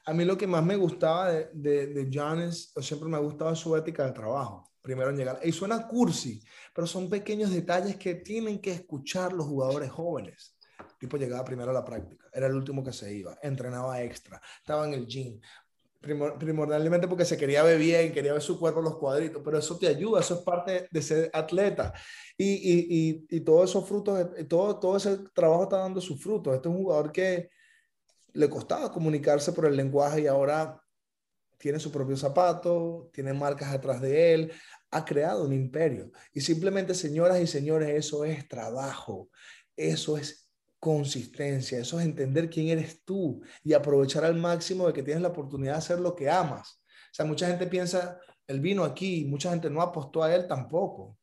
A 0.06 0.14
mí 0.14 0.26
lo 0.26 0.38
que 0.38 0.48
más 0.48 0.64
me 0.64 0.76
gustaba 0.76 1.32
de, 1.32 1.50
de, 1.54 1.88
de 1.88 2.10
Giannis, 2.10 2.72
o 2.76 2.82
siempre 2.82 3.08
me 3.08 3.16
ha 3.16 3.22
gustado 3.22 3.56
su 3.56 3.76
ética 3.78 4.06
de 4.06 4.12
trabajo 4.12 4.70
primero 4.84 5.10
en 5.10 5.18
llegar. 5.18 5.40
Y 5.44 5.52
suena 5.52 5.88
cursi, 5.88 6.44
pero 6.76 6.86
son 6.86 7.10
pequeños 7.10 7.52
detalles 7.52 7.96
que 7.96 8.16
tienen 8.16 8.60
que 8.60 8.72
escuchar 8.72 9.34
los 9.34 9.48
jugadores 9.48 9.90
jóvenes. 9.90 10.53
Tipo 11.04 11.18
llegaba 11.18 11.44
primero 11.44 11.70
a 11.72 11.74
la 11.74 11.84
práctica, 11.84 12.30
era 12.32 12.48
el 12.48 12.54
último 12.54 12.82
que 12.82 12.94
se 12.94 13.14
iba, 13.14 13.38
entrenaba 13.42 14.02
extra, 14.02 14.42
estaba 14.62 14.88
en 14.88 14.94
el 14.94 15.06
gym, 15.06 15.38
primor, 16.00 16.38
primordialmente 16.40 17.10
porque 17.10 17.26
se 17.26 17.36
quería 17.36 17.62
ver 17.62 17.78
bien, 17.78 18.14
quería 18.14 18.32
ver 18.32 18.42
su 18.42 18.58
cuerpo 18.58 18.82
los 18.82 18.98
cuadritos, 18.98 19.42
pero 19.44 19.58
eso 19.58 19.78
te 19.78 19.88
ayuda, 19.88 20.22
eso 20.22 20.36
es 20.36 20.40
parte 20.40 20.88
de 20.90 21.02
ser 21.02 21.30
atleta. 21.34 21.92
Y, 22.38 22.54
y, 22.54 22.88
y, 22.90 23.38
y 23.38 23.42
todos 23.42 23.70
esos 23.70 23.86
frutos, 23.86 24.30
todo, 24.48 24.80
todo 24.80 24.96
ese 24.96 25.18
trabajo 25.34 25.64
está 25.64 25.80
dando 25.80 26.00
sus 26.00 26.24
frutos. 26.24 26.56
Este 26.56 26.70
es 26.70 26.74
un 26.74 26.82
jugador 26.82 27.12
que 27.12 27.50
le 28.32 28.50
costaba 28.50 28.90
comunicarse 28.90 29.52
por 29.52 29.66
el 29.66 29.76
lenguaje 29.76 30.22
y 30.22 30.28
ahora 30.28 30.82
tiene 31.58 31.82
su 31.82 31.92
propio 31.92 32.16
zapato, 32.16 33.10
tiene 33.12 33.34
marcas 33.34 33.74
atrás 33.74 34.00
de 34.00 34.34
él, 34.34 34.54
ha 34.90 35.04
creado 35.04 35.44
un 35.44 35.52
imperio. 35.52 36.14
Y 36.32 36.40
simplemente, 36.40 36.94
señoras 36.94 37.42
y 37.42 37.48
señores, 37.48 37.90
eso 37.90 38.24
es 38.24 38.48
trabajo, 38.48 39.30
eso 39.76 40.18
es 40.18 40.43
consistencia, 40.84 41.80
eso 41.80 41.98
es 41.98 42.06
entender 42.06 42.50
quién 42.50 42.68
eres 42.68 43.06
tú 43.06 43.42
y 43.64 43.72
aprovechar 43.72 44.26
al 44.26 44.36
máximo 44.36 44.86
de 44.86 44.92
que 44.92 45.02
tienes 45.02 45.24
la 45.24 45.30
oportunidad 45.30 45.72
de 45.74 45.78
hacer 45.78 46.00
lo 46.02 46.14
que 46.14 46.30
amas. 46.30 46.82
O 47.10 47.14
sea, 47.14 47.26
mucha 47.26 47.48
gente 47.48 47.68
piensa, 47.68 48.20
él 48.48 48.60
vino 48.60 48.84
aquí, 48.84 49.24
mucha 49.24 49.50
gente 49.50 49.70
no 49.70 49.82
apostó 49.82 50.22
a 50.22 50.36
él 50.36 50.46
tampoco. 50.46 51.18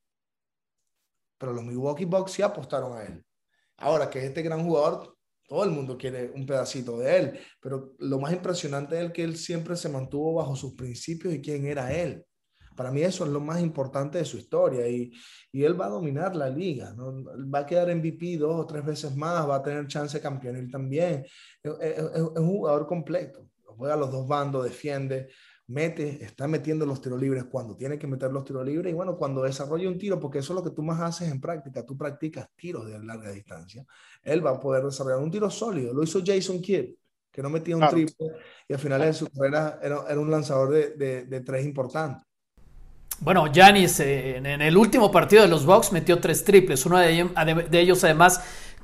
Pero 1.37 1.53
los 1.53 1.63
Milwaukee 1.63 2.07
Bucks 2.07 2.33
sí 2.33 2.41
apostaron 2.41 2.97
a 2.97 3.03
él. 3.03 3.23
Ahora 3.77 4.09
que 4.09 4.25
este 4.25 4.41
gran 4.41 4.65
jugador, 4.65 5.15
todo 5.47 5.65
el 5.65 5.71
mundo 5.73 5.99
quiere 5.99 6.31
un 6.31 6.47
pedacito 6.47 6.97
de 6.99 7.19
él, 7.19 7.41
pero 7.61 7.93
lo 7.99 8.19
más 8.19 8.33
impresionante 8.33 9.05
es 9.05 9.13
que 9.13 9.25
él 9.25 9.37
siempre 9.37 9.77
se 9.77 9.91
mantuvo 9.91 10.37
bajo 10.37 10.57
sus 10.57 10.73
principios 10.73 11.35
y 11.35 11.43
quién 11.43 11.67
era 11.67 11.93
él. 11.93 12.25
Para 12.77 12.91
mí 12.91 13.03
eso 13.03 13.25
es 13.25 13.31
lo 13.31 13.41
más 13.41 13.61
importante 13.61 14.19
de 14.19 14.25
su 14.25 14.39
historia 14.39 14.89
y, 14.89 15.13
y 15.53 15.65
él 15.65 15.79
va 15.79 15.87
a 15.87 15.91
dominar 15.91 16.35
la 16.35 16.49
liga, 16.49 16.93
¿no? 16.95 17.25
va 17.53 17.61
a 17.61 17.67
quedar 17.67 17.95
MVP 17.95 18.39
dos 18.39 18.61
o 18.61 18.67
tres 18.67 18.85
veces 18.85 19.15
más, 19.17 19.49
va 19.49 19.57
a 19.57 19.63
tener 19.63 19.87
chance 19.87 20.17
de 20.17 20.23
campeonil 20.23 20.71
también. 20.71 21.25
Es, 21.63 21.73
es, 21.81 21.99
es 21.99 22.23
un 22.23 22.49
jugador 22.49 22.87
completo, 22.87 23.49
juega 23.65 23.95
a 23.95 23.99
los 23.99 24.11
dos 24.11 24.27
bandos, 24.27 24.65
defiende, 24.65 25.29
mete, 25.71 26.25
está 26.25 26.49
metiendo 26.49 26.85
los 26.85 27.01
tiros 27.01 27.21
libres 27.21 27.45
cuando 27.45 27.77
tiene 27.77 27.97
que 27.99 28.07
meter 28.07 28.33
los 28.33 28.45
tiros 28.45 28.67
libres 28.67 28.91
y 28.91 28.95
bueno, 28.95 29.17
cuando 29.17 29.43
desarrolla 29.43 29.89
un 29.89 29.99
tiro, 29.99 30.19
porque 30.19 30.39
eso 30.39 30.53
es 30.53 30.57
lo 30.57 30.65
que 30.65 30.75
tú 30.75 30.83
más 30.83 31.01
haces 31.01 31.31
en 31.31 31.41
práctica, 31.41 31.87
tú 31.87 31.97
practicas 31.97 32.49
tiros 32.57 32.87
de 32.87 32.99
larga 32.99 33.31
distancia, 33.31 33.85
él 34.23 34.45
va 34.45 34.51
a 34.51 34.61
poder 34.61 34.85
desarrollar 34.85 35.21
un 35.21 35.31
tiro 35.31 35.49
sólido. 35.49 35.95
Lo 35.95 36.03
hizo 36.03 36.21
Jason 36.25 36.61
Kidd, 36.61 36.95
que 37.31 37.43
no 37.43 37.51
metía 37.51 37.77
un 37.77 37.89
triple 37.89 38.27
y 38.69 38.73
al 38.73 38.81
final 38.81 39.01
de 39.03 39.13
su 39.13 39.29
carrera 39.29 39.79
era, 39.81 40.05
era 40.09 40.21
un 40.21 40.31
lanzador 40.31 40.71
de, 40.71 40.91
de, 40.97 41.25
de, 41.27 41.41
tres 41.41 41.65
importante. 41.65 42.25
Bueno, 43.21 43.53
Giannis 43.53 44.01
eh, 44.01 44.39
en, 44.39 44.47
el 44.47 44.77
último 44.77 45.11
partido 45.11 45.43
de 45.43 45.49
los 45.49 45.67
Bucks 45.67 45.93
metió 45.93 46.19
tres 46.19 46.43
triples, 46.43 46.87
uno 46.87 46.99
de 46.99 47.13
ellos, 47.13 47.31
de 47.71 47.81
ellos 47.81 48.03
además 48.03 48.41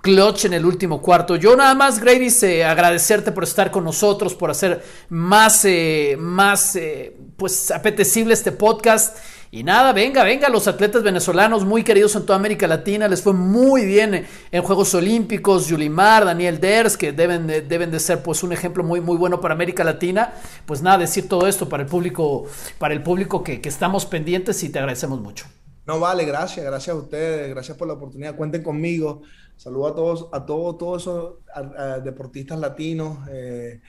clutch 0.07 0.45
en 0.45 0.53
el 0.53 0.65
último 0.65 1.03
cuarto. 1.03 1.35
Yo 1.35 1.57
nada 1.57 1.75
más, 1.75 1.99
Gravis, 1.99 2.43
eh, 2.45 2.65
agradecerte 2.65 3.33
por 3.33 3.43
estar 3.43 3.73
con 3.73 3.83
nosotros, 3.83 4.35
por 4.35 4.51
hacer 4.51 4.85
más, 5.09 5.65
eh, 5.65 6.17
más 6.19 6.77
eh, 6.77 7.17
pues 7.37 7.71
apetecible 7.71 8.35
este 8.35 8.53
podcast. 8.53 9.17
Y 9.51 9.63
nada, 9.63 9.93
venga, 9.93 10.25
venga, 10.25 10.49
los 10.49 10.67
atletas 10.67 11.03
venezolanos 11.03 11.65
muy 11.65 11.85
queridos 11.85 12.17
en 12.17 12.27
toda 12.27 12.37
América 12.37 12.67
Latina, 12.67 13.07
les 13.07 13.23
fue 13.23 13.33
muy 13.33 13.87
bien 13.87 14.27
en 14.51 14.63
Juegos 14.63 14.93
Olímpicos, 14.95 15.69
Yulimar, 15.69 16.25
Daniel 16.25 16.61
Ders, 16.61 16.97
que 16.97 17.13
deben 17.13 17.47
de, 17.47 17.63
deben 17.63 17.91
de 17.93 18.01
ser 18.01 18.23
pues 18.23 18.43
un 18.43 18.53
ejemplo 18.53 18.83
muy, 18.83 19.01
muy 19.01 19.17
bueno 19.17 19.41
para 19.41 19.55
América 19.55 19.85
Latina. 19.85 20.35
Pues 20.67 20.83
nada, 20.83 20.99
decir 20.99 21.29
todo 21.29 21.47
esto 21.47 21.69
para 21.69 21.85
el 21.85 21.89
público, 21.89 22.47
para 22.79 22.93
el 22.93 23.03
público 23.03 23.45
que, 23.45 23.61
que 23.61 23.69
estamos 23.69 24.05
pendientes 24.05 24.63
y 24.65 24.69
te 24.69 24.81
agradecemos 24.81 25.21
mucho. 25.21 25.47
No, 25.87 26.01
vale, 26.01 26.25
gracias, 26.25 26.67
gracias 26.67 26.97
a 26.97 26.99
ustedes, 26.99 27.49
gracias 27.49 27.79
por 27.79 27.87
la 27.87 27.95
oportunidad, 27.95 28.35
cuenten 28.35 28.65
conmigo. 28.65 29.23
Saludo 29.57 29.87
a 29.87 29.95
todos, 29.95 30.29
a 30.33 30.45
todos, 30.45 30.77
todos 30.77 31.03
esos 31.03 32.05
deportistas 32.05 32.59
latinos. 32.59 33.19
Eh, 33.31 33.81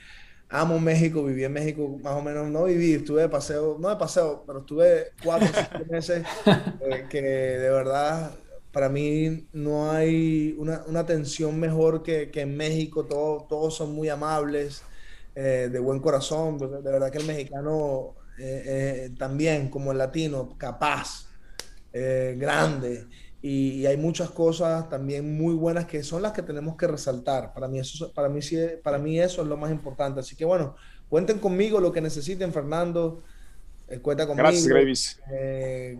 amo 0.48 0.78
México, 0.78 1.24
viví 1.24 1.44
en 1.44 1.52
México 1.52 1.98
más 2.02 2.14
o 2.14 2.22
menos, 2.22 2.48
no 2.48 2.64
viví, 2.64 2.94
estuve 2.94 3.22
de 3.22 3.28
paseo, 3.28 3.76
no 3.78 3.88
de 3.88 3.96
paseo, 3.96 4.44
pero 4.46 4.60
estuve 4.60 5.12
cuatro 5.22 5.48
meses 5.90 6.24
eh, 6.46 7.06
que 7.08 7.22
de 7.22 7.70
verdad 7.70 8.32
para 8.72 8.88
mí 8.88 9.48
no 9.52 9.90
hay 9.90 10.54
una, 10.58 10.82
una 10.86 11.00
atención 11.00 11.58
mejor 11.58 12.02
que, 12.02 12.30
que 12.30 12.42
en 12.42 12.56
México, 12.56 13.04
todo, 13.04 13.46
todos 13.48 13.74
son 13.76 13.94
muy 13.94 14.08
amables, 14.08 14.82
eh, 15.34 15.68
de 15.70 15.78
buen 15.78 16.00
corazón, 16.00 16.58
de 16.58 16.66
verdad 16.66 17.10
que 17.10 17.18
el 17.18 17.26
mexicano 17.26 18.14
eh, 18.38 19.10
también, 19.18 19.68
como 19.68 19.92
el 19.92 19.98
latino, 19.98 20.56
capaz, 20.58 21.26
grande 21.92 23.06
y, 23.40 23.70
y, 23.70 23.86
hay 23.86 23.96
muchas 23.96 24.30
cosas 24.30 24.88
también 24.88 25.36
muy 25.36 25.54
buenas 25.54 25.86
que 25.86 26.02
son 26.02 26.22
las 26.22 26.32
que 26.32 26.42
tenemos 26.42 26.76
que 26.76 26.86
resaltar. 26.86 27.52
Para 27.54 27.68
mí 27.68 27.78
eso, 27.78 28.12
para 28.12 28.28
mí, 28.28 28.40
para 28.82 28.98
mí 28.98 29.20
eso 29.20 29.42
es 29.42 29.48
lo 29.48 29.56
más 29.56 29.70
importante. 29.70 30.20
Así 30.20 30.34
que 30.34 30.44
bueno, 30.44 30.74
cuenten 31.08 31.38
conmigo 31.38 31.80
lo 31.80 31.92
que 31.92 32.00
necesiten, 32.00 32.52
Fernando. 32.52 33.22
cuenta 34.02 34.26
conmigo. 34.26 34.48
Gracias, 34.48 34.66
Gravis. 34.66 35.20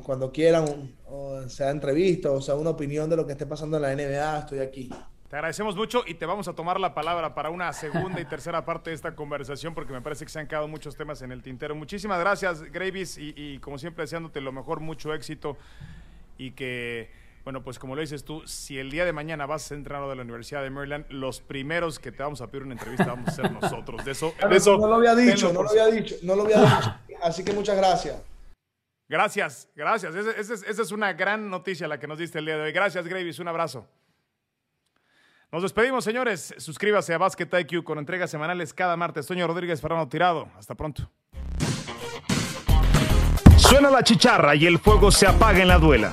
cuando 0.05 0.33
quieran, 0.33 0.97
o 1.07 1.49
sea 1.49 1.71
entrevista, 1.71 2.31
o 2.31 2.41
sea 2.41 2.55
una 2.57 2.71
opinión 2.71 3.09
de 3.09 3.17
lo 3.17 3.27
que 3.27 3.33
esté 3.33 3.47
pasando 3.47 3.77
en 3.77 3.83
la 3.83 3.95
NBA, 3.95 4.39
estoy 4.41 4.59
aquí. 4.59 4.91
Te 5.29 5.37
agradecemos 5.37 5.77
mucho 5.77 6.05
y 6.07 6.15
te 6.15 6.25
vamos 6.25 6.49
a 6.49 6.55
tomar 6.55 6.81
la 6.81 6.95
palabra 6.95 7.35
para 7.35 7.51
una 7.51 7.71
segunda 7.75 8.19
y 8.19 8.25
tercera 8.25 8.65
parte 8.65 8.89
de 8.89 8.97
esta 8.97 9.15
conversación 9.15 9.75
porque 9.75 9.93
me 9.93 10.01
parece 10.01 10.25
que 10.25 10.31
se 10.31 10.39
han 10.39 10.47
quedado 10.47 10.67
muchos 10.69 10.97
temas 10.97 11.21
en 11.21 11.33
el 11.33 11.43
tintero. 11.43 11.75
Muchísimas 11.75 12.19
gracias, 12.19 12.63
Gravis, 12.63 13.19
y, 13.19 13.59
como 13.59 13.77
siempre 13.77 14.05
deseándote 14.05 14.41
lo 14.41 14.53
mejor, 14.53 14.81
mucho 14.81 15.13
éxito 15.13 15.59
y 16.39 16.53
que, 16.53 17.11
bueno, 17.49 17.63
pues 17.63 17.79
como 17.79 17.95
lo 17.95 18.03
dices 18.03 18.27
tú, 18.27 18.47
si 18.47 18.79
el 18.79 18.91
día 18.91 19.07
de 19.07 19.13
mañana 19.15 19.47
vas 19.47 19.73
a 19.73 19.75
entrenador 19.75 20.11
de 20.11 20.17
la 20.17 20.21
Universidad 20.21 20.63
de 20.63 20.69
Maryland, 20.69 21.07
los 21.09 21.41
primeros 21.41 21.99
que 21.99 22.13
te 22.13 22.23
vamos 22.23 22.43
a 22.43 22.49
pedir 22.49 22.65
una 22.65 22.75
entrevista 22.75 23.07
vamos 23.07 23.29
a 23.29 23.33
ser 23.33 23.51
nosotros. 23.51 24.05
De 24.05 24.11
eso, 24.11 24.35
eso 24.51 24.77
no 24.77 24.87
lo 24.87 24.97
había 24.97 25.15
dicho, 25.15 25.51
no 25.51 25.63
lo 25.63 25.71
había 25.71 25.87
dicho, 25.87 26.17
no 26.25 26.37
lo 26.37 26.43
había 26.43 26.61
dicho. 26.61 26.95
Así 27.23 27.43
que 27.43 27.55
muchas 27.55 27.79
gracias. 27.79 28.23
Gracias, 29.09 29.67
gracias. 29.75 30.15
Esa 30.15 30.83
es 30.83 30.93
una 30.93 31.15
gran 31.15 31.49
noticia 31.49 31.89
la 31.89 31.99
que 31.99 32.07
nos 32.07 32.19
diste 32.19 32.39
el 32.39 32.45
día 32.45 32.59
de 32.59 32.65
hoy. 32.65 32.73
Gracias, 32.73 33.09
Gravis. 33.09 33.39
Un 33.39 33.49
abrazo. 33.49 33.89
Nos 35.51 35.63
despedimos, 35.63 36.05
señores. 36.05 36.55
Suscríbase 36.59 37.15
a 37.15 37.19
Basket 37.19 37.49
IQ 37.61 37.83
con 37.83 37.99
entregas 37.99 38.31
semanales 38.31 38.75
cada 38.75 38.95
martes. 38.99 39.27
Toño 39.27 39.47
Rodríguez, 39.47 39.81
Fernando 39.81 40.07
Tirado. 40.07 40.51
Hasta 40.59 40.75
pronto. 40.75 41.11
Suena 43.57 43.91
la 43.91 44.03
chicharra 44.03 44.55
y 44.55 44.67
el 44.67 44.79
fuego 44.79 45.11
se 45.11 45.27
apaga 45.27 45.63
en 45.63 45.69
la 45.69 45.79
duela. 45.79 46.13